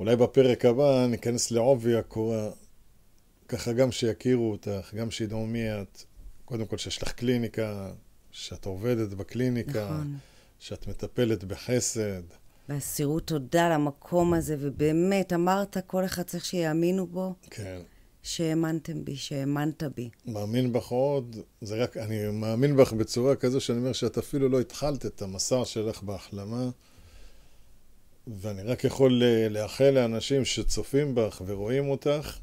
אולי 0.00 0.16
בפרק 0.16 0.64
הבא 0.64 1.06
ניכנס 1.08 1.50
לעובי 1.50 1.96
הקורה. 1.96 2.48
ככה 3.48 3.72
גם 3.72 3.92
שיכירו 3.92 4.50
אותך, 4.50 4.94
גם 4.94 5.10
שידעו 5.10 5.46
מי 5.46 5.72
את. 5.72 6.02
קודם 6.44 6.66
כל 6.66 6.76
שיש 6.78 7.02
לך 7.02 7.12
קליניקה, 7.12 7.90
שאת 8.30 8.64
עובדת 8.64 9.08
בקליניקה, 9.08 9.84
נכון. 9.84 10.16
שאת 10.58 10.86
מטפלת 10.86 11.44
בחסד. 11.44 12.22
ואסירות 12.68 13.26
תודה 13.26 13.68
למקום 13.68 14.34
הזה, 14.34 14.56
ובאמת, 14.60 15.32
אמרת, 15.32 15.76
כל 15.86 16.04
אחד 16.04 16.22
צריך 16.22 16.44
שיאמינו 16.44 17.06
בו, 17.06 17.34
כן. 17.50 17.80
שהאמנתם 18.22 19.04
בי, 19.04 19.16
שהאמנת 19.16 19.82
בי. 19.82 20.10
מאמין 20.26 20.72
בך 20.72 20.86
עוד, 20.86 21.36
זה 21.60 21.82
רק, 21.82 21.96
אני 21.96 22.30
מאמין 22.32 22.76
בך 22.76 22.92
בצורה 22.92 23.36
כזו 23.36 23.60
שאני 23.60 23.78
אומר 23.78 23.92
שאת 23.92 24.18
אפילו 24.18 24.48
לא 24.48 24.60
התחלת 24.60 25.06
את 25.06 25.22
המסע 25.22 25.64
שלך 25.64 26.02
בהחלמה, 26.02 26.70
ואני 28.26 28.62
רק 28.62 28.84
יכול 28.84 29.22
אה, 29.22 29.48
לאחל 29.48 29.90
לאנשים 29.90 30.44
שצופים 30.44 31.14
בך 31.14 31.42
ורואים 31.46 31.88
אותך, 31.88 32.38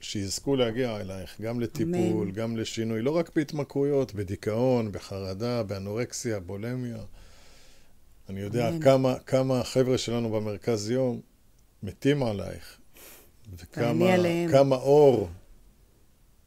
שיזכו 0.00 0.56
להגיע 0.56 1.00
אלייך, 1.00 1.40
גם 1.40 1.60
לטיפול, 1.60 1.94
אמן. 1.94 2.30
גם 2.30 2.56
לשינוי, 2.56 3.02
לא 3.02 3.16
רק 3.16 3.30
בהתמכרויות, 3.36 4.14
בדיכאון, 4.14 4.92
בחרדה, 4.92 5.62
באנורקסיה, 5.62 6.40
בולמיה. 6.40 6.98
אני 8.28 8.40
יודע 8.40 8.68
אמן. 8.68 8.82
כמה, 8.82 9.18
כמה 9.18 9.60
החבר'ה 9.60 9.98
שלנו 9.98 10.30
במרכז 10.30 10.90
יום 10.90 11.20
מתים 11.82 12.22
עלייך, 12.22 12.78
וכמה 14.48 14.76
אור 14.76 15.28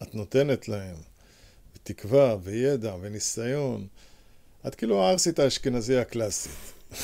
את 0.03 0.15
נותנת 0.15 0.67
להם, 0.67 0.95
ותקווה, 1.75 2.35
וידע, 2.43 2.95
וניסיון. 3.01 3.87
את 4.67 4.75
כאילו 4.75 5.03
הערסית 5.03 5.39
האשכנזי 5.39 5.97
הקלאסית. 5.97 6.73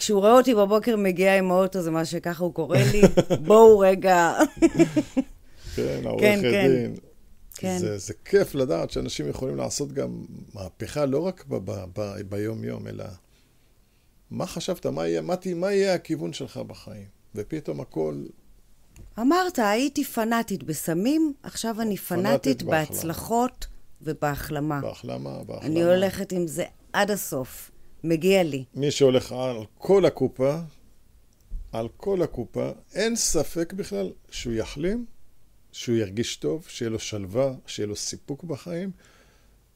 כשהוא 0.00 0.20
רואה 0.20 0.32
אותי 0.32 0.54
בבוקר 0.54 0.96
מגיעה 0.96 1.38
עם 1.38 1.50
האוטו, 1.50 1.82
זה 1.82 1.90
מה 1.90 2.04
שככה 2.04 2.44
הוא 2.44 2.54
קורא 2.54 2.78
לי, 2.92 3.02
בואו 3.46 3.78
רגע. 3.78 4.32
כן, 5.76 6.00
העורך 6.04 6.20
כן, 6.22 6.38
כן. 6.42 6.68
דין. 6.68 6.94
כן. 7.54 7.78
זה, 7.78 7.98
זה 7.98 8.14
כיף 8.24 8.54
לדעת 8.54 8.90
שאנשים 8.90 9.28
יכולים 9.28 9.56
לעשות 9.56 9.92
גם 9.92 10.24
מהפכה, 10.54 11.06
לא 11.06 11.18
רק 11.18 11.44
ב- 11.48 11.70
ב- 11.70 11.84
ב- 12.00 12.20
ביום-יום, 12.28 12.86
אלא 12.86 13.04
מה 14.30 14.46
חשבת, 14.46 14.86
מה 14.86 15.08
יהיה, 15.08 15.20
מה, 15.20 15.36
תה- 15.36 15.54
מה 15.54 15.72
יהיה 15.72 15.94
הכיוון 15.94 16.32
שלך 16.32 16.56
בחיים? 16.56 17.06
ופתאום 17.34 17.80
הכל, 17.80 18.14
אמרת, 19.20 19.58
הייתי 19.58 20.04
פנאטית 20.04 20.62
בסמים, 20.62 21.32
עכשיו 21.42 21.80
אני 21.80 21.96
פנאטית. 21.96 22.62
בהצלחות 22.62 23.66
ובהחלמה. 24.02 24.80
בהחלמה, 24.80 25.38
בהחלמה. 25.46 25.66
אני 25.66 25.82
הולכת 25.82 26.32
עם 26.32 26.46
זה 26.46 26.64
עד 26.92 27.10
הסוף. 27.10 27.70
מגיע 28.04 28.42
לי. 28.42 28.64
מי 28.74 28.90
שהולך 28.90 29.32
על 29.32 29.56
כל 29.78 30.04
הקופה, 30.06 30.56
על 31.72 31.88
כל 31.96 32.22
הקופה, 32.22 32.70
אין 32.94 33.16
ספק 33.16 33.72
בכלל 33.72 34.12
שהוא 34.30 34.54
יחלים, 34.54 35.06
שהוא 35.72 35.96
ירגיש 35.96 36.36
טוב, 36.36 36.66
שיהיה 36.68 36.90
לו 36.90 36.98
שלווה, 36.98 37.52
שיהיה 37.66 37.86
לו 37.86 37.96
סיפוק 37.96 38.44
בחיים, 38.44 38.90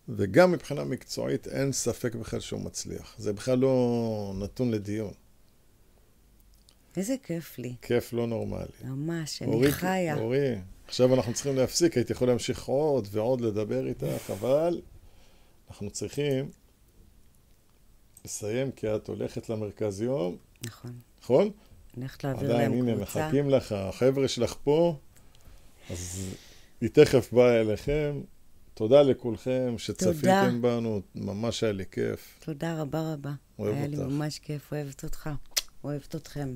וגם 0.09 0.53
מבחינה 0.53 0.85
מקצועית 0.85 1.49
אין 1.49 1.72
ספק 1.72 2.14
בכלל 2.14 2.41
שהוא 2.41 2.61
מצליח. 2.61 3.14
זה 3.18 3.33
בכלל 3.33 3.59
לא 3.59 4.35
נתון 4.39 4.70
לדיון. 4.70 5.12
איזה 6.97 7.14
כיף 7.22 7.59
לי. 7.59 7.75
כיף 7.83 8.12
לא 8.12 8.27
נורמלי. 8.27 8.66
ממש, 8.85 9.43
אני 9.43 9.53
אורי, 9.53 9.72
חיה. 9.72 10.16
אורי, 10.18 10.55
עכשיו 10.87 11.14
אנחנו 11.14 11.35
צריכים 11.35 11.57
להפסיק, 11.57 11.97
הייתי 11.97 12.12
יכול 12.12 12.29
להמשיך 12.29 12.64
עוד 12.64 13.09
ועוד 13.11 13.41
לדבר 13.41 13.87
איתך, 13.87 14.31
אבל 14.31 14.81
אנחנו 15.70 15.91
צריכים 15.91 16.51
לסיים, 18.25 18.70
כי 18.70 18.95
את 18.95 19.09
הולכת 19.09 19.49
למרכז 19.49 20.01
יום, 20.01 20.37
נכון. 20.66 20.93
נכון? 21.22 21.51
הולכת 21.97 22.25
להעביר 22.25 22.53
עדיין, 22.53 22.70
להם 22.70 22.81
הנה, 22.83 22.97
קבוצה. 22.97 23.27
מחכים 23.29 23.51
לך, 23.51 23.72
החבר'ה 23.72 24.29
שלך 24.29 24.55
פה, 24.64 24.99
אז 25.91 26.35
היא 26.81 26.91
תכף 26.93 27.33
באה 27.33 27.61
אליכם. 27.61 28.20
תודה 28.75 29.03
לכולכם 29.03 29.75
שצפיתם. 29.79 30.62
בנו, 30.62 31.01
ממש 31.14 31.64
היה 31.64 31.72
לי 31.72 31.85
כיף. 31.91 32.39
תודה 32.45 32.81
רבה 32.81 33.12
רבה. 33.12 33.33
אוהב 33.59 33.75
היה 33.75 33.87
לי 33.87 33.97
אותך. 33.97 34.09
ממש 34.09 34.39
כיף, 34.39 34.72
אוהבת 34.72 35.05
אותך. 35.05 35.31
אוהבת 35.85 36.16
אתכם. 36.16 36.55